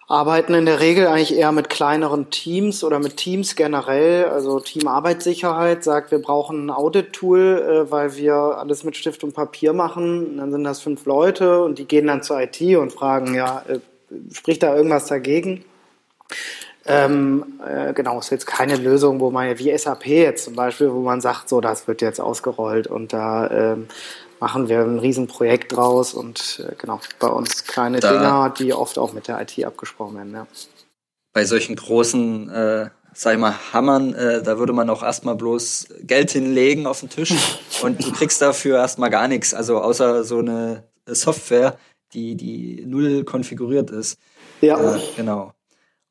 arbeiten 0.08 0.54
in 0.54 0.66
der 0.66 0.80
Regel 0.80 1.06
eigentlich 1.08 1.36
eher 1.36 1.50
mit 1.50 1.68
kleineren 1.68 2.30
Teams 2.30 2.84
oder 2.84 2.98
mit 2.98 3.16
Teams 3.16 3.56
generell. 3.56 4.26
Also 4.26 4.60
Team 4.60 4.86
Arbeitssicherheit 4.86 5.82
sagt, 5.82 6.12
wir 6.12 6.20
brauchen 6.20 6.66
ein 6.66 6.70
Audit-Tool, 6.70 7.86
äh, 7.86 7.90
weil 7.90 8.16
wir 8.16 8.34
alles 8.34 8.84
mit 8.84 8.96
Stift 8.96 9.24
und 9.24 9.34
Papier 9.34 9.72
machen. 9.72 10.36
dann 10.36 10.52
sind 10.52 10.64
das 10.64 10.80
fünf 10.80 11.04
Leute 11.06 11.62
und 11.62 11.78
die 11.78 11.86
gehen 11.86 12.06
dann 12.06 12.22
zur 12.22 12.40
IT 12.40 12.60
und 12.76 12.92
fragen, 12.92 13.34
ja, 13.34 13.64
äh, 13.68 13.80
spricht 14.32 14.62
da 14.62 14.76
irgendwas 14.76 15.06
dagegen? 15.06 15.64
Ähm, 16.88 17.60
äh, 17.66 17.92
genau, 17.92 18.20
ist 18.20 18.30
jetzt 18.30 18.46
keine 18.46 18.76
Lösung, 18.76 19.18
wo 19.18 19.30
man, 19.30 19.58
wie 19.58 19.76
SAP 19.76 20.06
jetzt 20.06 20.44
zum 20.44 20.54
Beispiel, 20.54 20.92
wo 20.92 21.00
man 21.00 21.20
sagt, 21.20 21.48
so, 21.48 21.60
das 21.60 21.88
wird 21.88 22.00
jetzt 22.00 22.20
ausgerollt 22.20 22.86
und 22.86 23.12
da 23.12 23.50
ähm, 23.50 23.88
machen 24.40 24.68
wir 24.68 24.80
ein 24.80 24.98
Riesenprojekt 24.98 25.76
draus 25.76 26.14
und 26.14 26.64
äh, 26.66 26.74
genau, 26.76 27.00
bei 27.18 27.28
uns 27.28 27.64
kleine 27.64 28.00
da, 28.00 28.12
Dinger, 28.12 28.54
die 28.56 28.72
oft 28.72 28.98
auch 28.98 29.12
mit 29.12 29.28
der 29.28 29.40
IT 29.40 29.64
abgesprochen 29.64 30.16
werden. 30.16 30.34
Ja. 30.34 30.46
Bei 31.32 31.44
solchen 31.44 31.76
großen, 31.76 32.48
äh, 32.50 32.90
sag 33.14 33.34
ich 33.34 33.40
mal, 33.40 33.54
Hammern, 33.72 34.14
äh, 34.14 34.42
da 34.42 34.58
würde 34.58 34.72
man 34.72 34.90
auch 34.90 35.02
erstmal 35.02 35.36
bloß 35.36 35.88
Geld 36.02 36.30
hinlegen 36.30 36.86
auf 36.86 37.00
den 37.00 37.10
Tisch 37.10 37.34
und 37.82 38.04
du 38.04 38.12
kriegst 38.12 38.40
dafür 38.42 38.78
erstmal 38.78 39.10
gar 39.10 39.28
nichts, 39.28 39.54
also 39.54 39.78
außer 39.78 40.24
so 40.24 40.38
eine 40.38 40.84
Software, 41.06 41.78
die, 42.12 42.34
die 42.36 42.84
null 42.86 43.24
konfiguriert 43.24 43.90
ist. 43.90 44.18
Ja. 44.60 44.96
Äh, 44.96 45.00
genau. 45.16 45.52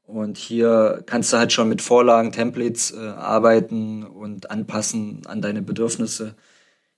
Und 0.07 0.37
hier 0.37 1.01
kannst 1.07 1.33
du 1.33 1.37
halt 1.37 1.51
schon 1.51 1.67
mit 1.67 1.81
Vorlagen, 1.81 2.31
Templates 2.31 2.91
äh, 2.91 2.99
arbeiten 2.99 4.03
und 4.03 4.51
anpassen 4.51 5.21
an 5.25 5.41
deine 5.41 5.63
Bedürfnisse. 5.63 6.35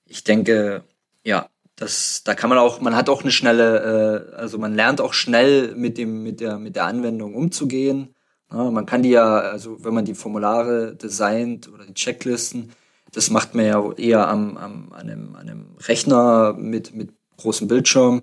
Ich 0.05 0.25
denke, 0.25 0.83
ja, 1.27 1.49
das, 1.75 2.23
da 2.23 2.33
kann 2.35 2.49
man 2.49 2.57
auch, 2.57 2.79
man 2.79 2.95
hat 2.95 3.09
auch 3.09 3.21
eine 3.21 3.31
schnelle, 3.31 4.31
äh, 4.33 4.35
also 4.37 4.57
man 4.57 4.73
lernt 4.73 5.01
auch 5.01 5.13
schnell 5.13 5.75
mit 5.75 5.97
dem, 5.97 6.23
mit 6.23 6.39
der, 6.39 6.57
mit 6.57 6.77
der 6.77 6.85
Anwendung 6.85 7.35
umzugehen. 7.35 8.15
Ja, 8.49 8.71
man 8.71 8.85
kann 8.85 9.03
die 9.03 9.09
ja, 9.09 9.39
also 9.39 9.83
wenn 9.83 9.93
man 9.93 10.05
die 10.05 10.15
Formulare 10.15 10.95
designt 10.95 11.67
oder 11.67 11.85
die 11.85 11.93
Checklisten, 11.93 12.71
das 13.11 13.29
macht 13.29 13.55
man 13.55 13.65
ja 13.65 13.91
eher 13.97 14.27
am, 14.29 14.55
am 14.57 14.93
an, 14.93 15.09
einem, 15.09 15.35
an 15.35 15.49
einem 15.49 15.75
Rechner 15.85 16.53
mit, 16.53 16.95
mit 16.95 17.11
großem 17.35 17.67
Bildschirm. 17.67 18.21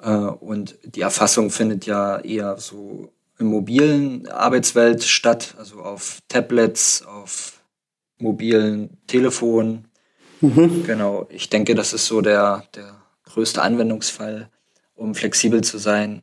Äh, 0.00 0.12
und 0.12 0.78
die 0.84 1.00
Erfassung 1.00 1.50
findet 1.50 1.86
ja 1.86 2.18
eher 2.20 2.56
so 2.58 3.12
im 3.40 3.48
mobilen 3.48 4.28
Arbeitswelt 4.28 5.02
statt, 5.02 5.56
also 5.58 5.80
auf 5.80 6.20
Tablets, 6.28 7.04
auf 7.04 7.64
mobilen 8.18 8.96
Telefonen. 9.08 9.88
Mhm. 10.40 10.84
Genau, 10.84 11.26
ich 11.30 11.50
denke, 11.50 11.74
das 11.74 11.92
ist 11.92 12.06
so 12.06 12.20
der, 12.20 12.64
der 12.74 13.02
größte 13.24 13.62
Anwendungsfall, 13.62 14.48
um 14.94 15.14
flexibel 15.14 15.62
zu 15.62 15.78
sein. 15.78 16.22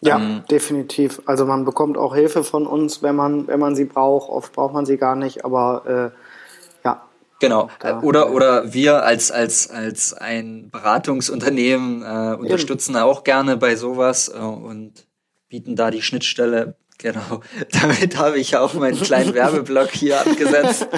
Ja, 0.00 0.16
ähm, 0.16 0.44
definitiv. 0.50 1.20
Also 1.26 1.44
man 1.44 1.64
bekommt 1.64 1.98
auch 1.98 2.14
Hilfe 2.14 2.44
von 2.44 2.66
uns, 2.66 3.02
wenn 3.02 3.16
man, 3.16 3.48
wenn 3.48 3.58
man 3.58 3.74
sie 3.74 3.84
braucht. 3.84 4.30
Oft 4.30 4.52
braucht 4.52 4.74
man 4.74 4.86
sie 4.86 4.96
gar 4.96 5.16
nicht, 5.16 5.44
aber 5.44 6.12
äh, 6.14 6.86
ja. 6.86 7.02
Genau. 7.40 7.68
Da, 7.80 8.00
oder, 8.00 8.32
oder 8.32 8.72
wir 8.72 9.02
als, 9.02 9.30
als, 9.30 9.70
als 9.70 10.14
ein 10.14 10.70
Beratungsunternehmen 10.70 12.02
äh, 12.02 12.36
unterstützen 12.36 12.92
eben. 12.92 13.02
auch 13.02 13.24
gerne 13.24 13.56
bei 13.56 13.74
sowas 13.74 14.28
äh, 14.28 14.38
und 14.38 15.06
bieten 15.48 15.74
da 15.74 15.90
die 15.90 16.02
Schnittstelle. 16.02 16.76
Genau. 16.98 17.40
Damit 17.82 18.16
habe 18.16 18.38
ich 18.38 18.56
auch 18.56 18.74
meinen 18.74 19.00
kleinen 19.00 19.34
Werbeblock 19.34 19.90
hier 19.90 20.20
abgesetzt. 20.20 20.88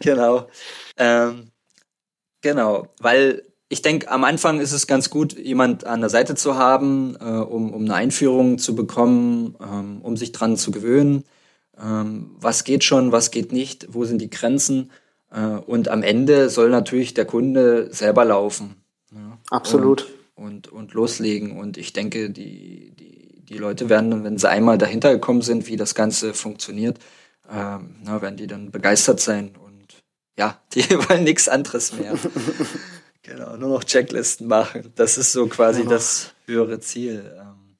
Genau. 0.00 0.48
Ähm, 0.96 1.50
genau, 2.40 2.88
weil 3.00 3.42
ich 3.68 3.82
denke, 3.82 4.10
am 4.10 4.24
Anfang 4.24 4.60
ist 4.60 4.72
es 4.72 4.86
ganz 4.86 5.10
gut, 5.10 5.36
jemand 5.36 5.84
an 5.84 6.00
der 6.00 6.10
Seite 6.10 6.34
zu 6.34 6.56
haben, 6.56 7.16
äh, 7.20 7.24
um, 7.24 7.72
um 7.72 7.82
eine 7.82 7.94
Einführung 7.94 8.58
zu 8.58 8.74
bekommen, 8.74 9.56
ähm, 9.60 10.00
um 10.02 10.16
sich 10.16 10.32
dran 10.32 10.56
zu 10.56 10.70
gewöhnen. 10.70 11.24
Ähm, 11.82 12.30
was 12.38 12.64
geht 12.64 12.84
schon, 12.84 13.10
was 13.10 13.30
geht 13.30 13.52
nicht, 13.52 13.88
wo 13.90 14.04
sind 14.04 14.20
die 14.20 14.30
Grenzen? 14.30 14.90
Äh, 15.32 15.40
und 15.40 15.88
am 15.88 16.02
Ende 16.02 16.50
soll 16.50 16.70
natürlich 16.70 17.14
der 17.14 17.24
Kunde 17.24 17.88
selber 17.92 18.24
laufen. 18.24 18.76
Ja? 19.10 19.38
Absolut. 19.50 20.06
Und, 20.34 20.68
und, 20.68 20.72
und 20.72 20.94
loslegen. 20.94 21.58
Und 21.58 21.76
ich 21.76 21.92
denke, 21.92 22.30
die, 22.30 22.92
die, 22.94 23.44
die 23.44 23.58
Leute 23.58 23.88
werden, 23.88 24.24
wenn 24.24 24.38
sie 24.38 24.48
einmal 24.48 24.78
dahinter 24.78 25.12
gekommen 25.12 25.42
sind, 25.42 25.66
wie 25.66 25.76
das 25.76 25.94
Ganze 25.94 26.34
funktioniert, 26.34 26.98
ähm, 27.50 27.96
na, 28.04 28.22
werden 28.22 28.36
die 28.36 28.46
dann 28.46 28.70
begeistert 28.70 29.20
sein 29.20 29.56
ja, 30.36 30.60
die 30.74 30.88
wollen 30.90 31.24
nichts 31.24 31.48
anderes 31.48 31.92
mehr. 31.92 32.14
genau, 33.22 33.56
nur 33.56 33.70
noch 33.70 33.84
Checklisten 33.84 34.46
machen. 34.46 34.92
Das 34.96 35.18
ist 35.18 35.32
so 35.32 35.46
quasi 35.46 35.82
ja. 35.82 35.88
das 35.88 36.34
höhere 36.46 36.80
Ziel. 36.80 37.34
Ähm, 37.38 37.76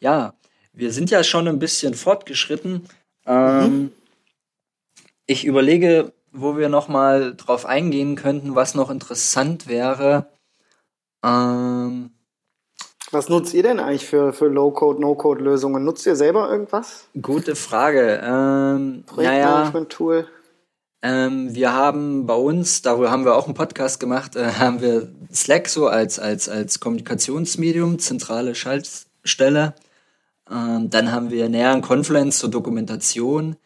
ja, 0.00 0.34
wir 0.72 0.92
sind 0.92 1.10
ja 1.10 1.24
schon 1.24 1.48
ein 1.48 1.58
bisschen 1.58 1.94
fortgeschritten. 1.94 2.88
Ähm, 3.26 3.64
mhm. 3.64 3.92
Ich 5.26 5.44
überlege, 5.44 6.12
wo 6.32 6.56
wir 6.56 6.68
noch 6.68 6.88
mal 6.88 7.34
drauf 7.34 7.64
eingehen 7.64 8.16
könnten, 8.16 8.54
was 8.54 8.74
noch 8.74 8.90
interessant 8.90 9.68
wäre. 9.68 10.26
Ähm, 11.24 12.10
was 13.10 13.28
nutzt 13.28 13.54
ihr 13.54 13.62
denn 13.62 13.78
eigentlich 13.78 14.06
für, 14.06 14.32
für 14.32 14.48
Low-Code, 14.48 15.00
No-Code-Lösungen? 15.00 15.84
Nutzt 15.84 16.04
ihr 16.04 16.16
selber 16.16 16.50
irgendwas? 16.50 17.06
Gute 17.20 17.54
Frage. 17.54 18.20
Ähm, 18.24 19.04
Projektmanagement-Tool? 19.06 20.22
Naja, 20.22 20.28
ähm, 21.04 21.54
wir 21.54 21.72
haben 21.74 22.24
bei 22.26 22.34
uns, 22.34 22.80
darüber 22.82 23.10
haben 23.10 23.26
wir 23.26 23.36
auch 23.36 23.44
einen 23.44 23.54
Podcast 23.54 24.00
gemacht, 24.00 24.34
äh, 24.34 24.52
haben 24.58 24.80
wir 24.80 25.12
Slack 25.32 25.68
so 25.68 25.86
als, 25.86 26.18
als, 26.18 26.48
als 26.48 26.80
Kommunikationsmedium, 26.80 27.98
zentrale 27.98 28.54
Schaltstelle. 28.54 29.74
Ähm, 30.50 30.88
dann 30.88 31.12
haben 31.12 31.30
wir 31.30 31.48
näher 31.50 31.78
Confluence 31.82 32.38
zur 32.38 32.50
Dokumentation, 32.50 33.56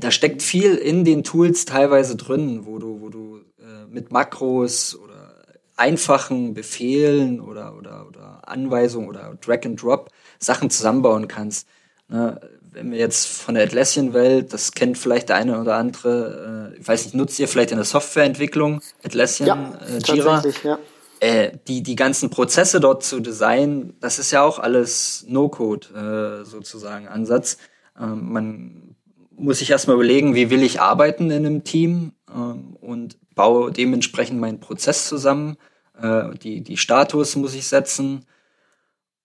da 0.00 0.10
steckt 0.10 0.42
viel 0.42 0.74
in 0.74 1.04
den 1.04 1.22
Tools 1.22 1.64
teilweise 1.64 2.16
drin, 2.16 2.66
wo 2.66 2.78
du, 2.78 3.00
wo 3.00 3.08
du 3.08 3.40
äh, 3.60 3.86
mit 3.88 4.10
Makros 4.10 4.98
oder 4.98 5.44
einfachen 5.76 6.54
Befehlen 6.54 7.40
oder, 7.40 7.76
oder, 7.76 8.06
oder 8.08 8.48
Anweisungen 8.48 9.08
oder 9.08 9.36
Drag 9.40 9.64
and 9.64 9.80
Drop 9.80 10.10
Sachen 10.38 10.70
zusammenbauen 10.70 11.28
kannst. 11.28 11.68
Ne? 12.08 12.40
Wenn 12.76 12.90
wir 12.90 12.98
jetzt 12.98 13.26
von 13.28 13.54
der 13.54 13.64
Atlassian-Welt, 13.64 14.52
das 14.52 14.72
kennt 14.72 14.98
vielleicht 14.98 15.30
der 15.30 15.36
eine 15.36 15.58
oder 15.58 15.76
andere, 15.76 16.72
äh, 16.74 16.78
ich 16.78 16.86
weiß 16.86 17.06
nicht, 17.06 17.14
nutzt 17.14 17.38
ihr 17.38 17.48
vielleicht 17.48 17.70
in 17.70 17.78
der 17.78 17.86
Softwareentwicklung 17.86 18.82
Atlassian, 19.02 19.78
ja, 19.80 19.96
äh, 19.96 19.98
Jira? 20.04 20.42
Ja. 20.62 20.78
Äh, 21.20 21.52
die, 21.66 21.82
die 21.82 21.96
ganzen 21.96 22.28
Prozesse 22.28 22.78
dort 22.78 23.02
zu 23.02 23.20
designen, 23.20 23.94
das 24.00 24.18
ist 24.18 24.30
ja 24.30 24.42
auch 24.42 24.58
alles 24.58 25.24
No-Code 25.26 26.42
äh, 26.42 26.44
sozusagen 26.44 27.08
Ansatz. 27.08 27.56
Ähm, 27.98 28.30
man 28.30 28.96
muss 29.30 29.60
sich 29.60 29.70
erstmal 29.70 29.96
überlegen, 29.96 30.34
wie 30.34 30.50
will 30.50 30.62
ich 30.62 30.82
arbeiten 30.82 31.30
in 31.30 31.46
einem 31.46 31.64
Team 31.64 32.12
ähm, 32.30 32.76
und 32.78 33.16
baue 33.34 33.72
dementsprechend 33.72 34.38
meinen 34.38 34.60
Prozess 34.60 35.08
zusammen. 35.08 35.56
Äh, 35.98 36.34
die, 36.42 36.60
die 36.60 36.76
Status 36.76 37.36
muss 37.36 37.54
ich 37.54 37.66
setzen. 37.66 38.26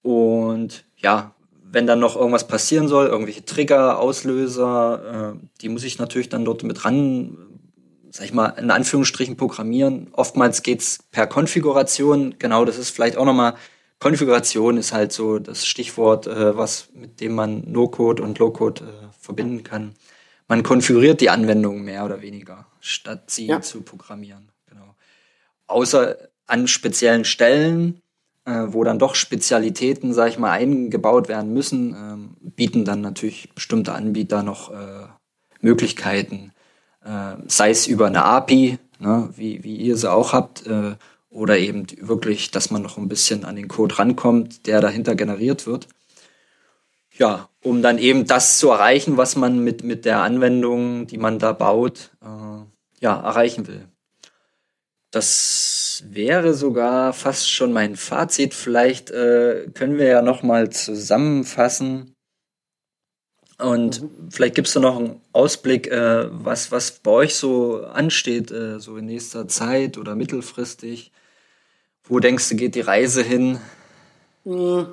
Und 0.02 0.86
ja, 0.96 1.36
wenn 1.72 1.88
dann 1.88 2.00
noch 2.00 2.16
irgendwas 2.16 2.48
passieren 2.48 2.88
soll, 2.88 3.08
irgendwelche 3.08 3.46
Trigger, 3.46 4.00
Auslöser, 4.00 5.36
äh, 5.36 5.48
die 5.62 5.70
muss 5.70 5.84
ich 5.84 6.00
natürlich 6.00 6.30
dann 6.30 6.46
dort 6.46 6.64
mit 6.64 6.84
ran, 6.84 7.38
sag 8.12 8.26
ich 8.26 8.34
mal, 8.34 8.50
in 8.50 8.72
Anführungsstrichen 8.72 9.38
programmieren. 9.38 10.10
Oftmals 10.12 10.64
geht's 10.64 11.00
per 11.12 11.28
Konfiguration. 11.28 12.36
Genau, 12.40 12.66
das 12.66 12.78
ist 12.78 12.90
vielleicht 12.90 13.18
auch 13.18 13.26
nochmal, 13.26 13.56
Konfiguration 14.00 14.78
ist 14.78 14.92
halt 14.92 15.14
so 15.14 15.40
das 15.40 15.66
Stichwort, 15.66 16.28
äh, 16.28 16.58
was 16.58 16.90
mit 16.94 17.22
dem 17.22 17.34
man 17.36 17.64
No-Code 17.72 18.22
und 18.22 18.38
Low-Code 18.40 18.84
äh, 18.84 19.14
verbinden 19.18 19.64
kann. 19.64 19.94
Man 20.48 20.64
konfiguriert 20.64 21.22
die 21.22 21.30
Anwendung 21.30 21.84
mehr 21.84 22.04
oder 22.04 22.22
weniger, 22.22 22.68
statt 22.82 23.32
sie 23.32 23.46
ja. 23.46 23.62
zu 23.62 23.84
programmieren. 23.84 24.52
Genau. 24.68 24.96
Außer 25.68 26.18
an 26.48 26.68
speziellen 26.68 27.24
Stellen, 27.24 28.02
äh, 28.46 28.68
wo 28.68 28.84
dann 28.84 29.00
doch 29.00 29.16
Spezialitäten, 29.16 30.14
sag 30.14 30.30
ich 30.30 30.40
mal, 30.40 30.52
eingebaut 30.52 31.28
werden 31.28 31.54
müssen, 31.54 31.96
ähm, 31.96 32.36
bieten 32.56 32.86
dann 32.86 33.02
natürlich 33.02 33.54
bestimmte 33.54 33.94
Anbieter 33.94 34.44
noch 34.44 34.72
äh, 34.72 35.08
Möglichkeiten, 35.62 36.52
äh, 37.04 37.36
sei 37.48 37.70
es 37.70 37.88
über 37.88 38.08
eine 38.08 38.24
API, 38.24 38.80
ne, 39.00 39.30
wie, 39.36 39.64
wie 39.64 39.76
ihr 39.76 39.98
sie 39.98 40.12
auch 40.12 40.34
habt, 40.34 40.66
äh, 40.68 40.96
oder 41.30 41.58
eben 41.58 41.86
wirklich, 42.02 42.52
dass 42.52 42.72
man 42.72 42.82
noch 42.82 42.98
ein 42.98 43.08
bisschen 43.08 43.46
an 43.46 43.56
den 43.56 43.68
Code 43.68 43.98
rankommt, 43.98 44.68
der 44.68 44.82
dahinter 44.82 45.16
generiert 45.16 45.66
wird. 45.66 45.88
Ja, 47.18 47.50
um 47.62 47.82
dann 47.82 47.98
eben 47.98 48.26
das 48.26 48.58
zu 48.58 48.70
erreichen, 48.70 49.18
was 49.18 49.36
man 49.36 49.64
mit, 49.64 49.84
mit 49.84 50.06
der 50.06 50.22
Anwendung, 50.22 51.08
die 51.08 51.18
man 51.18 51.40
da 51.40 51.54
baut, 51.54 52.12
äh, 52.22 52.66
ja, 53.00 53.20
erreichen 53.20 53.68
will. 53.68 53.88
Das 55.12 55.91
wäre 56.10 56.54
sogar 56.54 57.14
fast 57.14 57.52
schon 57.52 57.74
mein 57.74 57.96
Fazit. 57.96 58.54
Vielleicht 58.54 59.12
äh, 59.12 59.68
können 59.74 59.98
wir 59.98 60.08
ja 60.08 60.22
noch 60.22 60.44
mal 60.44 60.70
zusammenfassen. 60.70 62.14
Und 63.60 64.02
mhm. 64.02 64.30
vielleicht 64.32 64.56
gibst 64.56 64.76
du 64.76 64.80
noch 64.80 64.98
einen 64.98 65.22
Ausblick, 65.34 65.88
äh, 65.88 66.28
was, 66.32 66.72
was 66.72 66.92
bei 67.00 67.12
euch 67.12 67.36
so 67.36 67.84
ansteht, 67.86 68.52
äh, 68.52 68.80
so 68.80 68.98
in 68.98 69.06
nächster 69.06 69.48
Zeit 69.48 69.98
oder 69.98 70.16
mittelfristig. 70.16 71.12
Wo 72.04 72.20
denkst 72.20 72.50
du, 72.50 72.56
geht 72.56 72.76
die 72.76 72.82
Reise 72.82 73.22
hin? 73.22 73.60
Mhm. 74.44 74.88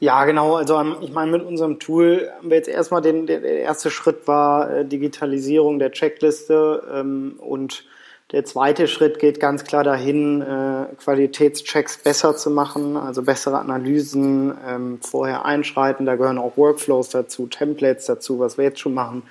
Ja, 0.00 0.24
genau. 0.24 0.56
Also 0.56 0.80
ich 1.00 1.10
meine, 1.10 1.32
mit 1.32 1.42
unserem 1.44 1.80
Tool 1.80 2.30
haben 2.36 2.50
wir 2.50 2.56
jetzt 2.56 2.68
erstmal 2.68 3.02
den, 3.02 3.26
der 3.26 3.42
erste 3.42 3.90
Schritt 3.90 4.28
war 4.28 4.70
äh, 4.70 4.84
Digitalisierung 4.84 5.78
der 5.78 5.90
Checkliste 5.90 6.84
ähm, 6.92 7.34
und 7.38 7.84
der 8.32 8.44
zweite 8.44 8.88
Schritt 8.88 9.18
geht 9.18 9.40
ganz 9.40 9.64
klar 9.64 9.84
dahin, 9.84 10.42
äh, 10.42 10.94
Qualitätschecks 10.96 11.98
besser 11.98 12.36
zu 12.36 12.50
machen, 12.50 12.96
also 12.96 13.22
bessere 13.22 13.58
Analysen, 13.58 14.54
ähm, 14.66 14.98
vorher 15.00 15.44
einschreiten. 15.44 16.06
Da 16.06 16.16
gehören 16.16 16.38
auch 16.38 16.56
Workflows 16.56 17.08
dazu, 17.08 17.46
Templates 17.46 18.06
dazu, 18.06 18.38
was 18.38 18.58
wir 18.58 18.64
jetzt 18.64 18.80
schon 18.80 18.94
machen 18.94 19.22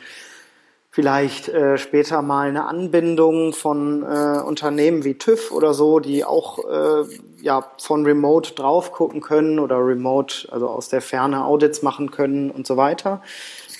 vielleicht 0.98 1.48
äh, 1.50 1.78
später 1.78 2.24
mal 2.24 2.48
eine 2.48 2.66
Anbindung 2.66 3.54
von 3.54 4.02
äh, 4.02 4.41
Unternehmen 4.41 5.04
wie 5.04 5.14
TÜV 5.14 5.52
oder 5.52 5.76
so, 5.76 6.00
die 6.00 6.26
auch 6.26 6.58
äh, 6.58 7.04
ja 7.39 7.72
von 7.78 8.04
Remote 8.04 8.56
drauf 8.56 8.93
gucken 8.93 9.22
können 9.22 9.60
oder 9.60 9.78
Remote, 9.78 10.52
also 10.52 10.68
aus 10.68 10.89
der 10.89 11.02
Ferne 11.02 11.45
Audits 11.45 11.84
machen 11.84 12.10
können 12.10 12.50
und 12.50 12.66
so 12.66 12.78
weiter. 12.78 13.22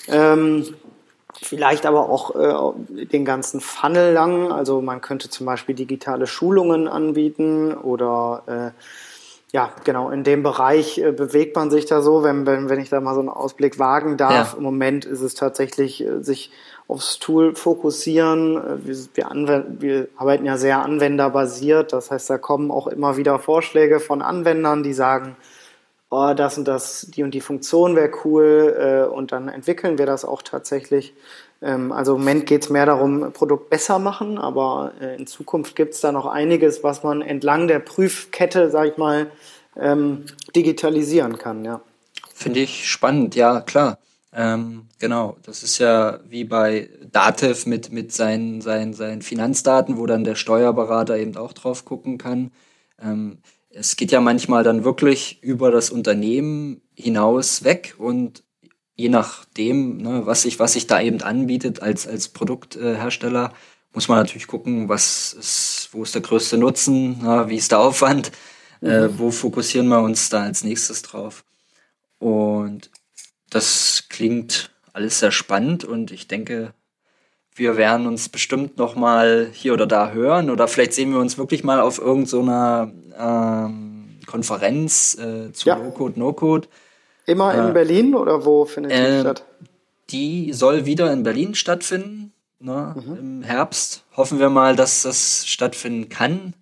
Ähm, 0.06 0.76
vielleicht 1.42 1.86
aber 1.86 2.08
auch 2.08 2.34
äh, 2.34 3.04
den 3.06 3.24
ganzen 3.24 3.60
Funnel 3.60 4.12
lang, 4.12 4.52
also 4.52 4.80
man 4.80 5.00
könnte 5.00 5.30
zum 5.30 5.46
Beispiel 5.46 5.74
digitale 5.74 6.26
Schulungen 6.26 6.88
anbieten 6.88 7.74
oder 7.74 8.42
äh, 8.46 8.82
ja, 9.50 9.72
genau, 9.84 10.10
in 10.10 10.24
dem 10.24 10.42
Bereich 10.42 10.98
äh, 10.98 11.10
bewegt 11.10 11.56
man 11.56 11.70
sich 11.70 11.86
da 11.86 12.02
so, 12.02 12.22
wenn, 12.22 12.46
wenn, 12.46 12.68
wenn 12.68 12.80
ich 12.80 12.90
da 12.90 13.00
mal 13.00 13.14
so 13.14 13.20
einen 13.20 13.30
Ausblick 13.30 13.78
wagen 13.78 14.18
darf. 14.18 14.52
Ja. 14.52 14.58
Im 14.58 14.62
Moment 14.62 15.06
ist 15.06 15.22
es 15.22 15.34
tatsächlich, 15.34 16.04
äh, 16.04 16.22
sich 16.22 16.50
aufs 16.86 17.18
Tool 17.18 17.54
fokussieren. 17.54 18.56
Äh, 18.56 18.86
wir, 18.86 18.96
wir, 19.14 19.66
wir 19.78 20.08
arbeiten 20.16 20.44
ja 20.44 20.58
sehr 20.58 20.82
anwenderbasiert, 20.82 21.94
das 21.94 22.10
heißt, 22.10 22.28
da 22.28 22.36
kommen 22.36 22.70
auch 22.70 22.88
immer 22.88 23.16
wieder 23.16 23.38
Vorschläge 23.38 24.00
von 24.00 24.20
Anwendern, 24.20 24.82
die 24.82 24.92
sagen, 24.92 25.36
oh, 26.10 26.32
das 26.34 26.58
und 26.58 26.66
das, 26.66 27.08
die 27.10 27.22
und 27.22 27.32
die 27.32 27.40
Funktion 27.40 27.96
wäre 27.96 28.10
cool 28.24 28.76
äh, 28.78 29.14
und 29.14 29.32
dann 29.32 29.48
entwickeln 29.48 29.98
wir 29.98 30.06
das 30.06 30.24
auch 30.24 30.42
tatsächlich. 30.42 31.14
Ähm, 31.60 31.92
also 31.92 32.14
im 32.14 32.20
Moment 32.20 32.46
geht 32.46 32.62
es 32.64 32.70
mehr 32.70 32.86
darum, 32.86 33.32
Produkt 33.32 33.70
besser 33.70 33.98
machen, 33.98 34.38
aber 34.38 34.92
äh, 35.00 35.16
in 35.16 35.26
Zukunft 35.26 35.76
gibt 35.76 35.94
es 35.94 36.00
da 36.00 36.12
noch 36.12 36.26
einiges, 36.26 36.82
was 36.84 37.02
man 37.02 37.22
entlang 37.22 37.68
der 37.68 37.80
Prüfkette, 37.80 38.70
sag 38.70 38.92
ich 38.92 38.96
mal, 38.96 39.30
ähm, 39.76 40.24
digitalisieren 40.54 41.38
kann, 41.38 41.64
ja. 41.64 41.80
Finde 42.34 42.60
ich 42.60 42.88
spannend, 42.88 43.34
ja, 43.34 43.60
klar. 43.60 43.98
Ähm, 44.32 44.88
genau, 44.98 45.36
das 45.42 45.62
ist 45.62 45.78
ja 45.78 46.20
wie 46.28 46.44
bei 46.44 46.90
Datev 47.10 47.68
mit, 47.68 47.90
mit 47.90 48.12
seinen, 48.12 48.60
seinen, 48.60 48.92
seinen 48.92 49.22
Finanzdaten, 49.22 49.96
wo 49.96 50.06
dann 50.06 50.22
der 50.22 50.34
Steuerberater 50.34 51.16
eben 51.16 51.36
auch 51.36 51.52
drauf 51.52 51.84
gucken 51.84 52.18
kann. 52.18 52.52
Ähm, 53.02 53.38
es 53.78 53.96
geht 53.96 54.10
ja 54.10 54.20
manchmal 54.20 54.64
dann 54.64 54.84
wirklich 54.84 55.42
über 55.42 55.70
das 55.70 55.90
Unternehmen 55.90 56.82
hinaus 56.94 57.64
weg 57.64 57.94
und 57.98 58.42
je 58.94 59.08
nachdem, 59.08 59.98
ne, 59.98 60.26
was 60.26 60.42
sich 60.42 60.58
was 60.58 60.72
sich 60.72 60.86
da 60.86 61.00
eben 61.00 61.22
anbietet 61.22 61.80
als, 61.82 62.06
als 62.06 62.28
Produkthersteller, 62.28 63.52
muss 63.92 64.08
man 64.08 64.18
natürlich 64.18 64.48
gucken, 64.48 64.88
was 64.88 65.32
ist, 65.32 65.88
wo 65.92 66.02
ist 66.02 66.14
der 66.14 66.22
größte 66.22 66.58
Nutzen, 66.58 67.18
na, 67.22 67.48
wie 67.48 67.56
ist 67.56 67.70
der 67.70 67.80
Aufwand, 67.80 68.32
äh, 68.82 68.86
mhm. 68.86 68.90
äh, 68.90 69.18
wo 69.18 69.30
fokussieren 69.30 69.88
wir 69.88 70.00
uns 70.00 70.28
da 70.28 70.42
als 70.42 70.64
nächstes 70.64 71.02
drauf. 71.02 71.44
Und 72.18 72.90
das 73.50 74.04
klingt 74.08 74.70
alles 74.92 75.20
sehr 75.20 75.30
spannend 75.30 75.84
und 75.84 76.10
ich 76.10 76.26
denke, 76.26 76.74
wir 77.58 77.76
werden 77.76 78.06
uns 78.06 78.28
bestimmt 78.28 78.78
noch 78.78 78.94
mal 78.94 79.48
hier 79.52 79.72
oder 79.72 79.86
da 79.86 80.10
hören 80.10 80.50
oder 80.50 80.68
vielleicht 80.68 80.94
sehen 80.94 81.12
wir 81.12 81.18
uns 81.18 81.38
wirklich 81.38 81.64
mal 81.64 81.80
auf 81.80 81.98
irgendeiner 81.98 82.90
so 82.90 83.18
ähm, 83.18 84.18
Konferenz 84.26 85.16
äh, 85.18 85.52
zu 85.52 85.68
ja. 85.68 85.76
No-Code, 85.76 86.18
No-Code. 86.18 86.68
Immer 87.26 87.54
in 87.54 87.70
äh, 87.70 87.72
Berlin 87.72 88.14
oder 88.14 88.44
wo 88.44 88.64
findet 88.64 88.92
die 88.92 88.96
äh, 88.96 89.20
statt? 89.20 89.44
Die 90.10 90.52
soll 90.52 90.86
wieder 90.86 91.12
in 91.12 91.22
Berlin 91.22 91.54
stattfinden, 91.54 92.32
ne, 92.60 92.94
mhm. 92.96 93.16
im 93.16 93.42
Herbst. 93.42 94.04
Hoffen 94.16 94.38
wir 94.38 94.48
mal, 94.48 94.76
dass 94.76 95.02
das 95.02 95.46
stattfinden 95.46 96.08
kann. 96.08 96.54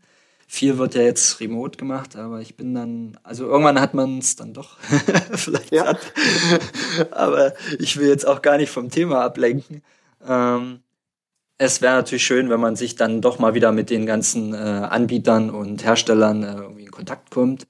Viel 0.48 0.78
wird 0.78 0.94
ja 0.94 1.02
jetzt 1.02 1.40
remote 1.40 1.76
gemacht, 1.76 2.16
aber 2.16 2.40
ich 2.40 2.56
bin 2.56 2.74
dann, 2.74 3.18
also 3.24 3.46
irgendwann 3.46 3.80
hat 3.80 3.94
man 3.94 4.18
es 4.18 4.36
dann 4.36 4.54
doch 4.54 4.78
vielleicht 5.32 5.72
ja. 5.72 5.96
aber 7.10 7.52
ich 7.78 7.96
will 7.96 8.08
jetzt 8.08 8.26
auch 8.26 8.42
gar 8.42 8.56
nicht 8.56 8.70
vom 8.70 8.90
Thema 8.90 9.22
ablenken. 9.24 9.82
Ähm, 10.26 10.80
es 11.58 11.80
wäre 11.80 11.96
natürlich 11.96 12.24
schön, 12.24 12.50
wenn 12.50 12.60
man 12.60 12.76
sich 12.76 12.96
dann 12.96 13.20
doch 13.20 13.38
mal 13.38 13.54
wieder 13.54 13.72
mit 13.72 13.90
den 13.90 14.06
ganzen 14.06 14.52
äh, 14.52 14.56
Anbietern 14.56 15.50
und 15.50 15.84
Herstellern 15.84 16.42
äh, 16.42 16.54
irgendwie 16.56 16.84
in 16.84 16.90
Kontakt 16.90 17.30
kommt, 17.30 17.66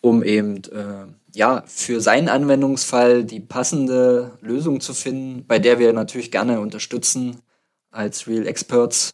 um 0.00 0.22
eben 0.22 0.64
äh, 0.64 1.06
ja 1.34 1.62
für 1.66 2.00
seinen 2.00 2.28
Anwendungsfall 2.28 3.24
die 3.24 3.40
passende 3.40 4.38
Lösung 4.40 4.80
zu 4.80 4.94
finden, 4.94 5.46
bei 5.46 5.58
der 5.58 5.78
wir 5.78 5.92
natürlich 5.92 6.30
gerne 6.30 6.60
unterstützen 6.60 7.42
als 7.90 8.26
Real 8.26 8.46
Experts 8.46 9.12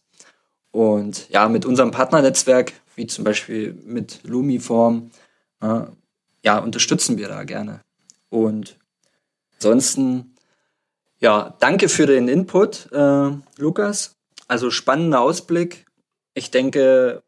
und 0.72 1.28
ja, 1.28 1.48
mit 1.48 1.66
unserem 1.66 1.90
Partnernetzwerk, 1.90 2.72
wie 2.96 3.06
zum 3.06 3.24
Beispiel 3.24 3.74
mit 3.84 4.20
Lumiform, 4.24 5.10
äh, 5.60 5.82
ja, 6.44 6.58
unterstützen 6.58 7.18
wir 7.18 7.28
da 7.28 7.44
gerne. 7.44 7.80
Und 8.30 8.78
ansonsten, 9.54 10.31
ja, 11.22 11.56
danke 11.60 11.88
für 11.88 12.06
den 12.06 12.28
Input, 12.28 12.90
äh, 12.92 13.30
Lukas. 13.56 14.16
Also 14.48 14.70
spannender 14.70 15.20
Ausblick. 15.20 15.86
Ich 16.34 16.50
denke, 16.50 17.22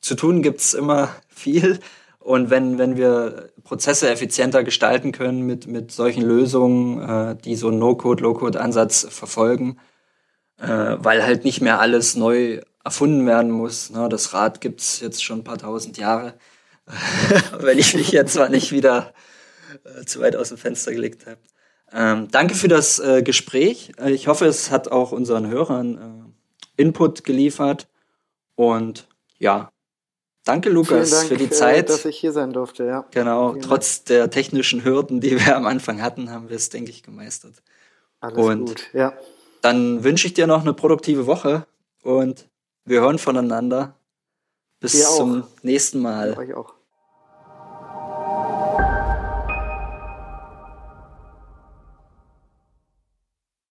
zu 0.00 0.16
tun 0.16 0.42
gibt's 0.42 0.74
immer 0.74 1.14
viel 1.28 1.78
Und 2.18 2.50
wenn, 2.50 2.78
wenn 2.78 2.96
wir 2.96 3.50
Prozesse 3.64 4.10
effizienter 4.10 4.62
gestalten 4.64 5.12
können 5.12 5.42
mit, 5.42 5.66
mit 5.66 5.92
solchen 5.92 6.22
Lösungen, 6.22 7.00
äh, 7.08 7.36
die 7.36 7.56
so 7.56 7.68
einen 7.68 7.78
No-Code, 7.78 8.22
Low-Code-Ansatz 8.22 9.06
verfolgen, 9.10 9.78
äh, 10.58 10.96
weil 10.98 11.24
halt 11.24 11.44
nicht 11.44 11.60
mehr 11.60 11.80
alles 11.80 12.16
neu 12.16 12.60
erfunden 12.84 13.26
werden 13.26 13.50
muss. 13.50 13.90
Ne? 13.90 14.08
Das 14.08 14.34
Rad 14.34 14.60
gibt's 14.60 15.00
jetzt 15.00 15.22
schon 15.22 15.40
ein 15.40 15.44
paar 15.44 15.58
tausend 15.58 15.98
Jahre. 15.98 16.34
wenn 17.60 17.78
ich 17.78 17.94
mich 17.94 18.10
jetzt 18.10 18.34
zwar 18.34 18.48
nicht 18.48 18.72
wieder 18.72 19.14
äh, 19.84 20.04
zu 20.04 20.20
weit 20.20 20.34
aus 20.34 20.48
dem 20.48 20.58
Fenster 20.58 20.92
gelegt 20.92 21.26
habe. 21.26 21.38
Ähm, 21.94 22.28
danke 22.30 22.54
für 22.54 22.68
das 22.68 22.98
äh, 22.98 23.22
Gespräch. 23.22 23.92
Äh, 23.98 24.12
ich 24.12 24.28
hoffe, 24.28 24.46
es 24.46 24.70
hat 24.70 24.90
auch 24.90 25.12
unseren 25.12 25.48
Hörern 25.48 26.32
äh, 26.76 26.80
Input 26.80 27.24
geliefert. 27.24 27.88
Und 28.54 29.08
ja, 29.38 29.70
danke 30.44 30.70
Lukas 30.70 31.10
Dank, 31.10 31.28
für 31.28 31.36
die 31.36 31.46
äh, 31.46 31.50
Zeit. 31.50 31.88
dass 31.88 32.04
ich 32.04 32.18
hier 32.18 32.32
sein 32.32 32.52
durfte, 32.52 32.84
ja. 32.84 33.06
Genau, 33.10 33.52
Vielen 33.52 33.62
trotz 33.62 33.98
Dank. 33.98 34.06
der 34.06 34.30
technischen 34.30 34.84
Hürden, 34.84 35.20
die 35.20 35.38
wir 35.46 35.56
am 35.56 35.66
Anfang 35.66 36.00
hatten, 36.00 36.30
haben 36.30 36.48
wir 36.48 36.56
es, 36.56 36.70
denke 36.70 36.90
ich, 36.90 37.02
gemeistert. 37.02 37.62
Alles 38.20 38.36
und 38.38 38.66
gut, 38.66 38.90
ja. 38.92 39.12
Dann 39.60 40.02
wünsche 40.02 40.26
ich 40.26 40.34
dir 40.34 40.46
noch 40.46 40.62
eine 40.62 40.74
produktive 40.74 41.26
Woche 41.26 41.66
und 42.02 42.48
wir 42.84 43.00
hören 43.00 43.18
voneinander. 43.18 43.96
Bis 44.80 45.14
zum 45.16 45.44
nächsten 45.62 46.00
Mal. 46.00 46.36
Euch 46.36 46.54
auch. 46.54 46.74